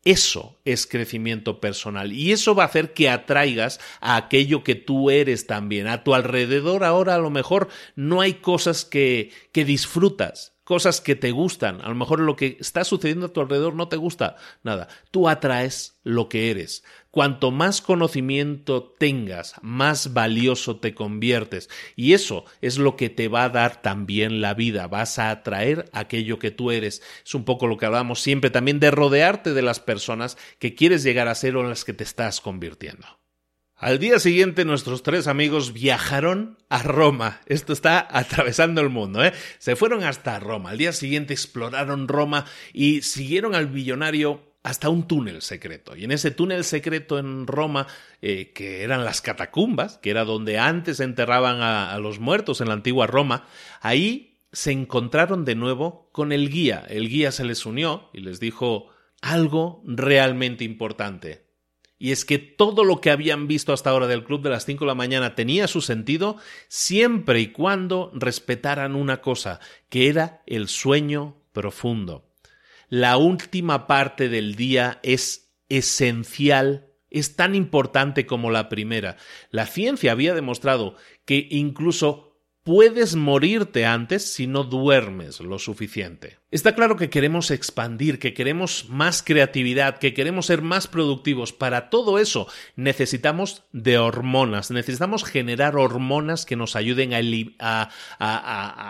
Eso 0.05 0.59
es 0.65 0.87
crecimiento 0.87 1.61
personal 1.61 2.13
y 2.13 2.33
eso 2.33 2.55
va 2.55 2.63
a 2.63 2.67
hacer 2.67 2.95
que 2.95 3.11
atraigas 3.11 3.79
a 4.01 4.17
aquello 4.17 4.65
que 4.65 4.75
tú 4.75 5.11
eres 5.11 5.47
también. 5.47 5.87
A 5.87 6.03
tu 6.03 6.15
alrededor 6.15 6.85
ahora 6.85 7.17
a 7.17 7.19
lo 7.19 7.31
mejor 7.31 7.69
no 7.95 8.21
hay 8.21 8.35
cosas 8.35 8.85
que, 8.85 9.33
que 9.53 9.65
disfrutas, 9.65 10.55
cosas 10.69 11.01
que 11.01 11.17
te 11.17 11.31
gustan. 11.31 11.81
A 11.81 11.89
lo 11.89 11.95
mejor 11.95 12.21
lo 12.21 12.37
que 12.37 12.59
está 12.61 12.85
sucediendo 12.85 13.25
a 13.25 13.33
tu 13.33 13.41
alrededor 13.41 13.75
no 13.75 13.89
te 13.89 13.97
gusta 13.97 14.37
nada. 14.63 14.89
Tú 15.11 15.27
atraes 15.27 15.99
lo 16.03 16.29
que 16.29 16.51
eres. 16.51 16.85
Cuanto 17.11 17.51
más 17.51 17.81
conocimiento 17.81 18.95
tengas, 18.99 19.55
más 19.63 20.13
valioso 20.13 20.79
te 20.79 20.93
conviertes. 20.93 21.71
Y 21.97 22.13
eso 22.13 22.45
es 22.61 22.77
lo 22.77 22.97
que 22.97 23.09
te 23.09 23.29
va 23.29 23.45
a 23.45 23.49
dar 23.49 23.81
también 23.81 24.43
la 24.43 24.53
vida. 24.53 24.89
Vas 24.89 25.19
a 25.19 25.31
atraer 25.31 25.89
aquello 25.95 26.39
que 26.39 26.51
tú 26.51 26.71
eres. 26.71 27.01
Es 27.25 27.35
un 27.35 27.47
poco 27.47 27.67
lo 27.67 27.79
que 27.79 27.87
hablamos 27.87 28.21
siempre 28.21 28.51
también 28.51 28.79
de 28.79 28.91
rodearte 28.91 29.55
de 29.55 29.63
las 29.63 29.81
personas 29.81 30.37
que 30.59 30.75
quieres 30.75 31.03
llegar 31.03 31.29
a 31.29 31.35
ser 31.35 31.57
o 31.57 31.63
en 31.63 31.71
las 31.71 31.87
que 31.87 31.95
te 31.95 32.05
estás 32.05 32.43
convirtiendo. 32.43 33.07
Al 33.81 34.01
día 34.01 34.19
siguiente 34.19 34.65
nuestros 34.65 35.05
tres 35.05 35.29
amigos 35.29 35.73
viajaron 35.73 36.59
a 36.69 36.83
Roma. 36.83 37.41
Esto 37.47 37.73
está 37.73 38.09
atravesando 38.11 38.81
el 38.81 38.89
mundo, 38.89 39.25
¿eh? 39.25 39.33
Se 39.59 39.77
fueron 39.77 40.03
hasta 40.03 40.41
Roma. 40.41 40.71
Al 40.71 40.79
día 40.79 40.93
siguiente 40.93 41.33
exploraron 41.33 42.09
Roma 42.09 42.45
y 42.73 43.03
siguieron 43.03 43.55
al 43.55 43.69
billonario 43.69 44.43
hasta 44.65 44.89
un 44.89 45.07
túnel 45.07 45.43
secreto. 45.43 45.95
Y 45.95 46.03
en 46.03 46.11
ese 46.11 46.33
túnel 46.33 46.65
secreto 46.65 47.21
en 47.21 47.47
Roma, 47.47 47.87
eh, 48.21 48.51
que 48.53 48.83
eran 48.83 49.05
las 49.05 49.21
catacumbas, 49.21 49.99
que 49.99 50.11
era 50.11 50.25
donde 50.25 50.59
antes 50.59 50.99
enterraban 50.99 51.63
a, 51.63 51.93
a 51.93 52.01
los 52.01 52.19
muertos 52.19 52.61
en 52.61 52.67
la 52.67 52.75
antigua 52.75 53.07
Roma, 53.07 53.47
ahí 53.81 54.41
se 54.53 54.73
encontraron 54.73 55.45
de 55.45 55.55
nuevo 55.55 56.11
con 56.11 56.33
el 56.33 56.51
guía. 56.51 56.85
El 56.89 57.09
guía 57.09 57.31
se 57.31 57.45
les 57.45 57.65
unió 57.65 58.11
y 58.13 58.23
les 58.23 58.41
dijo 58.41 58.89
algo 59.23 59.85
realmente 59.87 60.65
importante. 60.65 61.48
Y 61.99 62.13
es 62.13 62.25
que 62.25 62.39
todo 62.39 62.85
lo 62.85 63.01
que 63.01 63.11
habían 63.11 63.49
visto 63.49 63.73
hasta 63.73 63.91
ahora 63.91 64.07
del 64.07 64.25
club 64.25 64.43
de 64.43 64.51
las 64.51 64.65
5 64.65 64.85
de 64.85 64.89
la 64.89 64.95
mañana 64.95 65.35
tenía 65.35 65.67
su 65.67 65.81
sentido 65.81 66.37
siempre 66.69 67.41
y 67.41 67.49
cuando 67.49 68.13
respetaran 68.15 68.95
una 68.95 69.21
cosa, 69.21 69.59
que 69.89 70.09
era 70.09 70.43
el 70.47 70.69
sueño 70.69 71.43
profundo. 71.53 72.29
La 72.89 73.17
última 73.17 73.87
parte 73.87 74.29
del 74.29 74.55
día 74.55 75.01
es 75.03 75.53
esencial, 75.69 76.93
es 77.11 77.37
tan 77.37 77.55
importante 77.55 78.27
como 78.27 78.51
la 78.51 78.69
primera. 78.69 79.17
La 79.51 79.67
ciencia 79.67 80.13
había 80.13 80.35
demostrado 80.35 80.95
que 81.25 81.49
incluso 81.51 82.28
puedes 82.69 83.17
morirte 83.17 83.87
antes 83.87 84.31
si 84.31 84.47
no 84.47 84.63
duermes 84.63 85.41
lo 85.41 85.59
suficiente. 85.59 86.37
Está 86.51 86.75
claro 86.75 86.97
que 86.97 87.09
queremos 87.09 87.51
expandir, 87.51 88.19
que 88.19 88.35
queremos 88.35 88.91
más 88.91 89.23
creatividad, 89.23 89.97
que 89.97 90.13
queremos 90.13 90.45
ser 90.45 90.61
más 90.61 90.87
productivos. 90.87 91.55
Para 91.55 91.89
todo 91.89 92.19
eso 92.19 92.47
necesitamos 92.77 93.65
de 93.73 93.97
hormonas, 93.97 94.71
necesitamos 94.71 95.25
generar 95.25 95.77
hormonas 95.77 96.45
que 96.45 96.57
nos 96.57 96.77
ayuden 96.77 97.15
a, 97.59 97.89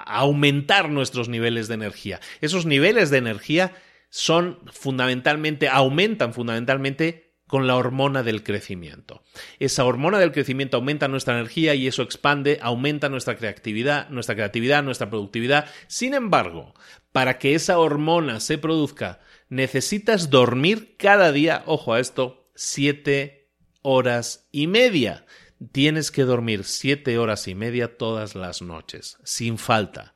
aumentar 0.08 0.90
nuestros 0.90 1.28
niveles 1.28 1.68
de 1.68 1.74
energía. 1.74 2.18
Esos 2.40 2.66
niveles 2.66 3.10
de 3.10 3.18
energía 3.18 3.76
son 4.10 4.58
fundamentalmente, 4.72 5.68
aumentan 5.68 6.34
fundamentalmente 6.34 7.27
con 7.48 7.66
la 7.66 7.74
hormona 7.74 8.22
del 8.22 8.44
crecimiento. 8.44 9.24
Esa 9.58 9.84
hormona 9.84 10.18
del 10.18 10.30
crecimiento 10.30 10.76
aumenta 10.76 11.08
nuestra 11.08 11.34
energía 11.34 11.74
y 11.74 11.88
eso 11.88 12.02
expande, 12.02 12.60
aumenta 12.62 13.08
nuestra 13.08 13.36
creatividad, 13.36 14.08
nuestra 14.10 14.36
creatividad, 14.36 14.84
nuestra 14.84 15.10
productividad. 15.10 15.66
Sin 15.88 16.14
embargo, 16.14 16.74
para 17.10 17.38
que 17.38 17.54
esa 17.54 17.78
hormona 17.78 18.38
se 18.38 18.58
produzca, 18.58 19.18
necesitas 19.48 20.30
dormir 20.30 20.94
cada 20.96 21.32
día, 21.32 21.64
ojo 21.66 21.94
a 21.94 22.00
esto, 22.00 22.48
siete 22.54 23.50
horas 23.82 24.46
y 24.52 24.66
media. 24.66 25.24
Tienes 25.72 26.10
que 26.10 26.22
dormir 26.22 26.64
siete 26.64 27.18
horas 27.18 27.48
y 27.48 27.54
media 27.54 27.96
todas 27.96 28.34
las 28.34 28.62
noches, 28.62 29.18
sin 29.24 29.58
falta. 29.58 30.14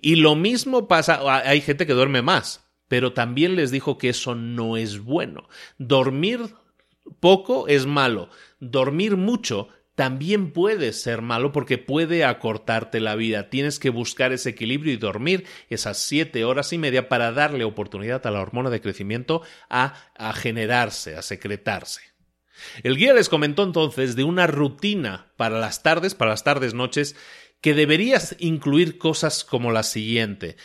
Y 0.00 0.14
lo 0.14 0.36
mismo 0.36 0.86
pasa, 0.86 1.20
hay 1.44 1.60
gente 1.60 1.86
que 1.86 1.92
duerme 1.92 2.22
más, 2.22 2.64
pero 2.86 3.12
también 3.12 3.56
les 3.56 3.70
dijo 3.72 3.98
que 3.98 4.10
eso 4.10 4.34
no 4.34 4.76
es 4.76 5.00
bueno. 5.00 5.48
Dormir 5.76 6.54
poco 7.20 7.68
es 7.68 7.86
malo. 7.86 8.30
Dormir 8.60 9.16
mucho 9.16 9.68
también 9.98 10.52
puede 10.52 10.92
ser 10.92 11.22
malo 11.22 11.50
porque 11.50 11.76
puede 11.76 12.24
acortarte 12.24 13.00
la 13.00 13.16
vida. 13.16 13.50
Tienes 13.50 13.80
que 13.80 13.90
buscar 13.90 14.30
ese 14.30 14.50
equilibrio 14.50 14.92
y 14.92 14.96
dormir 14.96 15.44
esas 15.70 15.98
siete 15.98 16.44
horas 16.44 16.72
y 16.72 16.78
media 16.78 17.08
para 17.08 17.32
darle 17.32 17.64
oportunidad 17.64 18.24
a 18.24 18.30
la 18.30 18.40
hormona 18.40 18.70
de 18.70 18.80
crecimiento 18.80 19.42
a, 19.68 19.94
a 20.16 20.32
generarse, 20.34 21.16
a 21.16 21.22
secretarse. 21.22 22.00
El 22.84 22.96
guía 22.96 23.12
les 23.12 23.28
comentó 23.28 23.64
entonces 23.64 24.14
de 24.14 24.22
una 24.22 24.46
rutina 24.46 25.32
para 25.36 25.58
las 25.58 25.82
tardes, 25.82 26.14
para 26.14 26.30
las 26.30 26.44
tardes 26.44 26.74
noches, 26.74 27.16
que 27.60 27.74
deberías 27.74 28.36
incluir 28.38 28.98
cosas 28.98 29.42
como 29.42 29.72
la 29.72 29.82
siguiente. 29.82 30.56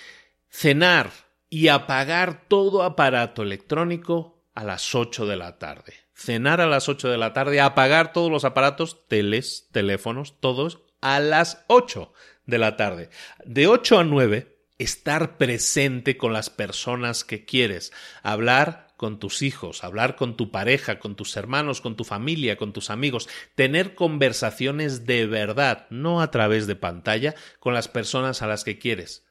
Cenar 0.47 1.09
y 1.49 1.69
apagar 1.69 2.47
todo 2.47 2.83
aparato 2.83 3.41
electrónico 3.41 4.45
a 4.53 4.63
las 4.63 4.93
ocho 4.93 5.25
de 5.25 5.37
la 5.37 5.57
tarde 5.57 6.02
cenar 6.13 6.61
a 6.61 6.67
las 6.67 6.89
8 6.89 7.09
de 7.09 7.17
la 7.17 7.33
tarde, 7.33 7.61
apagar 7.61 8.13
todos 8.13 8.31
los 8.31 8.45
aparatos, 8.45 9.07
teles, 9.07 9.67
teléfonos, 9.71 10.39
todos, 10.39 10.79
a 11.01 11.19
las 11.19 11.63
8 11.67 12.13
de 12.45 12.57
la 12.57 12.77
tarde. 12.77 13.09
De 13.45 13.67
8 13.67 13.99
a 13.99 14.03
9, 14.03 14.57
estar 14.77 15.37
presente 15.37 16.17
con 16.17 16.33
las 16.33 16.49
personas 16.49 17.23
que 17.23 17.45
quieres, 17.45 17.91
hablar 18.21 18.93
con 18.97 19.19
tus 19.19 19.41
hijos, 19.41 19.83
hablar 19.83 20.15
con 20.15 20.37
tu 20.37 20.51
pareja, 20.51 20.99
con 20.99 21.15
tus 21.15 21.35
hermanos, 21.35 21.81
con 21.81 21.95
tu 21.95 22.03
familia, 22.03 22.55
con 22.55 22.73
tus 22.73 22.89
amigos, 22.89 23.27
tener 23.55 23.95
conversaciones 23.95 25.05
de 25.05 25.25
verdad, 25.25 25.87
no 25.89 26.21
a 26.21 26.31
través 26.31 26.67
de 26.67 26.75
pantalla, 26.75 27.35
con 27.59 27.73
las 27.73 27.87
personas 27.87 28.41
a 28.41 28.47
las 28.47 28.63
que 28.63 28.79
quieres. 28.79 29.25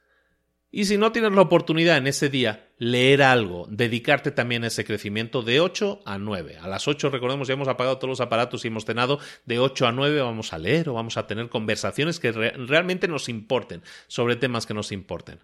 Y 0.74 0.86
si 0.86 0.96
no 0.96 1.12
tienes 1.12 1.32
la 1.32 1.42
oportunidad 1.42 1.98
en 1.98 2.06
ese 2.06 2.30
día, 2.30 2.70
leer 2.78 3.22
algo, 3.22 3.66
dedicarte 3.68 4.30
también 4.30 4.64
a 4.64 4.68
ese 4.68 4.86
crecimiento 4.86 5.42
de 5.42 5.60
8 5.60 6.00
a 6.06 6.16
9. 6.16 6.56
A 6.56 6.66
las 6.66 6.88
8, 6.88 7.10
recordemos, 7.10 7.46
ya 7.46 7.52
hemos 7.52 7.68
apagado 7.68 7.98
todos 7.98 8.08
los 8.08 8.20
aparatos 8.22 8.64
y 8.64 8.68
hemos 8.68 8.86
cenado, 8.86 9.18
de 9.44 9.58
8 9.58 9.86
a 9.86 9.92
9 9.92 10.22
vamos 10.22 10.54
a 10.54 10.58
leer 10.58 10.88
o 10.88 10.94
vamos 10.94 11.18
a 11.18 11.26
tener 11.26 11.50
conversaciones 11.50 12.18
que 12.18 12.32
realmente 12.32 13.06
nos 13.06 13.28
importen 13.28 13.82
sobre 14.06 14.36
temas 14.36 14.64
que 14.64 14.72
nos 14.72 14.92
importen. 14.92 15.40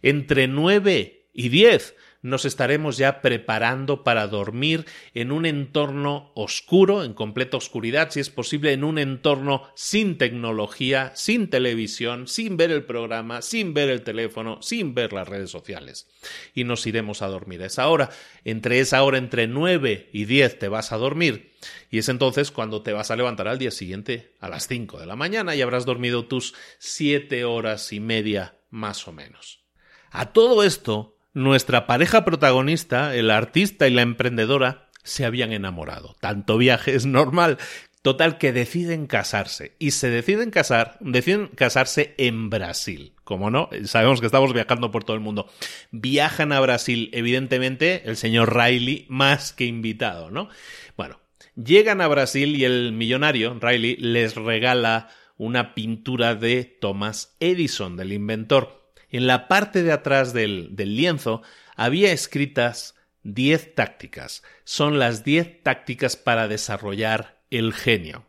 Entre 0.00 0.46
9 0.46 1.28
y 1.32 1.48
10 1.48 1.96
nos 2.28 2.44
estaremos 2.44 2.96
ya 2.96 3.20
preparando 3.20 4.04
para 4.04 4.26
dormir 4.26 4.86
en 5.14 5.32
un 5.32 5.46
entorno 5.46 6.30
oscuro, 6.34 7.04
en 7.04 7.14
completa 7.14 7.56
oscuridad, 7.56 8.10
si 8.10 8.20
es 8.20 8.30
posible, 8.30 8.72
en 8.72 8.84
un 8.84 8.98
entorno 8.98 9.68
sin 9.74 10.18
tecnología, 10.18 11.12
sin 11.14 11.50
televisión, 11.50 12.28
sin 12.28 12.56
ver 12.56 12.70
el 12.70 12.84
programa, 12.84 13.42
sin 13.42 13.74
ver 13.74 13.88
el 13.90 14.02
teléfono, 14.02 14.62
sin 14.62 14.94
ver 14.94 15.12
las 15.12 15.28
redes 15.28 15.50
sociales. 15.50 16.08
Y 16.54 16.64
nos 16.64 16.86
iremos 16.86 17.22
a 17.22 17.28
dormir 17.28 17.62
a 17.62 17.66
esa 17.66 17.88
hora. 17.88 18.10
Entre 18.44 18.80
esa 18.80 19.02
hora, 19.02 19.18
entre 19.18 19.46
9 19.46 20.10
y 20.12 20.24
10 20.24 20.58
te 20.58 20.68
vas 20.68 20.92
a 20.92 20.96
dormir. 20.96 21.52
Y 21.90 21.98
es 21.98 22.08
entonces 22.08 22.50
cuando 22.50 22.82
te 22.82 22.92
vas 22.92 23.10
a 23.10 23.16
levantar 23.16 23.48
al 23.48 23.58
día 23.58 23.70
siguiente 23.70 24.34
a 24.40 24.48
las 24.48 24.68
5 24.68 25.00
de 25.00 25.06
la 25.06 25.16
mañana 25.16 25.56
y 25.56 25.62
habrás 25.62 25.84
dormido 25.84 26.26
tus 26.26 26.54
7 26.78 27.44
horas 27.44 27.92
y 27.92 28.00
media 28.00 28.58
más 28.70 29.08
o 29.08 29.12
menos. 29.12 29.64
A 30.10 30.32
todo 30.32 30.62
esto 30.62 31.17
nuestra 31.34 31.86
pareja 31.86 32.24
protagonista, 32.24 33.14
el 33.14 33.30
artista 33.30 33.86
y 33.86 33.92
la 33.92 34.02
emprendedora, 34.02 34.88
se 35.02 35.24
habían 35.24 35.52
enamorado. 35.52 36.16
Tanto 36.20 36.58
viaje 36.58 36.94
es 36.94 37.06
normal. 37.06 37.58
Total 38.02 38.38
que 38.38 38.52
deciden 38.52 39.06
casarse. 39.06 39.74
Y 39.78 39.90
se 39.90 40.08
deciden 40.08 40.50
casar, 40.50 40.96
deciden 41.00 41.48
casarse 41.48 42.14
en 42.16 42.48
Brasil. 42.48 43.14
Como 43.24 43.50
no, 43.50 43.68
sabemos 43.84 44.20
que 44.20 44.26
estamos 44.26 44.52
viajando 44.52 44.90
por 44.90 45.04
todo 45.04 45.16
el 45.16 45.22
mundo. 45.22 45.50
Viajan 45.90 46.52
a 46.52 46.60
Brasil, 46.60 47.10
evidentemente, 47.12 48.02
el 48.08 48.16
señor 48.16 48.56
Riley 48.56 49.06
más 49.08 49.52
que 49.52 49.64
invitado, 49.64 50.30
¿no? 50.30 50.48
Bueno, 50.96 51.20
llegan 51.56 52.00
a 52.00 52.08
Brasil 52.08 52.56
y 52.56 52.64
el 52.64 52.92
millonario, 52.92 53.58
Riley, 53.60 53.96
les 53.96 54.36
regala 54.36 55.08
una 55.36 55.74
pintura 55.74 56.34
de 56.34 56.64
Thomas 56.64 57.36
Edison, 57.40 57.96
del 57.96 58.12
inventor 58.12 58.87
en 59.10 59.26
la 59.26 59.48
parte 59.48 59.82
de 59.82 59.92
atrás 59.92 60.32
del, 60.32 60.74
lienzo 60.76 61.42
había 61.76 62.12
escritas 62.12 62.94
diez 63.22 63.74
tácticas. 63.74 64.42
Son 64.64 64.98
las 64.98 65.24
diez 65.24 65.62
tácticas 65.62 66.16
para 66.16 66.48
desarrollar 66.48 67.40
el 67.50 67.72
genio. 67.72 68.26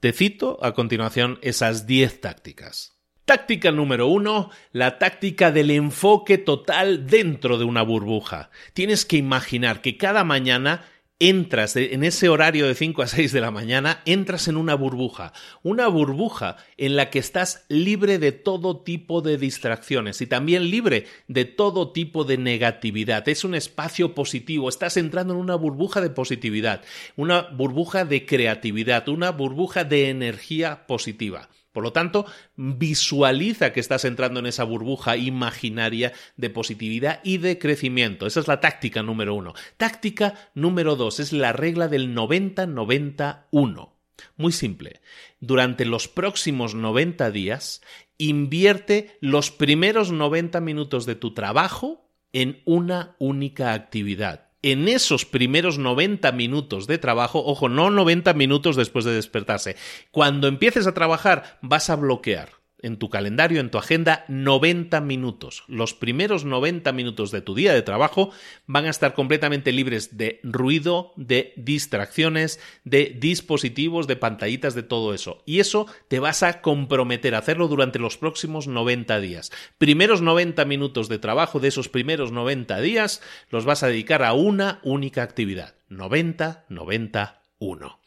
Te 0.00 0.12
cito 0.12 0.58
a 0.62 0.74
continuación 0.74 1.38
esas 1.42 1.86
diez 1.86 2.20
tácticas. 2.20 2.92
Táctica 3.24 3.72
número 3.72 4.06
uno, 4.06 4.50
la 4.72 4.98
táctica 4.98 5.50
del 5.50 5.70
enfoque 5.70 6.36
total 6.36 7.06
dentro 7.06 7.56
de 7.56 7.64
una 7.64 7.80
burbuja. 7.80 8.50
Tienes 8.74 9.06
que 9.06 9.16
imaginar 9.16 9.80
que 9.80 9.96
cada 9.96 10.24
mañana 10.24 10.84
entras 11.20 11.76
en 11.76 12.02
ese 12.04 12.28
horario 12.28 12.66
de 12.66 12.74
5 12.74 13.02
a 13.02 13.06
6 13.06 13.32
de 13.32 13.40
la 13.40 13.50
mañana, 13.50 14.02
entras 14.04 14.48
en 14.48 14.56
una 14.56 14.74
burbuja, 14.74 15.32
una 15.62 15.86
burbuja 15.88 16.56
en 16.76 16.96
la 16.96 17.10
que 17.10 17.18
estás 17.18 17.64
libre 17.68 18.18
de 18.18 18.32
todo 18.32 18.82
tipo 18.82 19.20
de 19.20 19.38
distracciones 19.38 20.20
y 20.20 20.26
también 20.26 20.70
libre 20.70 21.06
de 21.28 21.44
todo 21.44 21.92
tipo 21.92 22.24
de 22.24 22.38
negatividad. 22.38 23.28
Es 23.28 23.44
un 23.44 23.54
espacio 23.54 24.14
positivo, 24.14 24.68
estás 24.68 24.96
entrando 24.96 25.34
en 25.34 25.40
una 25.40 25.54
burbuja 25.54 26.00
de 26.00 26.10
positividad, 26.10 26.82
una 27.16 27.42
burbuja 27.42 28.04
de 28.04 28.26
creatividad, 28.26 29.08
una 29.08 29.30
burbuja 29.30 29.84
de 29.84 30.10
energía 30.10 30.86
positiva. 30.86 31.48
Por 31.74 31.82
lo 31.82 31.92
tanto, 31.92 32.24
visualiza 32.54 33.72
que 33.72 33.80
estás 33.80 34.04
entrando 34.04 34.38
en 34.38 34.46
esa 34.46 34.62
burbuja 34.62 35.16
imaginaria 35.16 36.12
de 36.36 36.48
positividad 36.48 37.18
y 37.24 37.38
de 37.38 37.58
crecimiento. 37.58 38.28
Esa 38.28 38.38
es 38.38 38.46
la 38.46 38.60
táctica 38.60 39.02
número 39.02 39.34
uno. 39.34 39.54
Táctica 39.76 40.50
número 40.54 40.94
dos 40.94 41.18
es 41.18 41.32
la 41.32 41.52
regla 41.52 41.88
del 41.88 42.14
90-91. 42.14 43.90
Muy 44.36 44.52
simple. 44.52 45.00
Durante 45.40 45.84
los 45.84 46.06
próximos 46.06 46.76
90 46.76 47.32
días, 47.32 47.82
invierte 48.18 49.18
los 49.20 49.50
primeros 49.50 50.12
90 50.12 50.60
minutos 50.60 51.06
de 51.06 51.16
tu 51.16 51.34
trabajo 51.34 52.08
en 52.32 52.62
una 52.66 53.16
única 53.18 53.72
actividad 53.72 54.53
en 54.64 54.88
esos 54.88 55.26
primeros 55.26 55.78
90 55.78 56.32
minutos 56.32 56.86
de 56.86 56.96
trabajo, 56.96 57.44
ojo, 57.44 57.68
no 57.68 57.90
90 57.90 58.32
minutos 58.32 58.76
después 58.76 59.04
de 59.04 59.12
despertarse, 59.12 59.76
cuando 60.10 60.48
empieces 60.48 60.86
a 60.86 60.94
trabajar 60.94 61.58
vas 61.60 61.90
a 61.90 61.96
bloquear 61.96 62.63
en 62.84 62.98
tu 62.98 63.08
calendario, 63.08 63.60
en 63.60 63.70
tu 63.70 63.78
agenda, 63.78 64.24
90 64.28 65.00
minutos. 65.00 65.64
Los 65.68 65.94
primeros 65.94 66.44
90 66.44 66.92
minutos 66.92 67.30
de 67.30 67.40
tu 67.40 67.54
día 67.54 67.72
de 67.72 67.82
trabajo 67.82 68.30
van 68.66 68.84
a 68.84 68.90
estar 68.90 69.14
completamente 69.14 69.72
libres 69.72 70.16
de 70.16 70.40
ruido, 70.42 71.12
de 71.16 71.54
distracciones, 71.56 72.60
de 72.84 73.16
dispositivos, 73.18 74.06
de 74.06 74.16
pantallitas, 74.16 74.74
de 74.74 74.82
todo 74.82 75.14
eso. 75.14 75.42
Y 75.46 75.60
eso 75.60 75.86
te 76.08 76.18
vas 76.18 76.42
a 76.42 76.60
comprometer 76.60 77.34
a 77.34 77.38
hacerlo 77.38 77.68
durante 77.68 77.98
los 77.98 78.18
próximos 78.18 78.68
90 78.68 79.18
días. 79.20 79.50
Primeros 79.78 80.20
90 80.20 80.64
minutos 80.66 81.08
de 81.08 81.18
trabajo 81.18 81.60
de 81.60 81.68
esos 81.68 81.88
primeros 81.88 82.32
90 82.32 82.80
días 82.80 83.22
los 83.50 83.64
vas 83.64 83.82
a 83.82 83.88
dedicar 83.88 84.22
a 84.22 84.34
una 84.34 84.80
única 84.82 85.22
actividad. 85.22 85.74
90, 85.88 86.66
91. 86.68 88.03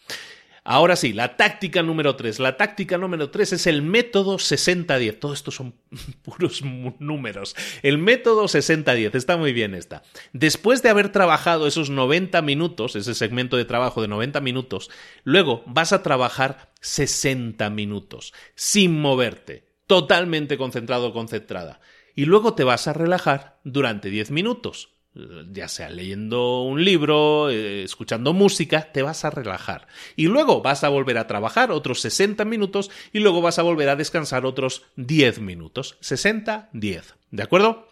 Ahora 0.69 0.97
sí, 0.97 1.13
la 1.13 1.37
táctica 1.37 1.81
número 1.81 2.17
3. 2.17 2.41
La 2.41 2.57
táctica 2.57 2.97
número 2.97 3.29
3 3.29 3.53
es 3.53 3.67
el 3.67 3.81
método 3.81 4.35
60-10. 4.35 5.17
Todo 5.17 5.31
esto 5.31 5.49
son 5.49 5.75
puros 6.23 6.61
números. 6.99 7.55
El 7.83 7.97
método 7.97 8.43
60-10. 8.43 9.15
Está 9.15 9.37
muy 9.37 9.53
bien 9.53 9.73
esta. 9.73 10.03
Después 10.33 10.83
de 10.83 10.89
haber 10.89 11.09
trabajado 11.09 11.67
esos 11.67 11.89
90 11.89 12.41
minutos, 12.41 12.97
ese 12.97 13.15
segmento 13.15 13.55
de 13.55 13.63
trabajo 13.63 14.01
de 14.01 14.09
90 14.09 14.41
minutos, 14.41 14.89
luego 15.23 15.63
vas 15.67 15.93
a 15.93 16.03
trabajar 16.03 16.73
60 16.81 17.69
minutos, 17.69 18.33
sin 18.55 18.99
moverte, 18.99 19.69
totalmente 19.87 20.57
concentrado 20.57 21.07
o 21.07 21.13
concentrada. 21.13 21.79
Y 22.13 22.25
luego 22.25 22.55
te 22.55 22.65
vas 22.65 22.89
a 22.89 22.93
relajar 22.93 23.61
durante 23.63 24.09
10 24.09 24.31
minutos 24.31 24.96
ya 25.51 25.67
sea 25.67 25.89
leyendo 25.89 26.61
un 26.61 26.83
libro, 26.83 27.49
eh, 27.49 27.83
escuchando 27.83 28.33
música, 28.33 28.91
te 28.91 29.01
vas 29.01 29.25
a 29.25 29.29
relajar. 29.29 29.87
Y 30.15 30.27
luego 30.27 30.61
vas 30.61 30.83
a 30.83 30.89
volver 30.89 31.17
a 31.17 31.27
trabajar 31.27 31.71
otros 31.71 32.01
60 32.01 32.45
minutos 32.45 32.91
y 33.13 33.19
luego 33.19 33.41
vas 33.41 33.59
a 33.59 33.63
volver 33.63 33.89
a 33.89 33.95
descansar 33.95 34.45
otros 34.45 34.83
10 34.95 35.39
minutos. 35.39 35.97
60, 36.01 36.69
10. 36.73 37.15
¿De 37.31 37.43
acuerdo? 37.43 37.87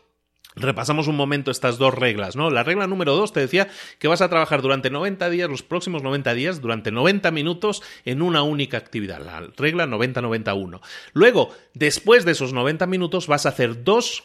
Repasamos 0.56 1.10
un 1.10 1.18
momento 1.18 1.52
estas 1.52 1.78
dos 1.78 1.94
reglas, 1.94 2.38
¿no? 2.38 2.50
La 2.50 2.64
regla 2.64 2.88
número 2.88 3.14
dos 3.14 3.34
te 3.34 3.42
decía 3.42 3.68
que 4.00 4.08
vas 4.08 4.22
a 4.22 4.30
trabajar 4.30 4.62
durante 4.62 4.90
90 4.90 5.30
días, 5.30 5.50
los 5.50 5.64
próximos 5.64 6.02
90 6.02 6.34
días, 6.34 6.62
durante 6.62 6.92
90 6.92 7.30
minutos 7.32 7.84
en 8.06 8.22
una 8.22 8.42
única 8.42 8.78
actividad. 8.78 9.20
La 9.20 9.42
regla 9.58 9.86
90-91. 9.86 10.80
Luego, 11.12 11.50
después 11.74 12.24
de 12.24 12.32
esos 12.32 12.54
90 12.54 12.88
minutos, 12.88 13.28
vas 13.28 13.46
a 13.46 13.50
hacer 13.50 13.84
dos 13.84 14.24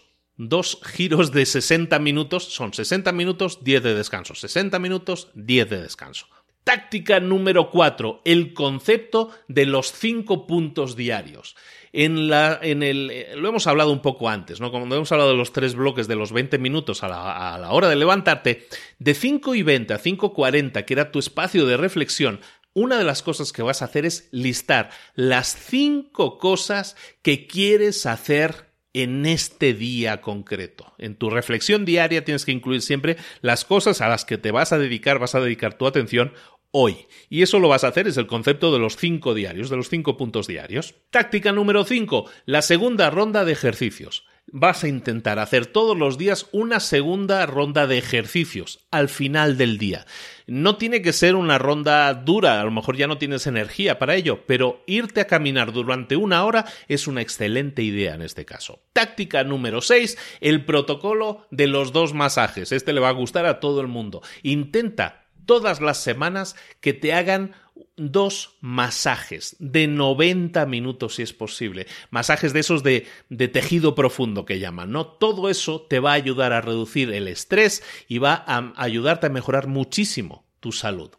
dos 0.48 0.80
giros 0.82 1.32
de 1.32 1.44
60 1.44 1.98
minutos, 1.98 2.44
son 2.44 2.72
60 2.72 3.12
minutos, 3.12 3.62
10 3.62 3.82
de 3.82 3.94
descanso, 3.94 4.34
60 4.34 4.78
minutos, 4.78 5.28
10 5.34 5.68
de 5.68 5.82
descanso. 5.82 6.26
Táctica 6.64 7.20
número 7.20 7.70
4, 7.70 8.22
el 8.24 8.54
concepto 8.54 9.30
de 9.48 9.66
los 9.66 9.92
5 9.92 10.46
puntos 10.46 10.96
diarios. 10.96 11.56
En 11.92 12.28
la, 12.28 12.58
en 12.62 12.82
el, 12.82 13.10
eh, 13.10 13.34
lo 13.36 13.48
hemos 13.48 13.66
hablado 13.66 13.92
un 13.92 14.00
poco 14.00 14.28
antes, 14.28 14.60
¿no? 14.60 14.70
Cuando 14.70 14.94
hemos 14.94 15.10
hablado 15.10 15.30
de 15.30 15.36
los 15.36 15.52
tres 15.52 15.74
bloques 15.74 16.06
de 16.06 16.16
los 16.16 16.32
20 16.32 16.58
minutos 16.58 17.02
a 17.02 17.08
la, 17.08 17.54
a 17.54 17.58
la 17.58 17.72
hora 17.72 17.88
de 17.88 17.96
levantarte, 17.96 18.66
de 18.98 19.14
5 19.14 19.54
y 19.56 19.62
20 19.62 19.94
a 19.94 20.00
5.40, 20.00 20.84
que 20.84 20.94
era 20.94 21.10
tu 21.10 21.18
espacio 21.18 21.66
de 21.66 21.76
reflexión, 21.76 22.40
una 22.72 22.96
de 22.96 23.04
las 23.04 23.22
cosas 23.22 23.52
que 23.52 23.62
vas 23.62 23.82
a 23.82 23.86
hacer 23.86 24.06
es 24.06 24.28
listar 24.30 24.90
las 25.14 25.56
5 25.56 26.38
cosas 26.38 26.96
que 27.22 27.46
quieres 27.46 28.06
hacer 28.06 28.69
en 28.92 29.26
este 29.26 29.74
día 29.74 30.20
concreto. 30.20 30.92
En 30.98 31.16
tu 31.16 31.30
reflexión 31.30 31.84
diaria 31.84 32.24
tienes 32.24 32.44
que 32.44 32.52
incluir 32.52 32.82
siempre 32.82 33.16
las 33.40 33.64
cosas 33.64 34.00
a 34.00 34.08
las 34.08 34.24
que 34.24 34.38
te 34.38 34.50
vas 34.50 34.72
a 34.72 34.78
dedicar, 34.78 35.18
vas 35.18 35.34
a 35.34 35.40
dedicar 35.40 35.74
tu 35.74 35.86
atención 35.86 36.32
hoy. 36.72 37.06
Y 37.28 37.42
eso 37.42 37.58
lo 37.58 37.68
vas 37.68 37.84
a 37.84 37.88
hacer 37.88 38.08
es 38.08 38.16
el 38.16 38.26
concepto 38.26 38.72
de 38.72 38.78
los 38.78 38.96
cinco 38.96 39.34
diarios, 39.34 39.70
de 39.70 39.76
los 39.76 39.88
cinco 39.88 40.16
puntos 40.16 40.46
diarios. 40.46 40.94
Táctica 41.10 41.52
número 41.52 41.84
cinco, 41.84 42.30
la 42.46 42.62
segunda 42.62 43.10
ronda 43.10 43.44
de 43.44 43.52
ejercicios 43.52 44.24
vas 44.52 44.84
a 44.84 44.88
intentar 44.88 45.38
hacer 45.38 45.66
todos 45.66 45.96
los 45.96 46.18
días 46.18 46.46
una 46.52 46.80
segunda 46.80 47.44
ronda 47.46 47.86
de 47.86 47.98
ejercicios 47.98 48.80
al 48.90 49.08
final 49.08 49.56
del 49.56 49.78
día. 49.78 50.06
No 50.46 50.76
tiene 50.76 51.02
que 51.02 51.12
ser 51.12 51.36
una 51.36 51.58
ronda 51.58 52.12
dura, 52.14 52.60
a 52.60 52.64
lo 52.64 52.70
mejor 52.70 52.96
ya 52.96 53.06
no 53.06 53.18
tienes 53.18 53.46
energía 53.46 53.98
para 53.98 54.16
ello, 54.16 54.44
pero 54.46 54.82
irte 54.86 55.20
a 55.20 55.26
caminar 55.26 55.72
durante 55.72 56.16
una 56.16 56.44
hora 56.44 56.66
es 56.88 57.06
una 57.06 57.22
excelente 57.22 57.82
idea 57.82 58.14
en 58.14 58.22
este 58.22 58.44
caso. 58.44 58.80
Táctica 58.92 59.44
número 59.44 59.80
6, 59.80 60.18
el 60.40 60.64
protocolo 60.64 61.46
de 61.50 61.66
los 61.66 61.92
dos 61.92 62.14
masajes. 62.14 62.72
Este 62.72 62.92
le 62.92 63.00
va 63.00 63.10
a 63.10 63.12
gustar 63.12 63.46
a 63.46 63.60
todo 63.60 63.80
el 63.80 63.86
mundo. 63.86 64.22
Intenta 64.42 65.26
todas 65.46 65.80
las 65.80 65.98
semanas 65.98 66.56
que 66.80 66.92
te 66.92 67.12
hagan 67.12 67.54
dos 67.96 68.56
masajes 68.60 69.56
de 69.58 69.86
90 69.86 70.66
minutos 70.66 71.16
si 71.16 71.22
es 71.22 71.32
posible. 71.32 71.86
Masajes 72.10 72.52
de 72.52 72.60
esos 72.60 72.82
de, 72.82 73.06
de, 73.28 73.48
tejido 73.48 73.94
profundo 73.94 74.44
que 74.44 74.58
llaman, 74.58 74.90
¿no? 74.90 75.06
Todo 75.06 75.48
eso 75.48 75.82
te 75.82 76.00
va 76.00 76.12
a 76.12 76.14
ayudar 76.14 76.52
a 76.52 76.60
reducir 76.60 77.12
el 77.12 77.28
estrés 77.28 77.82
y 78.08 78.18
va 78.18 78.44
a 78.46 78.72
ayudarte 78.76 79.26
a 79.26 79.30
mejorar 79.30 79.66
muchísimo 79.66 80.46
tu 80.60 80.72
salud. 80.72 81.10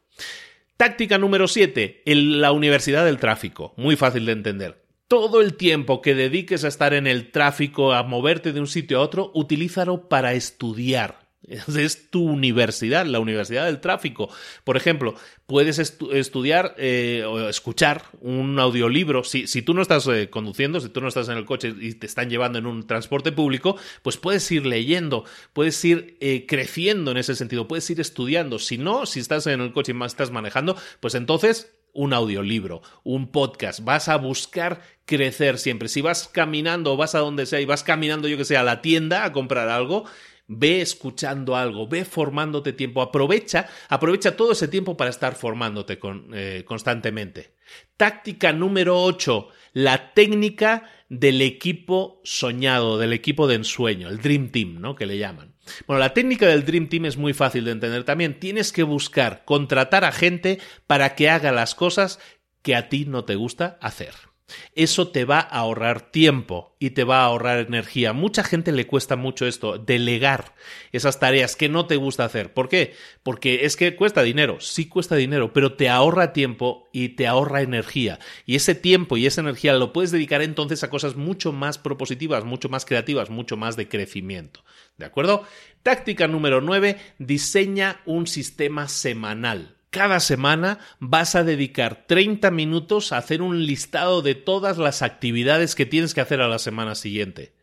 Táctica 0.78 1.20
número 1.20 1.48
7, 1.48 2.02
la 2.06 2.52
Universidad 2.52 3.06
del 3.06 3.20
Tráfico. 3.20 3.74
Muy 3.78 3.96
fácil 3.96 4.26
de 4.26 4.32
entender. 4.32 4.84
Todo 5.08 5.42
el 5.42 5.56
tiempo 5.56 6.02
que 6.02 6.16
dediques 6.16 6.64
a 6.64 6.70
estar 6.70 6.94
en 6.94 7.06
el 7.06 7.32
tráfico, 7.32 7.94
a 7.94 8.02
moverte 8.02 8.52
de 8.52 8.62
un 8.62 8.68
sitio 8.68 8.98
a 8.98 9.02
otro, 9.02 9.32
utilízalo 9.36 10.10
para 10.10 10.34
estudiar 10.34 11.21
es 11.48 12.10
tu 12.10 12.24
universidad, 12.24 13.06
la 13.06 13.20
Universidad 13.20 13.66
del 13.66 13.80
Tráfico. 13.80 14.30
Por 14.64 14.78
ejemplo, 14.78 15.16
puedes 15.48 15.80
estudiar 15.80 16.76
eh, 16.78 17.24
o 17.28 17.50
escuchar 17.50 18.04
un 18.22 18.60
audiolibro. 18.60 19.24
Si, 19.24 19.48
si 19.48 19.62
tú 19.62 19.74
no 19.74 19.82
estás 19.82 20.08
eh, 20.08 20.30
conduciendo, 20.30 20.80
si 20.80 20.90
tú 20.90 21.02
no 21.02 21.08
estás 21.08 21.30
en 21.30 21.38
el 21.38 21.46
coche 21.46 21.74
y 21.80 21.94
te 21.94 22.06
están 22.06 22.30
llevando 22.30 22.60
en 22.60 22.68
un 22.68 22.86
transporte 22.86 23.32
público, 23.32 23.78
pues 24.02 24.18
puedes 24.18 24.50
ir 24.52 24.66
leyendo, 24.66 25.26
puedes 25.54 25.84
ir 25.84 26.18
eh, 26.22 26.46
creciendo 26.48 27.12
en 27.12 27.18
ese 27.18 27.36
sentido, 27.36 27.68
puedes 27.68 27.90
ir 27.90 28.00
estudiando. 28.00 28.60
Si 28.60 28.78
no, 28.78 29.06
si 29.06 29.20
estás 29.20 29.48
en 29.48 29.62
el 29.62 29.74
coche 29.74 29.92
y 29.92 29.96
más 29.96 30.12
estás 30.12 30.32
manejando, 30.32 30.78
pues 31.00 31.16
entonces 31.16 31.74
un 31.94 32.14
audiolibro, 32.14 32.82
un 33.04 33.32
podcast, 33.32 33.84
vas 33.84 34.08
a 34.08 34.16
buscar 34.16 34.82
crecer 35.06 35.58
siempre. 35.58 35.90
Si 35.90 36.02
vas 36.02 36.30
caminando 36.30 36.96
vas 36.96 37.16
a 37.16 37.20
donde 37.20 37.46
sea 37.46 37.60
y 37.60 37.66
vas 37.66 37.84
caminando, 37.84 38.28
yo 38.28 38.38
que 38.38 38.46
sé, 38.46 38.58
a 38.58 38.64
la 38.64 38.82
tienda 38.82 39.26
a 39.26 39.34
comprar 39.34 39.68
algo, 39.70 40.06
ve 40.54 40.82
escuchando 40.82 41.56
algo, 41.56 41.88
ve 41.88 42.06
formándote 42.06 42.74
tiempo, 42.74 43.02
aprovecha, 43.02 43.68
aprovecha 43.90 44.36
todo 44.36 44.52
ese 44.52 44.68
tiempo 44.68 44.98
para 44.98 45.10
estar 45.10 45.36
formándote 45.36 45.98
eh, 46.34 46.64
constantemente. 46.66 47.56
Táctica 47.96 48.52
número 48.52 49.02
8, 49.02 49.48
la 49.74 50.14
técnica 50.14 50.90
del 51.08 51.42
equipo 51.42 52.22
soñado, 52.24 52.98
del 52.98 53.14
equipo 53.14 53.48
de 53.48 53.56
ensueño, 53.56 54.10
el 54.10 54.22
Dream 54.22 54.50
Team, 54.50 54.82
¿no? 54.82 54.96
Que 54.96 55.06
le 55.06 55.18
llaman. 55.18 55.56
Bueno, 55.88 56.00
la 56.00 56.14
técnica 56.14 56.48
del 56.48 56.66
Dream 56.66 56.90
Team 56.90 57.06
es 57.06 57.18
muy 57.18 57.34
fácil 57.34 57.66
de 57.66 57.72
entender 57.72 58.04
también. 58.04 58.40
Tienes 58.40 58.74
que 58.74 58.84
buscar, 58.84 59.44
contratar 59.46 60.04
a 60.04 60.12
gente 60.12 60.60
para 60.88 61.16
que 61.16 61.30
haga 61.30 61.52
las 61.52 61.76
cosas 61.76 62.20
que 62.62 62.76
a 62.76 62.90
ti 62.90 63.06
no 63.06 63.24
te 63.24 63.36
gusta 63.36 63.78
hacer. 63.82 64.31
Eso 64.76 65.10
te 65.10 65.26
va 65.26 65.40
a 65.40 65.60
ahorrar 65.60 66.12
tiempo 66.12 66.76
y 66.80 66.92
te 66.92 67.04
va 67.04 67.22
a 67.22 67.26
ahorrar 67.26 67.60
energía. 67.60 68.14
Mucha 68.14 68.44
gente 68.44 68.72
le 68.72 68.88
cuesta 68.88 69.16
mucho 69.16 69.46
esto, 69.46 69.78
delegar 69.78 70.56
esas 70.92 71.20
tareas 71.20 71.56
que 71.56 71.70
no 71.70 71.86
te 71.86 71.96
gusta 71.96 72.26
hacer. 72.26 72.54
¿Por 72.54 72.70
qué? 72.70 72.96
Porque 73.24 73.66
es 73.66 73.76
que 73.76 73.96
cuesta 73.96 74.24
dinero, 74.24 74.60
sí 74.60 74.88
cuesta 74.88 75.16
dinero, 75.16 75.54
pero 75.54 75.74
te 75.74 75.90
ahorra 75.90 76.34
tiempo 76.34 76.90
y 76.92 77.10
te 77.10 77.28
ahorra 77.28 77.62
energía. 77.62 78.20
Y 78.46 78.56
ese 78.56 78.76
tiempo 78.76 79.18
y 79.18 79.26
esa 79.26 79.42
energía 79.42 79.74
lo 79.74 79.94
puedes 79.94 80.12
dedicar 80.12 80.42
entonces 80.42 80.84
a 80.84 80.90
cosas 80.90 81.16
mucho 81.16 81.52
más 81.52 81.78
propositivas, 81.78 82.44
mucho 82.44 82.70
más 82.70 82.86
creativas, 82.86 83.30
mucho 83.30 83.58
más 83.58 83.76
de 83.76 83.88
crecimiento. 83.88 84.64
¿De 84.98 85.06
acuerdo? 85.06 85.46
Táctica 85.84 86.28
número 86.28 86.62
9, 86.62 86.98
diseña 87.18 88.02
un 88.06 88.28
sistema 88.28 88.88
semanal 88.88 89.81
cada 89.92 90.22
semana 90.22 90.80
vas 91.00 91.36
a 91.36 91.44
dedicar 91.44 92.06
30 92.08 92.50
minutos 92.50 93.12
a 93.12 93.18
hacer 93.18 93.42
un 93.42 93.66
listado 93.66 94.22
de 94.22 94.36
todas 94.36 94.78
las 94.78 95.02
actividades 95.02 95.76
que 95.76 95.86
tienes 95.86 96.14
que 96.14 96.22
hacer 96.22 96.42
a 96.42 96.48
la 96.48 96.60
semana 96.60 96.96
siguiente. 96.96 97.54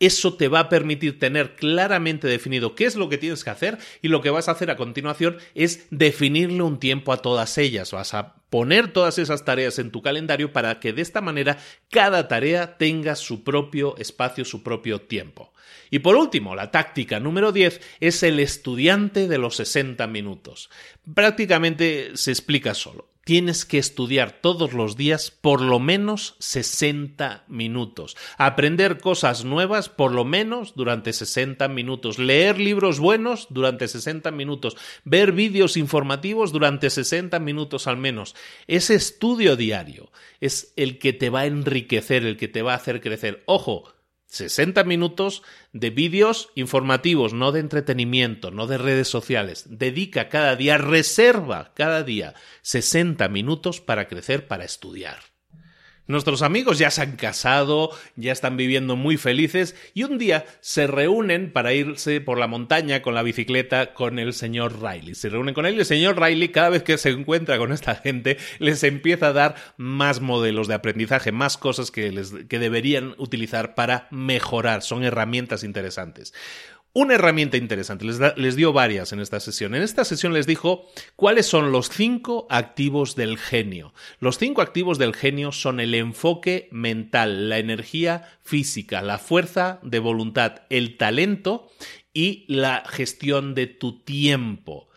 Eso 0.00 0.34
te 0.34 0.48
va 0.48 0.60
a 0.60 0.68
permitir 0.68 1.18
tener 1.18 1.56
claramente 1.56 2.26
definido 2.26 2.74
qué 2.74 2.86
es 2.86 2.96
lo 2.96 3.08
que 3.08 3.18
tienes 3.18 3.44
que 3.44 3.50
hacer 3.50 3.78
y 4.00 4.08
lo 4.08 4.22
que 4.22 4.30
vas 4.30 4.48
a 4.48 4.52
hacer 4.52 4.70
a 4.70 4.76
continuación 4.76 5.38
es 5.54 5.86
definirle 5.90 6.62
un 6.62 6.78
tiempo 6.78 7.12
a 7.12 7.20
todas 7.20 7.58
ellas. 7.58 7.90
Vas 7.90 8.14
a 8.14 8.36
poner 8.48 8.92
todas 8.92 9.18
esas 9.18 9.44
tareas 9.44 9.78
en 9.78 9.90
tu 9.90 10.00
calendario 10.00 10.52
para 10.52 10.80
que 10.80 10.92
de 10.92 11.02
esta 11.02 11.20
manera 11.20 11.58
cada 11.90 12.28
tarea 12.28 12.78
tenga 12.78 13.14
su 13.14 13.44
propio 13.44 13.96
espacio, 13.98 14.44
su 14.44 14.62
propio 14.62 15.02
tiempo. 15.02 15.52
Y 15.90 16.00
por 16.00 16.16
último, 16.16 16.54
la 16.54 16.70
táctica 16.70 17.20
número 17.20 17.52
10 17.52 17.80
es 18.00 18.22
el 18.22 18.40
estudiante 18.40 19.28
de 19.28 19.38
los 19.38 19.56
60 19.56 20.06
minutos. 20.06 20.70
Prácticamente 21.14 22.12
se 22.14 22.30
explica 22.30 22.74
solo. 22.74 23.08
Tienes 23.28 23.66
que 23.66 23.76
estudiar 23.76 24.40
todos 24.40 24.72
los 24.72 24.96
días 24.96 25.30
por 25.30 25.60
lo 25.60 25.78
menos 25.78 26.36
60 26.38 27.44
minutos. 27.46 28.16
Aprender 28.38 29.00
cosas 29.00 29.44
nuevas 29.44 29.90
por 29.90 30.12
lo 30.12 30.24
menos 30.24 30.74
durante 30.74 31.12
60 31.12 31.68
minutos. 31.68 32.18
Leer 32.18 32.58
libros 32.58 33.00
buenos 33.00 33.46
durante 33.50 33.86
60 33.86 34.30
minutos. 34.30 34.78
Ver 35.04 35.32
vídeos 35.32 35.76
informativos 35.76 36.52
durante 36.52 36.88
60 36.88 37.38
minutos 37.38 37.86
al 37.86 37.98
menos. 37.98 38.34
Ese 38.66 38.94
estudio 38.94 39.56
diario 39.56 40.10
es 40.40 40.72
el 40.76 40.98
que 40.98 41.12
te 41.12 41.28
va 41.28 41.40
a 41.40 41.46
enriquecer, 41.46 42.24
el 42.24 42.38
que 42.38 42.48
te 42.48 42.62
va 42.62 42.72
a 42.72 42.76
hacer 42.76 43.02
crecer. 43.02 43.42
Ojo, 43.44 43.92
60 44.28 44.84
minutos 44.84 45.42
de 45.72 45.90
vídeos 45.90 46.50
informativos, 46.54 47.32
no 47.32 47.50
de 47.50 47.60
entretenimiento, 47.60 48.50
no 48.50 48.66
de 48.66 48.78
redes 48.78 49.08
sociales. 49.08 49.64
Dedica 49.68 50.28
cada 50.28 50.54
día, 50.54 50.76
reserva 50.78 51.72
cada 51.74 52.02
día 52.02 52.34
60 52.62 53.28
minutos 53.28 53.80
para 53.80 54.06
crecer, 54.06 54.46
para 54.46 54.64
estudiar. 54.64 55.37
Nuestros 56.08 56.40
amigos 56.40 56.78
ya 56.78 56.90
se 56.90 57.02
han 57.02 57.16
casado, 57.16 57.90
ya 58.16 58.32
están 58.32 58.56
viviendo 58.56 58.96
muy 58.96 59.18
felices 59.18 59.76
y 59.92 60.04
un 60.04 60.16
día 60.16 60.46
se 60.60 60.86
reúnen 60.86 61.52
para 61.52 61.74
irse 61.74 62.22
por 62.22 62.38
la 62.38 62.46
montaña 62.46 63.02
con 63.02 63.14
la 63.14 63.22
bicicleta 63.22 63.92
con 63.92 64.18
el 64.18 64.32
señor 64.32 64.82
Riley. 64.82 65.14
Se 65.14 65.28
reúnen 65.28 65.52
con 65.52 65.66
él 65.66 65.74
y 65.74 65.80
el 65.80 65.84
señor 65.84 66.18
Riley 66.18 66.48
cada 66.48 66.70
vez 66.70 66.82
que 66.82 66.96
se 66.96 67.10
encuentra 67.10 67.58
con 67.58 67.72
esta 67.72 67.94
gente 67.94 68.38
les 68.58 68.82
empieza 68.84 69.26
a 69.26 69.32
dar 69.34 69.56
más 69.76 70.22
modelos 70.22 70.66
de 70.66 70.74
aprendizaje, 70.74 71.30
más 71.30 71.58
cosas 71.58 71.90
que, 71.90 72.10
les, 72.10 72.32
que 72.48 72.58
deberían 72.58 73.14
utilizar 73.18 73.74
para 73.74 74.08
mejorar. 74.10 74.80
Son 74.80 75.04
herramientas 75.04 75.62
interesantes 75.62 76.32
una 76.92 77.14
herramienta 77.14 77.56
interesante. 77.56 78.06
Les, 78.36 78.56
dio 78.56 78.72
varias 78.72 79.12
en 79.12 79.20
esta 79.20 79.40
sesión. 79.40 79.74
En 79.74 79.82
esta 79.82 80.04
sesión 80.04 80.32
les 80.32 80.46
dijo 80.46 80.86
cuáles 81.16 81.46
son 81.46 81.70
los 81.70 81.90
cinco 81.90 82.46
activos 82.50 83.14
del 83.14 83.38
genio. 83.38 83.92
Los 84.20 84.38
cinco 84.38 84.62
activos 84.62 84.98
del 84.98 85.14
genio 85.14 85.52
son 85.52 85.80
el 85.80 85.94
enfoque 85.94 86.68
mental, 86.72 87.48
la 87.48 87.58
energía 87.58 88.28
física, 88.42 89.02
la 89.02 89.18
fuerza 89.18 89.80
de 89.82 89.98
voluntad, 89.98 90.62
el 90.70 90.96
talento 90.96 91.70
y 92.12 92.44
la 92.48 92.84
gestión 92.88 93.54
de 93.54 93.66
tu 93.66 94.00
tiempo. 94.00 94.88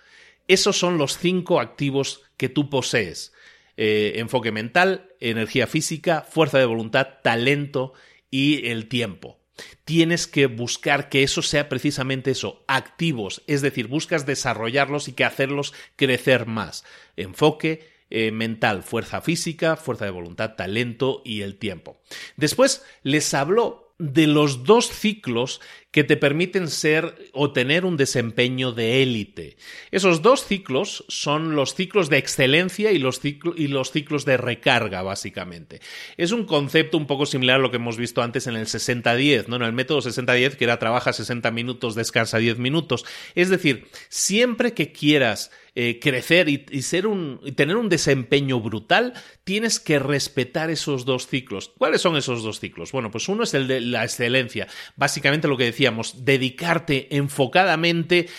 Esos 0.47 0.77
son 0.77 0.97
los 0.97 1.17
cinco 1.17 1.59
activos 1.59 2.23
que 2.37 2.49
tú 2.49 2.69
posees. 2.69 3.33
Eh, 3.77 4.13
enfoque 4.15 4.51
mental, 4.51 5.09
energía 5.19 5.67
física, 5.67 6.25
fuerza 6.29 6.57
de 6.57 6.65
voluntad, 6.65 7.07
talento 7.21 7.93
y 8.29 8.67
el 8.67 8.87
tiempo 8.87 9.40
tienes 9.85 10.27
que 10.27 10.47
buscar 10.47 11.09
que 11.09 11.23
eso 11.23 11.41
sea 11.41 11.69
precisamente 11.69 12.31
eso, 12.31 12.63
activos, 12.67 13.43
es 13.47 13.61
decir, 13.61 13.87
buscas 13.87 14.25
desarrollarlos 14.25 15.07
y 15.07 15.13
que 15.13 15.25
hacerlos 15.25 15.73
crecer 15.95 16.45
más. 16.45 16.83
Enfoque, 17.15 17.89
eh, 18.09 18.31
mental, 18.31 18.83
fuerza 18.83 19.21
física, 19.21 19.77
fuerza 19.77 20.05
de 20.05 20.11
voluntad, 20.11 20.55
talento 20.55 21.21
y 21.23 21.41
el 21.41 21.57
tiempo. 21.57 22.01
Después 22.35 22.83
les 23.03 23.33
habló 23.33 23.93
de 23.99 24.27
los 24.27 24.63
dos 24.63 24.89
ciclos 24.89 25.61
que 25.91 26.05
te 26.05 26.15
permiten 26.15 26.69
ser 26.69 27.29
o 27.33 27.51
tener 27.51 27.83
un 27.83 27.97
desempeño 27.97 28.71
de 28.71 29.03
élite. 29.03 29.57
Esos 29.91 30.21
dos 30.21 30.45
ciclos 30.45 31.03
son 31.09 31.55
los 31.55 31.75
ciclos 31.75 32.09
de 32.09 32.17
excelencia 32.17 32.91
y 32.91 32.97
los, 32.97 33.19
y 33.23 33.67
los 33.67 33.91
ciclos 33.91 34.23
de 34.23 34.37
recarga, 34.37 35.01
básicamente. 35.01 35.81
Es 36.15 36.31
un 36.31 36.45
concepto 36.45 36.97
un 36.97 37.07
poco 37.07 37.25
similar 37.25 37.57
a 37.57 37.59
lo 37.59 37.71
que 37.71 37.77
hemos 37.77 37.97
visto 37.97 38.21
antes 38.21 38.47
en 38.47 38.55
el 38.55 38.67
60-10, 38.67 39.47
¿no? 39.47 39.57
En 39.57 39.63
el 39.63 39.73
método 39.73 40.01
60-10, 40.01 40.55
que 40.55 40.63
era 40.63 40.79
trabaja 40.79 41.11
60 41.11 41.51
minutos, 41.51 41.93
descansa 41.93 42.37
10 42.37 42.57
minutos. 42.57 43.05
Es 43.35 43.49
decir, 43.49 43.87
siempre 44.07 44.73
que 44.73 44.93
quieras 44.93 45.51
eh, 45.73 45.99
crecer 46.01 46.49
y, 46.49 46.81
ser 46.81 47.07
un, 47.07 47.39
y 47.45 47.53
tener 47.53 47.77
un 47.77 47.87
desempeño 47.87 48.59
brutal, 48.59 49.13
tienes 49.45 49.79
que 49.79 49.99
respetar 49.99 50.69
esos 50.69 51.05
dos 51.05 51.27
ciclos. 51.27 51.71
¿Cuáles 51.77 52.01
son 52.01 52.17
esos 52.17 52.43
dos 52.43 52.59
ciclos? 52.59 52.91
Bueno, 52.91 53.09
pues 53.09 53.29
uno 53.29 53.43
es 53.43 53.53
el 53.53 53.69
de 53.69 53.79
la 53.79 54.03
excelencia. 54.03 54.67
Básicamente 54.97 55.47
lo 55.47 55.55
que 55.55 55.63
decíamos, 55.81 56.25
dedicarte 56.25 57.07
enfocadamente 57.17 58.29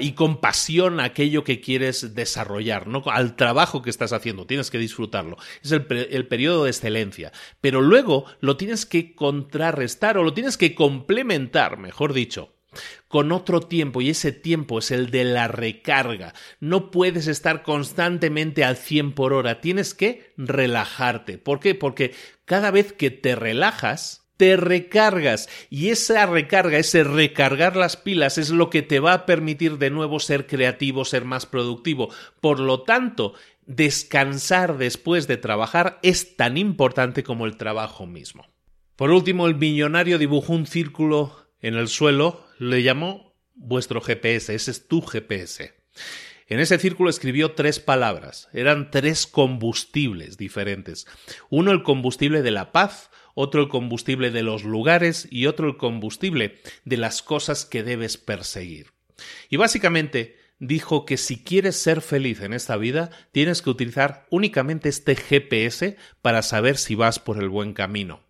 y 0.00 0.12
con 0.12 0.40
pasión 0.40 1.00
a 1.00 1.04
aquello 1.04 1.42
que 1.42 1.60
quieres 1.60 2.14
desarrollar, 2.14 2.86
¿no? 2.86 3.02
al 3.06 3.34
trabajo 3.34 3.82
que 3.82 3.90
estás 3.90 4.12
haciendo. 4.12 4.46
Tienes 4.46 4.70
que 4.70 4.78
disfrutarlo. 4.78 5.38
Es 5.60 5.72
el, 5.72 5.86
el 5.90 6.28
periodo 6.28 6.62
de 6.62 6.70
excelencia. 6.70 7.32
Pero 7.60 7.80
luego 7.80 8.26
lo 8.38 8.56
tienes 8.56 8.86
que 8.86 9.16
contrarrestar 9.16 10.18
o 10.18 10.22
lo 10.22 10.34
tienes 10.34 10.56
que 10.56 10.76
complementar, 10.76 11.78
mejor 11.78 12.12
dicho, 12.12 12.54
con 13.08 13.32
otro 13.32 13.60
tiempo 13.60 14.00
y 14.00 14.10
ese 14.10 14.30
tiempo 14.30 14.78
es 14.78 14.92
el 14.92 15.10
de 15.10 15.24
la 15.24 15.48
recarga. 15.48 16.32
No 16.60 16.92
puedes 16.92 17.26
estar 17.26 17.64
constantemente 17.64 18.62
al 18.62 18.76
100 18.76 19.14
por 19.14 19.32
hora, 19.32 19.60
tienes 19.60 19.94
que 19.94 20.32
relajarte. 20.36 21.38
¿Por 21.38 21.58
qué? 21.58 21.74
Porque 21.74 22.14
cada 22.44 22.70
vez 22.70 22.92
que 22.92 23.10
te 23.10 23.34
relajas, 23.34 24.21
te 24.36 24.56
recargas 24.56 25.48
y 25.70 25.90
esa 25.90 26.26
recarga, 26.26 26.78
ese 26.78 27.04
recargar 27.04 27.76
las 27.76 27.96
pilas 27.96 28.38
es 28.38 28.50
lo 28.50 28.70
que 28.70 28.82
te 28.82 29.00
va 29.00 29.12
a 29.14 29.26
permitir 29.26 29.78
de 29.78 29.90
nuevo 29.90 30.20
ser 30.20 30.46
creativo, 30.46 31.04
ser 31.04 31.24
más 31.24 31.46
productivo. 31.46 32.08
Por 32.40 32.58
lo 32.58 32.82
tanto, 32.82 33.34
descansar 33.66 34.78
después 34.78 35.26
de 35.26 35.36
trabajar 35.36 35.98
es 36.02 36.36
tan 36.36 36.56
importante 36.56 37.22
como 37.22 37.46
el 37.46 37.56
trabajo 37.56 38.06
mismo. 38.06 38.46
Por 38.96 39.10
último, 39.10 39.46
el 39.46 39.56
millonario 39.56 40.18
dibujó 40.18 40.52
un 40.52 40.66
círculo 40.66 41.42
en 41.60 41.74
el 41.74 41.88
suelo 41.88 42.44
le 42.58 42.82
llamó 42.82 43.34
vuestro 43.54 44.00
GPS, 44.00 44.54
ese 44.54 44.70
es 44.70 44.88
tu 44.88 45.00
GPS. 45.00 45.74
En 46.48 46.60
ese 46.60 46.78
círculo 46.78 47.08
escribió 47.08 47.52
tres 47.52 47.80
palabras, 47.80 48.48
eran 48.52 48.90
tres 48.90 49.26
combustibles 49.26 50.36
diferentes. 50.36 51.06
Uno 51.48 51.70
el 51.70 51.82
combustible 51.82 52.42
de 52.42 52.50
la 52.50 52.72
paz, 52.72 53.10
otro 53.34 53.62
el 53.62 53.68
combustible 53.68 54.30
de 54.30 54.42
los 54.42 54.64
lugares 54.64 55.26
y 55.30 55.46
otro 55.46 55.68
el 55.68 55.76
combustible 55.76 56.58
de 56.84 56.96
las 56.96 57.22
cosas 57.22 57.64
que 57.64 57.82
debes 57.82 58.16
perseguir. 58.16 58.88
Y 59.48 59.56
básicamente 59.56 60.36
dijo 60.58 61.04
que 61.04 61.16
si 61.16 61.42
quieres 61.42 61.76
ser 61.76 62.00
feliz 62.00 62.40
en 62.40 62.52
esta 62.52 62.76
vida, 62.76 63.10
tienes 63.32 63.62
que 63.62 63.70
utilizar 63.70 64.26
únicamente 64.30 64.88
este 64.88 65.16
GPS 65.16 65.96
para 66.22 66.42
saber 66.42 66.76
si 66.78 66.94
vas 66.94 67.18
por 67.18 67.38
el 67.38 67.48
buen 67.48 67.72
camino. 67.74 68.20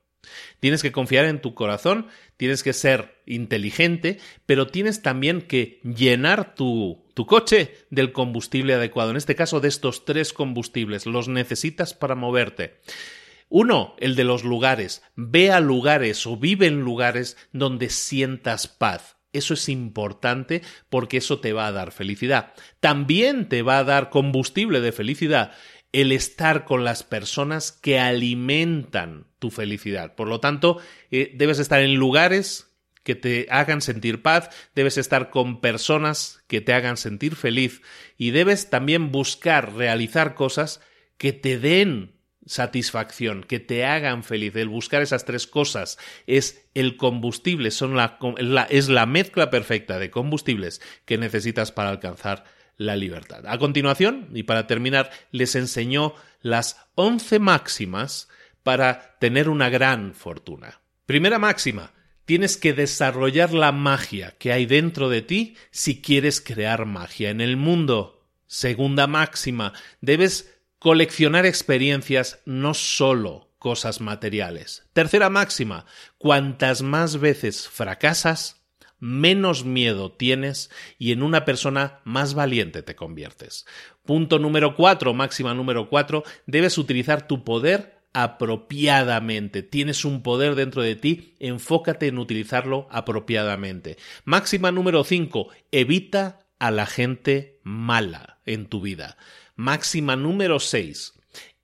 Tienes 0.60 0.82
que 0.82 0.92
confiar 0.92 1.26
en 1.26 1.40
tu 1.40 1.54
corazón, 1.54 2.06
tienes 2.36 2.62
que 2.62 2.72
ser 2.72 3.20
inteligente, 3.26 4.18
pero 4.46 4.66
tienes 4.66 5.02
también 5.02 5.42
que 5.42 5.80
llenar 5.82 6.54
tu, 6.54 7.04
tu 7.14 7.26
coche 7.26 7.76
del 7.90 8.12
combustible 8.12 8.74
adecuado. 8.74 9.10
En 9.10 9.16
este 9.16 9.34
caso, 9.34 9.60
de 9.60 9.68
estos 9.68 10.04
tres 10.04 10.32
combustibles, 10.32 11.06
los 11.06 11.28
necesitas 11.28 11.92
para 11.92 12.14
moverte. 12.14 12.80
Uno, 13.54 13.94
el 13.98 14.16
de 14.16 14.24
los 14.24 14.44
lugares. 14.44 15.02
Ve 15.14 15.50
a 15.50 15.60
lugares 15.60 16.26
o 16.26 16.38
vive 16.38 16.68
en 16.68 16.80
lugares 16.80 17.36
donde 17.52 17.90
sientas 17.90 18.66
paz. 18.66 19.18
Eso 19.34 19.52
es 19.52 19.68
importante 19.68 20.62
porque 20.88 21.18
eso 21.18 21.38
te 21.38 21.52
va 21.52 21.66
a 21.66 21.72
dar 21.72 21.92
felicidad. 21.92 22.54
También 22.80 23.50
te 23.50 23.60
va 23.60 23.76
a 23.76 23.84
dar 23.84 24.08
combustible 24.08 24.80
de 24.80 24.92
felicidad 24.92 25.52
el 25.92 26.12
estar 26.12 26.64
con 26.64 26.82
las 26.82 27.02
personas 27.02 27.72
que 27.72 27.98
alimentan 27.98 29.26
tu 29.38 29.50
felicidad. 29.50 30.14
Por 30.14 30.28
lo 30.28 30.40
tanto, 30.40 30.78
eh, 31.10 31.30
debes 31.34 31.58
estar 31.58 31.82
en 31.82 31.96
lugares 31.96 32.74
que 33.02 33.16
te 33.16 33.48
hagan 33.50 33.82
sentir 33.82 34.22
paz, 34.22 34.48
debes 34.74 34.96
estar 34.96 35.28
con 35.28 35.60
personas 35.60 36.42
que 36.46 36.62
te 36.62 36.72
hagan 36.72 36.96
sentir 36.96 37.36
feliz 37.36 37.82
y 38.16 38.30
debes 38.30 38.70
también 38.70 39.12
buscar 39.12 39.74
realizar 39.74 40.34
cosas 40.34 40.80
que 41.18 41.34
te 41.34 41.58
den 41.58 42.21
satisfacción, 42.46 43.44
que 43.44 43.60
te 43.60 43.84
hagan 43.84 44.24
feliz. 44.24 44.56
El 44.56 44.68
buscar 44.68 45.02
esas 45.02 45.24
tres 45.24 45.46
cosas 45.46 45.98
es 46.26 46.66
el 46.74 46.96
combustible, 46.96 47.70
son 47.70 47.96
la, 47.96 48.18
es 48.70 48.88
la 48.88 49.06
mezcla 49.06 49.50
perfecta 49.50 49.98
de 49.98 50.10
combustibles 50.10 50.80
que 51.04 51.18
necesitas 51.18 51.72
para 51.72 51.90
alcanzar 51.90 52.44
la 52.76 52.96
libertad. 52.96 53.46
A 53.46 53.58
continuación, 53.58 54.28
y 54.34 54.42
para 54.44 54.66
terminar, 54.66 55.10
les 55.30 55.54
enseñó 55.54 56.14
las 56.40 56.78
once 56.94 57.38
máximas 57.38 58.28
para 58.62 59.16
tener 59.18 59.48
una 59.48 59.68
gran 59.68 60.14
fortuna. 60.14 60.80
Primera 61.06 61.38
máxima, 61.38 61.92
tienes 62.24 62.56
que 62.56 62.72
desarrollar 62.72 63.52
la 63.52 63.72
magia 63.72 64.34
que 64.38 64.52
hay 64.52 64.66
dentro 64.66 65.08
de 65.08 65.22
ti 65.22 65.56
si 65.70 66.00
quieres 66.00 66.40
crear 66.40 66.86
magia 66.86 67.30
en 67.30 67.40
el 67.40 67.56
mundo. 67.56 68.24
Segunda 68.46 69.06
máxima, 69.06 69.72
debes 70.00 70.52
coleccionar 70.82 71.46
experiencias, 71.46 72.42
no 72.44 72.74
solo 72.74 73.52
cosas 73.60 74.00
materiales. 74.00 74.84
Tercera 74.92 75.30
máxima, 75.30 75.86
cuantas 76.18 76.82
más 76.82 77.20
veces 77.20 77.68
fracasas, 77.68 78.66
menos 78.98 79.64
miedo 79.64 80.10
tienes 80.10 80.72
y 80.98 81.12
en 81.12 81.22
una 81.22 81.44
persona 81.44 82.00
más 82.02 82.34
valiente 82.34 82.82
te 82.82 82.96
conviertes. 82.96 83.64
Punto 84.04 84.40
número 84.40 84.74
cuatro, 84.74 85.14
máxima 85.14 85.54
número 85.54 85.88
cuatro, 85.88 86.24
debes 86.46 86.76
utilizar 86.78 87.28
tu 87.28 87.44
poder 87.44 88.02
apropiadamente. 88.12 89.62
Tienes 89.62 90.04
un 90.04 90.24
poder 90.24 90.56
dentro 90.56 90.82
de 90.82 90.96
ti, 90.96 91.36
enfócate 91.38 92.08
en 92.08 92.18
utilizarlo 92.18 92.88
apropiadamente. 92.90 93.98
Máxima 94.24 94.72
número 94.72 95.04
cinco, 95.04 95.46
evita 95.70 96.40
a 96.58 96.72
la 96.72 96.86
gente 96.86 97.60
mala 97.62 98.40
en 98.46 98.66
tu 98.66 98.80
vida. 98.80 99.16
Máxima 99.54 100.16
número 100.16 100.60
6. 100.60 101.14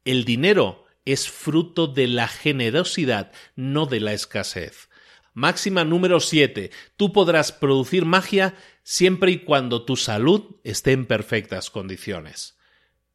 El 0.05 0.25
dinero 0.25 0.85
es 1.05 1.29
fruto 1.29 1.87
de 1.87 2.07
la 2.07 2.29
generosidad, 2.29 3.33
no 3.57 3.87
de 3.87 4.01
la 4.01 4.13
escasez. 4.13 4.89
Máxima 5.33 5.85
número 5.85 6.21
7. 6.21 6.71
Tú 6.97 7.13
podrás 7.13 7.53
producir 7.53 8.05
magia 8.05 8.55
siempre 8.83 9.31
y 9.31 9.39
cuando 9.39 9.85
tu 9.85 9.97
salud 9.97 10.57
esté 10.65 10.93
en 10.93 11.07
perfectas 11.07 11.71
condiciones. 11.71 12.59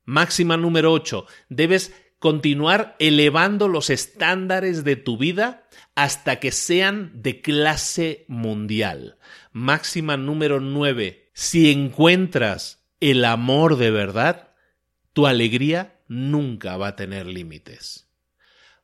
Máxima 0.06 0.58
número 0.58 0.92
8. 0.92 1.26
Debes 1.50 1.94
continuar 2.20 2.96
elevando 3.00 3.68
los 3.68 3.90
estándares 3.90 4.86
de 4.86 4.96
tu 4.96 5.18
vida 5.18 5.68
hasta 5.96 6.40
que 6.40 6.52
sean 6.52 7.12
de 7.22 7.42
clase 7.42 8.26
mundial. 8.30 9.18
Máxima 9.52 10.16
número 10.16 10.62
9. 10.62 11.30
Si 11.34 11.70
encuentras 11.70 12.88
el 13.02 13.26
amor 13.26 13.76
de 13.76 13.92
verdad, 13.92 14.53
tu 15.14 15.28
alegría 15.28 16.02
nunca 16.08 16.76
va 16.78 16.90
a 16.90 16.96
tener 16.96 17.28
límites. 17.28 18.10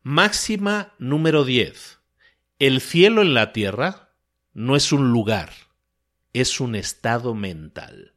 Máxima 0.02 0.94
número 0.98 1.44
10. 1.44 2.00
El 2.60 2.82
cielo 2.82 3.22
en 3.22 3.34
la 3.34 3.52
tierra 3.52 4.14
no 4.54 4.76
es 4.76 4.92
un 4.92 5.12
lugar, 5.12 5.52
es 6.34 6.60
un 6.60 6.76
estado 6.76 7.34
mental. 7.36 8.14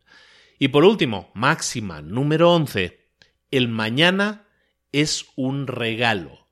Y 0.59 0.69
por 0.69 0.85
último, 0.85 1.31
máxima 1.35 2.03
número 2.03 2.53
11. 2.53 3.01
El 3.51 3.69
mañana 3.69 4.47
es 4.93 5.27
un 5.35 5.67
regalo, 5.67 6.49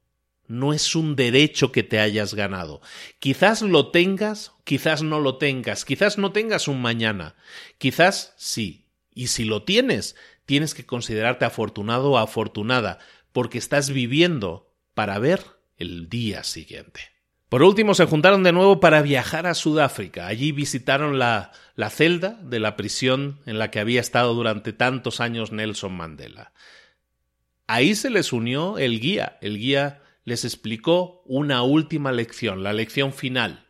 no 0.46 0.72
es 0.72 0.96
un 0.96 1.14
derecho 1.14 1.70
que 1.72 1.82
te 1.82 2.00
hayas 2.00 2.34
ganado. 2.34 2.80
Quizás 3.18 3.62
lo 3.62 3.90
tengas, 3.90 4.52
quizás 4.64 5.02
no 5.02 5.20
lo 5.20 5.36
tengas, 5.38 5.84
quizás 5.84 6.18
no 6.18 6.32
tengas 6.32 6.68
un 6.68 6.82
mañana, 6.82 7.36
quizás 7.78 8.34
sí. 8.36 8.88
Y 9.14 9.28
si 9.28 9.44
lo 9.44 9.64
tienes, 9.64 10.16
tienes 10.51 10.74
que 10.74 10.85
considerarte 10.85 11.44
afortunado 11.44 12.10
o 12.10 12.18
afortunada, 12.18 12.98
porque 13.31 13.56
estás 13.56 13.90
viviendo 13.90 14.74
para 14.94 15.16
ver 15.20 15.40
el 15.77 16.09
día 16.09 16.43
siguiente. 16.43 17.02
Por 17.48 17.62
último, 17.62 17.94
se 17.94 18.06
juntaron 18.06 18.43
de 18.43 18.51
nuevo 18.51 18.81
para 18.81 19.01
viajar 19.01 19.47
a 19.47 19.55
Sudáfrica. 19.55 20.27
Allí 20.27 20.51
visitaron 20.51 21.20
la, 21.20 21.52
la 21.77 21.89
celda 21.89 22.31
de 22.43 22.59
la 22.59 22.74
prisión 22.74 23.39
en 23.47 23.60
la 23.60 23.70
que 23.70 23.78
había 23.78 24.01
estado 24.01 24.35
durante 24.35 24.72
tantos 24.72 25.20
años 25.20 25.52
Nelson 25.52 25.93
Mandela. 25.93 26.52
Ahí 27.68 27.94
se 27.94 28.10
les 28.10 28.32
unió 28.32 28.77
el 28.77 28.98
guía. 28.98 29.39
El 29.43 29.56
guía 29.56 30.02
les 30.24 30.44
explicó 30.44 31.22
una 31.27 31.62
última 31.62 32.10
lección, 32.10 32.64
la 32.64 32.72
lección 32.72 33.12
final. 33.12 33.68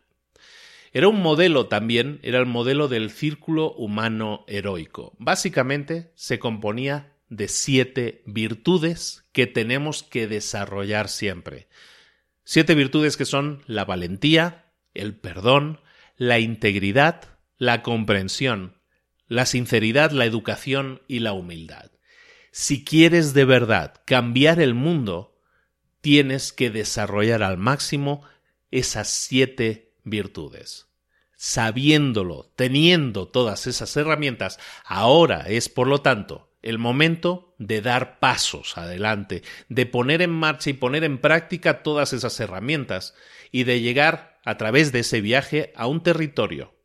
Era 0.93 1.07
un 1.07 1.21
modelo 1.21 1.67
también, 1.67 2.19
era 2.21 2.39
el 2.39 2.45
modelo 2.45 2.87
del 2.87 3.11
círculo 3.11 3.73
humano 3.73 4.43
heroico. 4.47 5.15
Básicamente 5.19 6.11
se 6.15 6.37
componía 6.37 7.13
de 7.29 7.47
siete 7.47 8.23
virtudes 8.25 9.23
que 9.31 9.47
tenemos 9.47 10.03
que 10.03 10.27
desarrollar 10.27 11.07
siempre. 11.07 11.69
Siete 12.43 12.75
virtudes 12.75 13.15
que 13.15 13.23
son 13.23 13.63
la 13.67 13.85
valentía, 13.85 14.73
el 14.93 15.15
perdón, 15.15 15.79
la 16.17 16.39
integridad, 16.39 17.39
la 17.57 17.83
comprensión, 17.83 18.77
la 19.27 19.45
sinceridad, 19.45 20.11
la 20.11 20.25
educación 20.25 21.01
y 21.07 21.19
la 21.19 21.31
humildad. 21.31 21.91
Si 22.51 22.83
quieres 22.83 23.33
de 23.33 23.45
verdad 23.45 23.93
cambiar 24.05 24.59
el 24.59 24.73
mundo, 24.73 25.39
tienes 26.01 26.51
que 26.51 26.69
desarrollar 26.69 27.43
al 27.43 27.57
máximo 27.57 28.23
esas 28.71 29.07
siete 29.07 29.90
virtudes. 30.03 30.87
Sabiéndolo, 31.35 32.51
teniendo 32.55 33.27
todas 33.27 33.65
esas 33.65 33.95
herramientas, 33.97 34.59
ahora 34.85 35.45
es, 35.47 35.69
por 35.69 35.87
lo 35.87 36.01
tanto, 36.01 36.51
el 36.61 36.77
momento 36.77 37.55
de 37.57 37.81
dar 37.81 38.19
pasos 38.19 38.77
adelante, 38.77 39.41
de 39.67 39.85
poner 39.85 40.21
en 40.21 40.29
marcha 40.29 40.69
y 40.69 40.73
poner 40.73 41.03
en 41.03 41.17
práctica 41.17 41.81
todas 41.81 42.13
esas 42.13 42.39
herramientas 42.39 43.15
y 43.51 43.63
de 43.63 43.81
llegar 43.81 44.39
a 44.45 44.57
través 44.57 44.91
de 44.91 44.99
ese 44.99 45.21
viaje 45.21 45.73
a 45.75 45.87
un 45.87 46.03
territorio 46.03 46.75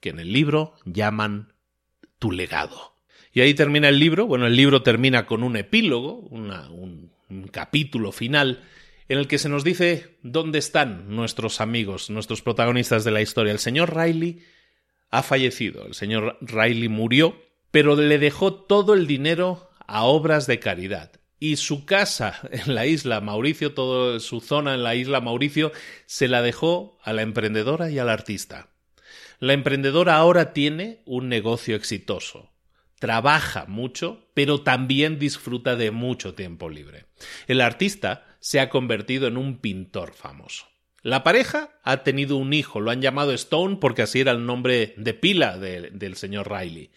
que 0.00 0.10
en 0.10 0.20
el 0.20 0.32
libro 0.32 0.74
llaman 0.84 1.52
tu 2.18 2.32
legado. 2.32 2.94
Y 3.32 3.40
ahí 3.40 3.54
termina 3.54 3.88
el 3.88 3.98
libro. 3.98 4.26
Bueno, 4.26 4.46
el 4.46 4.56
libro 4.56 4.82
termina 4.82 5.26
con 5.26 5.42
un 5.42 5.56
epílogo, 5.56 6.14
un, 6.14 7.12
un 7.28 7.48
capítulo 7.48 8.12
final 8.12 8.64
en 9.08 9.18
el 9.18 9.26
que 9.26 9.38
se 9.38 9.48
nos 9.48 9.64
dice 9.64 10.18
dónde 10.22 10.58
están 10.58 11.14
nuestros 11.14 11.60
amigos, 11.60 12.10
nuestros 12.10 12.42
protagonistas 12.42 13.04
de 13.04 13.10
la 13.10 13.22
historia. 13.22 13.52
El 13.52 13.58
señor 13.58 13.96
Riley 13.96 14.42
ha 15.10 15.22
fallecido, 15.22 15.86
el 15.86 15.94
señor 15.94 16.36
Riley 16.40 16.88
murió, 16.88 17.40
pero 17.70 17.96
le 17.96 18.18
dejó 18.18 18.52
todo 18.52 18.94
el 18.94 19.06
dinero 19.06 19.70
a 19.86 20.04
obras 20.04 20.46
de 20.46 20.58
caridad. 20.58 21.12
Y 21.40 21.56
su 21.56 21.86
casa 21.86 22.38
en 22.50 22.74
la 22.74 22.86
isla 22.86 23.20
Mauricio, 23.20 23.72
toda 23.72 24.20
su 24.20 24.40
zona 24.40 24.74
en 24.74 24.82
la 24.82 24.94
isla 24.94 25.20
Mauricio, 25.20 25.72
se 26.06 26.28
la 26.28 26.42
dejó 26.42 26.98
a 27.02 27.12
la 27.12 27.22
emprendedora 27.22 27.90
y 27.90 27.98
al 27.98 28.10
artista. 28.10 28.68
La 29.40 29.52
emprendedora 29.52 30.16
ahora 30.16 30.52
tiene 30.52 31.02
un 31.06 31.28
negocio 31.28 31.76
exitoso 31.76 32.50
trabaja 32.98 33.64
mucho, 33.66 34.28
pero 34.34 34.62
también 34.62 35.18
disfruta 35.18 35.76
de 35.76 35.90
mucho 35.90 36.34
tiempo 36.34 36.68
libre. 36.68 37.06
El 37.46 37.60
artista 37.60 38.27
se 38.48 38.60
ha 38.60 38.70
convertido 38.70 39.26
en 39.26 39.36
un 39.36 39.58
pintor 39.58 40.14
famoso. 40.14 40.68
La 41.02 41.22
pareja 41.22 41.78
ha 41.82 42.02
tenido 42.02 42.38
un 42.38 42.54
hijo, 42.54 42.80
lo 42.80 42.90
han 42.90 43.02
llamado 43.02 43.34
Stone 43.34 43.76
porque 43.76 44.00
así 44.00 44.20
era 44.20 44.32
el 44.32 44.46
nombre 44.46 44.94
de 44.96 45.12
pila 45.12 45.58
del 45.58 46.16
señor 46.16 46.50
Riley. 46.50 46.90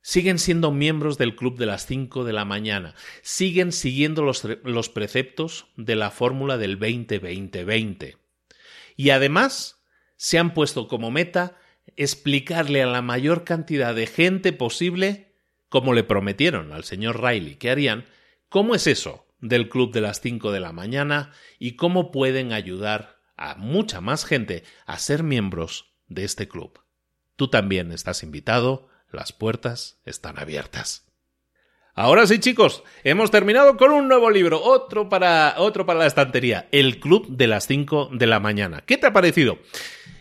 Siguen 0.00 0.38
siendo 0.38 0.72
miembros 0.72 1.18
del 1.18 1.36
club 1.36 1.58
de 1.58 1.66
las 1.66 1.84
5 1.84 2.24
de 2.24 2.32
la 2.32 2.46
mañana, 2.46 2.94
siguen 3.20 3.72
siguiendo 3.72 4.22
los, 4.22 4.42
los 4.64 4.88
preceptos 4.88 5.66
de 5.76 5.96
la 5.96 6.10
fórmula 6.10 6.56
del 6.56 6.80
20-20-20. 6.80 8.16
Y 8.96 9.10
además 9.10 9.84
se 10.16 10.38
han 10.38 10.54
puesto 10.54 10.88
como 10.88 11.10
meta 11.10 11.58
explicarle 11.96 12.82
a 12.82 12.86
la 12.86 13.02
mayor 13.02 13.44
cantidad 13.44 13.94
de 13.94 14.06
gente 14.06 14.54
posible 14.54 15.34
como 15.68 15.92
le 15.92 16.04
prometieron 16.04 16.72
al 16.72 16.84
señor 16.84 17.22
Riley 17.22 17.56
que 17.56 17.68
harían, 17.68 18.06
¿cómo 18.48 18.74
es 18.74 18.86
eso 18.86 19.25
del 19.40 19.68
club 19.68 19.92
de 19.92 20.00
las 20.00 20.20
5 20.20 20.52
de 20.52 20.60
la 20.60 20.72
mañana 20.72 21.32
y 21.58 21.76
cómo 21.76 22.10
pueden 22.10 22.52
ayudar 22.52 23.16
a 23.36 23.54
mucha 23.56 24.00
más 24.00 24.24
gente 24.24 24.64
a 24.86 24.98
ser 24.98 25.22
miembros 25.22 25.92
de 26.08 26.24
este 26.24 26.48
club? 26.48 26.80
Tú 27.36 27.48
también 27.48 27.92
estás 27.92 28.22
invitado, 28.22 28.88
las 29.10 29.32
puertas 29.32 30.00
están 30.04 30.38
abiertas. 30.38 31.06
Ahora 31.98 32.26
sí, 32.26 32.38
chicos, 32.38 32.82
hemos 33.04 33.30
terminado 33.30 33.78
con 33.78 33.90
un 33.90 34.06
nuevo 34.06 34.28
libro, 34.28 34.62
otro 34.62 35.08
para 35.08 35.54
otro 35.56 35.86
para 35.86 36.00
la 36.00 36.06
estantería, 36.06 36.68
El 36.70 37.00
Club 37.00 37.26
de 37.28 37.46
las 37.46 37.66
5 37.66 38.10
de 38.12 38.26
la 38.26 38.38
mañana. 38.38 38.82
¿Qué 38.84 38.98
te 38.98 39.06
ha 39.06 39.14
parecido? 39.14 39.58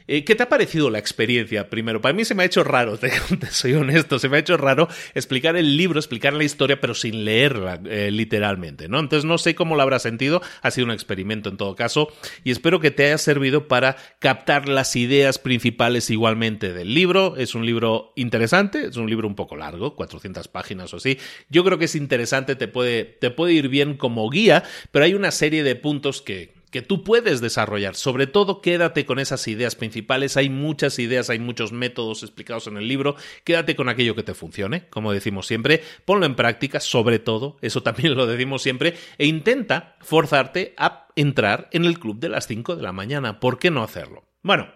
Eh, 0.08 0.24
¿Qué 0.24 0.36
te 0.36 0.44
ha 0.44 0.50
parecido 0.50 0.90
la 0.90 1.00
experiencia? 1.00 1.70
Primero, 1.70 2.00
para 2.00 2.14
mí 2.14 2.26
se 2.26 2.36
me 2.36 2.44
ha 2.44 2.46
hecho 2.46 2.64
raro, 2.64 2.98
te, 3.00 3.12
soy 3.50 3.74
honesto, 3.74 4.20
se 4.20 4.30
me 4.30 4.38
ha 4.38 4.40
hecho 4.40 4.56
raro 4.56 4.88
explicar 5.16 5.56
el 5.56 5.78
libro, 5.78 6.00
explicar 6.00 6.34
la 6.34 6.44
historia, 6.44 6.80
pero 6.80 6.94
sin 6.94 7.26
leerla 7.26 7.82
eh, 7.86 8.12
literalmente, 8.12 8.88
¿no? 8.88 9.00
Entonces 9.00 9.26
no 9.26 9.38
sé 9.38 9.56
cómo 9.56 9.76
lo 9.76 9.82
habrá 9.82 9.98
sentido, 10.00 10.42
ha 10.62 10.70
sido 10.72 10.86
un 10.86 10.92
experimento 10.92 11.50
en 11.50 11.58
todo 11.58 11.76
caso, 11.76 12.14
y 12.44 12.52
espero 12.52 12.80
que 12.80 12.92
te 12.92 13.06
haya 13.06 13.18
servido 13.18 13.68
para 13.68 13.96
captar 14.20 14.70
las 14.70 14.96
ideas 14.96 15.40
principales 15.40 16.10
igualmente 16.10 16.74
del 16.74 16.94
libro. 16.94 17.36
Es 17.38 17.56
un 17.56 17.66
libro 17.66 18.14
interesante, 18.16 18.86
es 18.88 18.98
un 18.98 19.10
libro 19.10 19.28
un 19.28 19.36
poco 19.36 19.56
largo, 19.56 19.96
400 19.96 20.48
páginas 20.50 20.94
o 20.94 20.98
así. 20.98 21.18
Yo 21.50 21.64
creo 21.64 21.80
que 21.80 21.86
es 21.86 21.96
interesante, 21.96 22.56
te 22.56 22.68
puede, 22.68 23.06
te 23.06 23.32
puede 23.32 23.54
ir 23.54 23.70
bien 23.70 23.98
como 23.98 24.30
guía, 24.30 24.64
pero 24.92 25.06
hay 25.06 25.16
una 25.16 25.32
serie 25.32 25.64
de 25.64 25.76
puntos 25.76 26.22
que, 26.22 26.54
que 26.76 26.82
tú 26.82 27.06
puedes 27.06 27.40
desarrollar. 27.40 27.96
Sobre 27.96 28.28
todo, 28.28 28.60
quédate 28.60 29.06
con 29.06 29.18
esas 29.18 29.48
ideas 29.48 29.76
principales. 29.76 30.36
Hay 30.36 30.50
muchas 30.50 31.00
ideas, 31.00 31.30
hay 31.30 31.40
muchos 31.40 31.72
métodos 31.72 32.22
explicados 32.22 32.68
en 32.68 32.76
el 32.76 32.90
libro. 32.90 33.16
Quédate 33.46 33.78
con 33.78 33.88
aquello 33.88 34.14
que 34.14 34.24
te 34.24 34.34
funcione, 34.34 34.90
como 34.90 35.14
decimos 35.14 35.48
siempre. 35.48 35.82
Ponlo 36.04 36.26
en 36.26 36.36
práctica, 36.36 36.82
sobre 36.82 37.18
todo, 37.18 37.56
eso 37.62 37.82
también 37.82 38.16
lo 38.16 38.28
decimos 38.28 38.62
siempre, 38.62 38.96
e 39.18 39.26
intenta 39.26 39.96
forzarte 40.02 40.74
a 40.76 41.08
entrar 41.16 41.70
en 41.72 41.86
el 41.86 41.98
club 41.98 42.20
de 42.20 42.28
las 42.28 42.46
5 42.46 42.76
de 42.76 42.84
la 42.84 42.92
mañana. 42.92 43.40
¿Por 43.40 43.58
qué 43.58 43.72
no 43.72 43.82
hacerlo? 43.82 44.26
Bueno, 44.44 44.68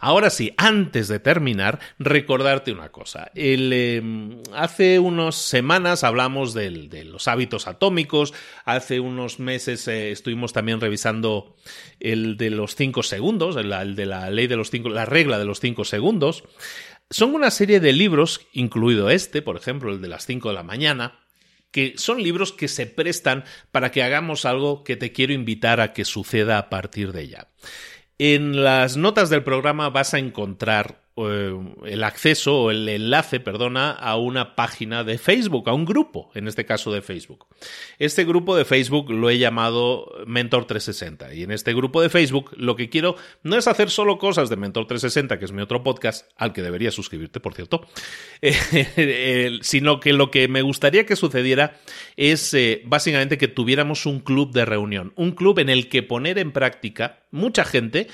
Ahora 0.00 0.30
sí, 0.30 0.52
antes 0.56 1.08
de 1.08 1.20
terminar, 1.20 1.78
recordarte 1.98 2.72
una 2.72 2.90
cosa. 2.90 3.30
Em, 3.34 4.42
hace 4.52 4.98
unas 4.98 5.36
semanas 5.36 6.02
hablamos 6.02 6.54
de 6.54 7.04
los 7.04 7.28
hábitos 7.28 7.66
atómicos, 7.66 8.34
hace 8.64 9.00
unos 9.00 9.38
meses 9.38 9.86
eh, 9.88 10.10
estuvimos 10.10 10.52
también 10.52 10.80
revisando 10.80 11.56
el 12.00 12.36
de 12.36 12.50
los 12.50 12.74
cinco 12.74 13.02
segundos, 13.02 13.56
el, 13.56 13.94
de 13.94 14.06
la 14.06 14.30
ley 14.30 14.46
de 14.46 14.56
los 14.56 14.70
cinco, 14.70 14.88
la 14.88 15.06
regla 15.06 15.38
de 15.38 15.44
los 15.44 15.60
cinco 15.60 15.84
segundos. 15.84 16.44
Son 17.08 17.34
una 17.34 17.50
serie 17.50 17.80
de 17.80 17.92
libros, 17.92 18.46
incluido 18.52 19.10
este, 19.10 19.42
por 19.42 19.56
ejemplo, 19.56 19.92
el 19.92 20.00
de 20.00 20.08
las 20.08 20.26
cinco 20.26 20.48
de 20.48 20.54
la 20.54 20.62
mañana, 20.62 21.20
que 21.70 21.94
son 21.96 22.22
libros 22.22 22.52
que 22.52 22.68
se 22.68 22.86
prestan 22.86 23.44
para 23.70 23.90
que 23.90 24.02
hagamos 24.02 24.44
algo 24.44 24.82
que 24.84 24.96
te 24.96 25.12
quiero 25.12 25.32
invitar 25.32 25.80
a 25.80 25.92
que 25.92 26.04
suceda 26.04 26.58
a 26.58 26.68
partir 26.68 27.12
de 27.12 27.28
ya. 27.28 27.48
En 28.22 28.62
las 28.62 28.98
notas 28.98 29.30
del 29.30 29.42
programa 29.42 29.88
vas 29.88 30.12
a 30.12 30.18
encontrar 30.18 31.00
el 31.28 32.04
acceso 32.04 32.62
o 32.62 32.70
el 32.70 32.88
enlace, 32.88 33.40
perdona, 33.40 33.90
a 33.90 34.16
una 34.16 34.54
página 34.54 35.04
de 35.04 35.18
Facebook, 35.18 35.68
a 35.68 35.74
un 35.74 35.84
grupo, 35.84 36.30
en 36.34 36.48
este 36.48 36.64
caso 36.64 36.92
de 36.92 37.02
Facebook. 37.02 37.46
Este 37.98 38.24
grupo 38.24 38.56
de 38.56 38.64
Facebook 38.64 39.10
lo 39.10 39.28
he 39.30 39.38
llamado 39.38 40.12
Mentor 40.26 40.66
360 40.66 41.34
y 41.34 41.42
en 41.42 41.50
este 41.50 41.74
grupo 41.74 42.02
de 42.02 42.08
Facebook 42.08 42.52
lo 42.56 42.76
que 42.76 42.88
quiero 42.88 43.16
no 43.42 43.56
es 43.56 43.68
hacer 43.68 43.90
solo 43.90 44.18
cosas 44.18 44.48
de 44.48 44.56
Mentor 44.56 44.86
360, 44.86 45.38
que 45.38 45.44
es 45.44 45.52
mi 45.52 45.62
otro 45.62 45.82
podcast, 45.82 46.30
al 46.36 46.52
que 46.52 46.62
deberías 46.62 46.94
suscribirte, 46.94 47.40
por 47.40 47.54
cierto, 47.54 47.86
eh, 48.42 49.58
sino 49.62 50.00
que 50.00 50.12
lo 50.12 50.30
que 50.30 50.48
me 50.48 50.62
gustaría 50.62 51.06
que 51.06 51.16
sucediera 51.16 51.78
es 52.16 52.54
eh, 52.54 52.82
básicamente 52.84 53.38
que 53.38 53.48
tuviéramos 53.48 54.06
un 54.06 54.20
club 54.20 54.52
de 54.52 54.64
reunión, 54.64 55.12
un 55.16 55.32
club 55.32 55.58
en 55.58 55.68
el 55.68 55.88
que 55.88 56.02
poner 56.02 56.38
en 56.38 56.52
práctica 56.52 57.20
mucha 57.30 57.64
gente 57.64 58.08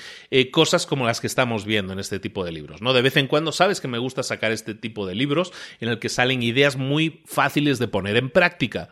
cosas 0.51 0.85
como 0.85 1.05
las 1.05 1.21
que 1.21 1.27
estamos 1.27 1.65
viendo 1.65 1.93
en 1.93 1.99
este 1.99 2.19
tipo 2.19 2.45
de 2.45 2.51
libros, 2.51 2.81
¿no? 2.81 2.93
De 2.97 3.03
vez 3.03 3.15
en 3.17 3.27
cuando 3.27 3.51
sabes 3.51 3.79
que 3.79 3.87
me 3.87 3.97
gusta 3.97 4.23
sacar 4.23 4.51
este 4.51 4.73
tipo 4.73 5.05
de 5.05 5.15
libros 5.15 5.53
en 5.79 5.89
el 5.89 5.99
que 5.99 6.09
salen 6.09 6.43
ideas 6.43 6.75
muy 6.75 7.21
fáciles 7.25 7.79
de 7.79 7.87
poner 7.87 8.17
en 8.17 8.29
práctica. 8.29 8.89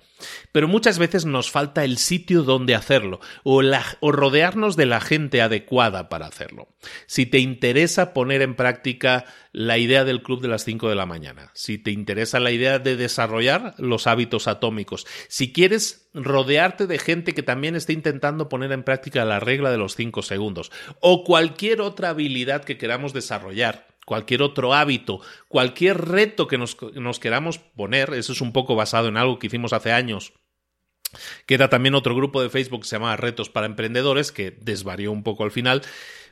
Pero 0.51 0.67
muchas 0.67 0.99
veces 0.99 1.25
nos 1.25 1.51
falta 1.51 1.83
el 1.83 1.97
sitio 1.97 2.43
donde 2.43 2.75
hacerlo 2.75 3.19
o, 3.43 3.61
o 3.99 4.11
rodearnos 4.11 4.75
de 4.75 4.85
la 4.85 5.01
gente 5.01 5.41
adecuada 5.41 6.07
para 6.09 6.27
hacerlo. 6.27 6.69
Si 7.07 7.25
te 7.25 7.39
interesa 7.39 8.13
poner 8.13 8.41
en 8.41 8.55
práctica 8.55 9.25
la 9.51 9.77
idea 9.77 10.03
del 10.03 10.21
club 10.21 10.41
de 10.41 10.47
las 10.47 10.65
5 10.65 10.89
de 10.89 10.95
la 10.95 11.05
mañana, 11.05 11.51
si 11.53 11.77
te 11.77 11.91
interesa 11.91 12.39
la 12.39 12.51
idea 12.51 12.79
de 12.79 12.95
desarrollar 12.95 13.73
los 13.77 14.07
hábitos 14.07 14.47
atómicos, 14.47 15.05
si 15.27 15.51
quieres 15.53 16.09
rodearte 16.13 16.87
de 16.87 16.99
gente 16.99 17.33
que 17.33 17.43
también 17.43 17.75
esté 17.75 17.93
intentando 17.93 18.49
poner 18.49 18.71
en 18.71 18.83
práctica 18.83 19.25
la 19.25 19.39
regla 19.39 19.71
de 19.71 19.77
los 19.77 19.95
5 19.95 20.21
segundos 20.23 20.71
o 20.99 21.23
cualquier 21.23 21.81
otra 21.81 22.09
habilidad 22.09 22.63
que 22.63 22.77
queramos 22.77 23.13
desarrollar, 23.13 23.87
cualquier 24.05 24.41
otro 24.41 24.73
hábito, 24.73 25.19
cualquier 25.47 26.07
reto 26.07 26.47
que 26.47 26.57
nos, 26.57 26.75
queramos 27.19 27.57
poner, 27.57 28.13
eso 28.13 28.31
es 28.31 28.41
un 28.41 28.53
poco 28.53 28.75
basado 28.75 29.07
en 29.07 29.17
algo 29.17 29.39
que 29.39 29.47
hicimos 29.47 29.73
hace 29.73 29.91
años. 29.91 30.33
Queda 31.45 31.69
también 31.69 31.95
otro 31.95 32.15
grupo 32.15 32.41
de 32.41 32.49
Facebook 32.49 32.81
que 32.81 32.87
se 32.87 32.95
llama 32.95 33.15
Retos 33.15 33.49
para 33.49 33.67
Emprendedores, 33.67 34.31
que 34.31 34.51
desvarió 34.51 35.11
un 35.11 35.23
poco 35.23 35.43
al 35.43 35.51
final. 35.51 35.81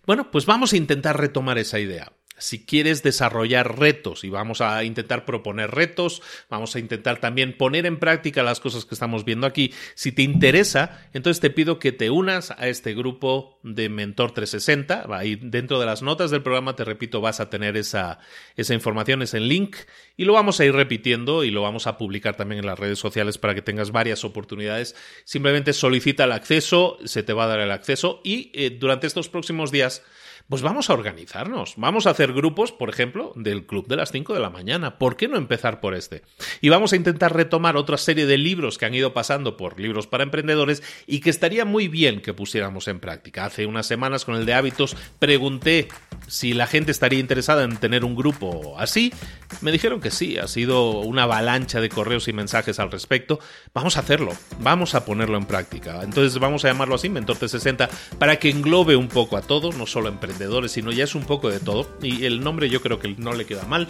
Bueno, 0.06 0.30
pues 0.32 0.46
vamos 0.46 0.74
a 0.74 0.78
intentar 0.78 1.20
retomar 1.20 1.58
esa 1.58 1.80
idea 1.80 2.12
si 2.44 2.66
quieres 2.66 3.04
desarrollar 3.04 3.80
retos 3.80 4.26
y 4.26 4.30
vamos 4.30 4.60
a 4.60 4.84
intentar 4.84 5.24
proponer 5.24 5.72
retos, 5.72 6.22
vamos 6.50 6.76
a 6.76 6.80
intentar 6.80 7.22
también 7.22 7.56
poner 7.58 7.86
en 7.86 7.98
práctica 7.98 8.44
las 8.44 8.60
cosas 8.60 8.84
que 8.84 8.96
estamos 8.96 9.24
viendo 9.24 9.48
aquí. 9.48 9.74
Si 9.96 10.12
te 10.12 10.24
interesa, 10.24 11.08
entonces 11.14 11.40
te 11.40 11.50
pido 11.50 11.80
que 11.80 11.94
te 11.94 12.10
unas 12.10 12.52
a 12.52 12.68
este 12.68 12.94
grupo 12.94 13.60
de 13.64 13.88
Mentor 13.88 14.34
360. 14.34 15.06
Ahí 15.16 15.38
dentro 15.38 15.80
de 15.80 15.86
las 15.86 16.02
notas 16.02 16.32
del 16.32 16.44
programa, 16.44 16.76
te 16.76 16.84
repito, 16.84 17.22
vas 17.22 17.40
a 17.40 17.50
tener 17.50 17.78
esa, 17.78 18.20
esa 18.58 18.74
información, 18.74 19.22
ese 19.22 19.40
link, 19.40 19.78
y 20.18 20.26
lo 20.26 20.34
vamos 20.34 20.60
a 20.60 20.66
ir 20.66 20.74
repitiendo 20.74 21.46
y 21.46 21.50
lo 21.50 21.62
vamos 21.62 21.88
a 21.88 21.98
publicar 21.98 22.36
también 22.36 22.60
en 22.60 22.66
las 22.66 22.78
redes 22.78 23.00
sociales 23.00 23.38
para 23.38 23.56
que 23.56 23.62
tengas 23.62 23.92
varias 23.92 24.26
oportunidades. 24.26 24.98
Simplemente 25.24 25.72
solicita 25.72 26.26
el 26.26 26.34
acceso, 26.34 26.98
se 27.06 27.24
te 27.24 27.32
va 27.32 27.46
a 27.46 27.48
dar 27.48 27.62
el 27.62 27.72
acceso 27.72 28.20
y 28.26 28.52
eh, 28.54 28.70
durante 28.70 29.08
estos 29.08 29.30
próximos 29.30 29.72
días 29.72 30.04
pues 30.50 30.62
vamos 30.62 30.90
a 30.90 30.94
organizarnos. 30.94 31.76
Vamos 31.78 32.06
a 32.06 32.10
hacer 32.10 32.34
grupos, 32.34 32.72
por 32.72 32.90
ejemplo, 32.90 33.32
del 33.36 33.66
club 33.66 33.88
de 33.88 33.96
las 33.96 34.12
5 34.12 34.34
de 34.34 34.40
la 34.42 34.50
mañana. 34.50 35.00
¿Por 35.00 35.16
qué 35.16 35.28
no 35.28 35.38
empezar 35.38 35.80
por 35.80 35.96
este? 35.96 36.22
Y 36.60 36.70
vamos 36.70 36.94
a 36.94 36.96
intentar 36.98 37.34
retomar 37.34 37.78
otra 37.78 37.98
serie 37.98 38.26
de 38.26 38.38
libros 38.38 38.78
que 38.78 38.86
han 38.86 38.94
ido 38.94 39.14
pasando 39.14 39.56
por 39.56 39.80
libros 39.80 40.06
para 40.06 40.24
emprendedores 40.24 40.84
y 41.08 41.22
que 41.22 41.30
estaría 41.30 41.66
muy 41.66 41.88
bien 41.88 42.22
que 42.22 42.34
pusiéramos 42.34 42.88
en 42.90 43.00
práctica. 43.00 43.46
Hace 43.46 43.66
unas 43.66 43.88
semanas 43.88 44.26
con 44.26 44.36
el 44.36 44.46
de 44.46 44.54
hábitos 44.54 44.98
pregunté 45.18 45.88
si 46.28 46.54
la 46.54 46.68
gente 46.68 46.92
estaría 46.92 47.20
interesada 47.20 47.64
en 47.64 47.78
tener 47.78 48.04
un 48.04 48.16
grupo 48.16 48.76
así. 48.78 49.14
Me 49.62 49.72
dijeron 49.72 50.02
que 50.02 50.12
sí, 50.12 50.38
ha 50.38 50.48
sido 50.48 51.00
una 51.00 51.24
avalancha 51.24 51.80
de 51.80 51.90
correos 51.90 52.28
y 52.28 52.34
mensajes 52.34 52.80
al 52.80 52.92
respecto. 52.92 53.40
Vamos 53.74 53.96
a 53.96 54.02
hacerlo, 54.02 54.34
vamos 54.60 54.94
a 54.94 55.06
ponerlo 55.06 55.38
en 55.38 55.46
práctica. 55.46 56.02
Entonces 56.04 56.38
vamos 56.38 56.66
a 56.66 56.68
llamarlo 56.68 56.96
así, 56.96 57.10
Mentor 57.10 57.38
60 57.38 57.90
para 58.20 58.38
que 58.38 58.50
englobe 58.50 58.96
un 58.96 59.08
poco 59.08 59.38
a 59.38 59.42
todos, 59.42 59.76
no 59.78 59.86
solo 59.86 60.10
emprendedores 60.10 60.43
sino 60.68 60.92
ya 60.92 61.04
es 61.04 61.16
un 61.16 61.24
poco 61.24 61.50
de 61.50 61.60
todo. 61.60 61.88
Y 62.02 62.26
el 62.26 62.44
nombre 62.44 62.70
yo 62.70 62.82
creo 62.82 63.00
que 63.00 63.16
no 63.18 63.34
le 63.34 63.46
queda 63.46 63.64
mal. 63.66 63.88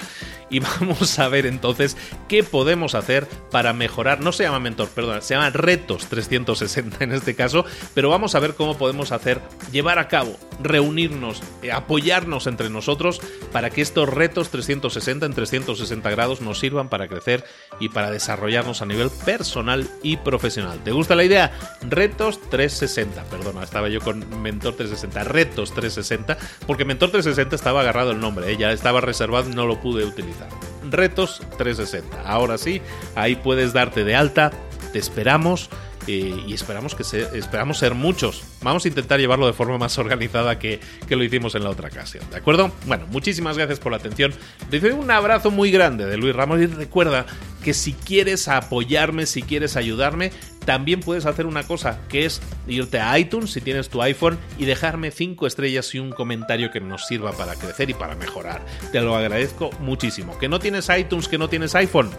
Y 0.50 0.60
vamos 0.80 1.20
a 1.20 1.28
ver 1.28 1.46
entonces 1.46 1.98
qué 2.28 2.44
podemos 2.44 2.96
hacer 2.96 3.28
para 3.52 3.74
mejorar. 3.74 4.22
No 4.22 4.32
se 4.32 4.44
llama 4.44 4.60
mentor, 4.60 4.90
perdón, 4.90 5.22
se 5.22 5.36
llama 5.36 5.50
retos 5.50 6.08
360 6.08 7.04
en 7.04 7.12
este 7.12 7.36
caso, 7.36 7.66
pero 7.94 8.10
vamos 8.10 8.36
a 8.36 8.40
ver 8.40 8.56
cómo 8.56 8.78
podemos 8.78 9.12
hacer, 9.12 9.42
llevar 9.72 10.00
a 10.00 10.08
cabo, 10.08 10.38
reunirnos, 10.62 11.42
eh, 11.62 11.72
apoyarnos 11.72 12.48
entre 12.48 12.70
nosotros 12.70 13.22
para 13.52 13.70
que 13.70 13.82
estos 13.82 14.10
retos 14.10 14.50
360 14.50 15.26
en 15.26 15.34
360 15.34 16.10
grados 16.10 16.42
nos 16.42 16.60
sirvan 16.60 16.90
para 16.90 17.08
crecer 17.08 17.44
y 17.80 17.90
para 17.90 18.12
desarrollarnos 18.12 18.82
a 18.82 18.86
nivel 18.86 19.10
personal 19.26 19.90
y 20.02 20.18
profesional. 20.18 20.80
¿Te 20.84 20.92
gusta 20.92 21.16
la 21.16 21.24
idea? 21.24 21.52
Retos 21.82 22.40
360, 22.50 23.24
perdona, 23.26 23.64
estaba 23.64 23.90
yo 23.90 24.00
con 24.00 24.42
Mentor 24.42 24.76
360, 24.76 25.24
Retos 25.24 25.74
360 25.74 26.33
porque 26.68 26.86
Mentor 26.86 27.12
360 27.12 27.56
estaba 27.56 27.82
agarrado 27.82 28.12
el 28.12 28.20
nombre, 28.20 28.52
¿eh? 28.52 28.58
ya 28.58 28.72
estaba 28.72 29.02
reservado 29.02 29.50
y 29.50 29.56
no 29.56 29.66
lo 29.66 29.80
pude 29.82 30.06
utilizar. 30.06 30.50
Retos 30.90 31.42
360. 31.58 32.22
Ahora 32.30 32.58
sí, 32.58 32.82
ahí 33.16 33.36
puedes 33.36 33.74
darte 33.74 34.04
de 34.04 34.16
alta. 34.16 34.52
Te 34.92 35.00
esperamos. 35.00 35.70
Eh, 36.06 36.44
y 36.48 36.54
esperamos 36.54 36.96
que 36.96 37.04
esperamos 37.04 37.78
ser 37.78 37.94
muchos. 37.94 38.44
Vamos 38.62 38.84
a 38.84 38.90
intentar 38.90 39.22
llevarlo 39.22 39.48
de 39.48 39.54
forma 39.54 39.78
más 39.78 39.98
organizada 39.98 40.60
que, 40.60 40.82
que, 41.08 41.16
lo 41.16 41.24
hicimos 41.24 41.56
en 41.56 41.64
la 41.64 41.70
otra 41.70 41.88
ocasión, 41.88 42.30
¿de 42.30 42.36
acuerdo? 42.36 42.74
Bueno, 42.88 43.08
muchísimas 43.08 43.58
gracias 43.58 43.80
por 43.80 43.94
la 43.94 44.00
atención. 44.00 44.34
Te 44.70 44.92
un 44.92 45.10
abrazo 45.10 45.50
muy 45.50 45.72
grande 45.72 46.06
de 46.06 46.18
Luis 46.18 46.36
Ramos 46.36 46.60
y 46.60 46.66
recuerda 46.66 47.26
que 47.64 47.74
si 47.74 47.94
quieres 47.94 48.50
apoyarme, 48.50 49.26
si 49.26 49.44
quieres 49.44 49.78
ayudarme, 49.78 50.34
también 50.66 51.00
puedes 51.00 51.26
hacer 51.26 51.46
una 51.46 51.64
cosa, 51.64 52.00
que 52.10 52.26
es 52.26 52.42
irte 52.68 53.00
a 53.00 53.18
iTunes 53.18 53.52
si 53.52 53.62
tienes 53.62 53.90
tu 53.90 54.02
iPhone 54.02 54.38
y 54.58 54.66
dejarme 54.66 55.12
5 55.12 55.48
estrellas 55.48 55.94
y 55.96 56.00
un 56.00 56.12
comentario 56.12 56.72
que 56.72 56.80
nos 56.80 57.08
sirva 57.08 57.32
para 57.34 57.56
crecer 57.56 57.90
y 57.90 57.94
para 57.94 58.16
mejorar. 58.16 58.62
Te 58.92 59.02
lo 59.02 59.16
agradezco 59.16 59.72
muchísimo. 59.80 60.38
¿Que 60.38 60.50
no 60.50 60.60
tienes 60.60 60.90
iTunes, 60.90 61.28
que 61.28 61.38
no 61.38 61.50
tienes 61.50 61.76
iPhone? 61.76 62.10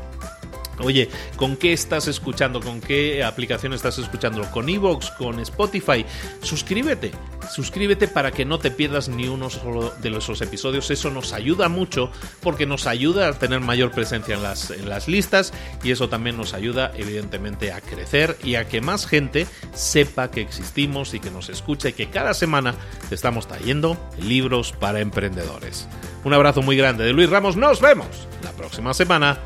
Oye, 0.80 1.08
¿con 1.36 1.56
qué 1.56 1.72
estás 1.72 2.08
escuchando? 2.08 2.60
¿Con 2.60 2.80
qué 2.80 3.22
aplicación 3.22 3.72
estás 3.72 3.98
escuchando? 3.98 4.42
¿Con 4.50 4.68
Evox? 4.68 5.10
¿Con 5.12 5.40
Spotify? 5.40 6.04
Suscríbete, 6.42 7.12
suscríbete 7.52 8.08
para 8.08 8.32
que 8.32 8.44
no 8.44 8.58
te 8.58 8.70
pierdas 8.70 9.08
ni 9.08 9.28
uno 9.28 9.50
solo 9.50 9.92
de 10.02 10.16
esos 10.16 10.40
episodios. 10.42 10.90
Eso 10.90 11.10
nos 11.10 11.32
ayuda 11.32 11.68
mucho 11.68 12.10
porque 12.40 12.66
nos 12.66 12.86
ayuda 12.86 13.28
a 13.28 13.32
tener 13.32 13.60
mayor 13.60 13.90
presencia 13.92 14.34
en 14.34 14.42
las, 14.42 14.70
en 14.70 14.88
las 14.88 15.08
listas 15.08 15.52
y 15.82 15.90
eso 15.90 16.08
también 16.08 16.36
nos 16.36 16.54
ayuda 16.54 16.92
evidentemente 16.96 17.72
a 17.72 17.80
crecer 17.80 18.36
y 18.42 18.56
a 18.56 18.68
que 18.68 18.80
más 18.80 19.06
gente 19.06 19.46
sepa 19.74 20.30
que 20.30 20.40
existimos 20.40 21.14
y 21.14 21.20
que 21.20 21.30
nos 21.30 21.48
escucha 21.48 21.88
y 21.88 21.92
que 21.92 22.10
cada 22.10 22.34
semana 22.34 22.74
te 23.08 23.14
estamos 23.14 23.46
trayendo 23.46 23.96
libros 24.20 24.72
para 24.72 25.00
emprendedores. 25.00 25.88
Un 26.24 26.32
abrazo 26.32 26.62
muy 26.62 26.76
grande 26.76 27.04
de 27.04 27.12
Luis 27.12 27.28
Ramos. 27.28 27.56
Nos 27.56 27.80
vemos 27.80 28.08
la 28.42 28.52
próxima 28.52 28.94
semana 28.94 29.38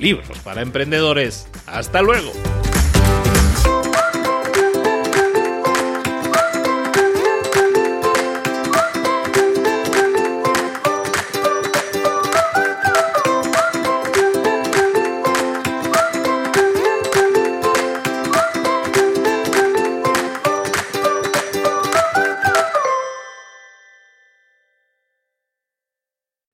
Libros 0.00 0.38
para 0.40 0.62
Emprendedores. 0.62 1.48
Hasta 1.66 2.02
luego. 2.02 2.32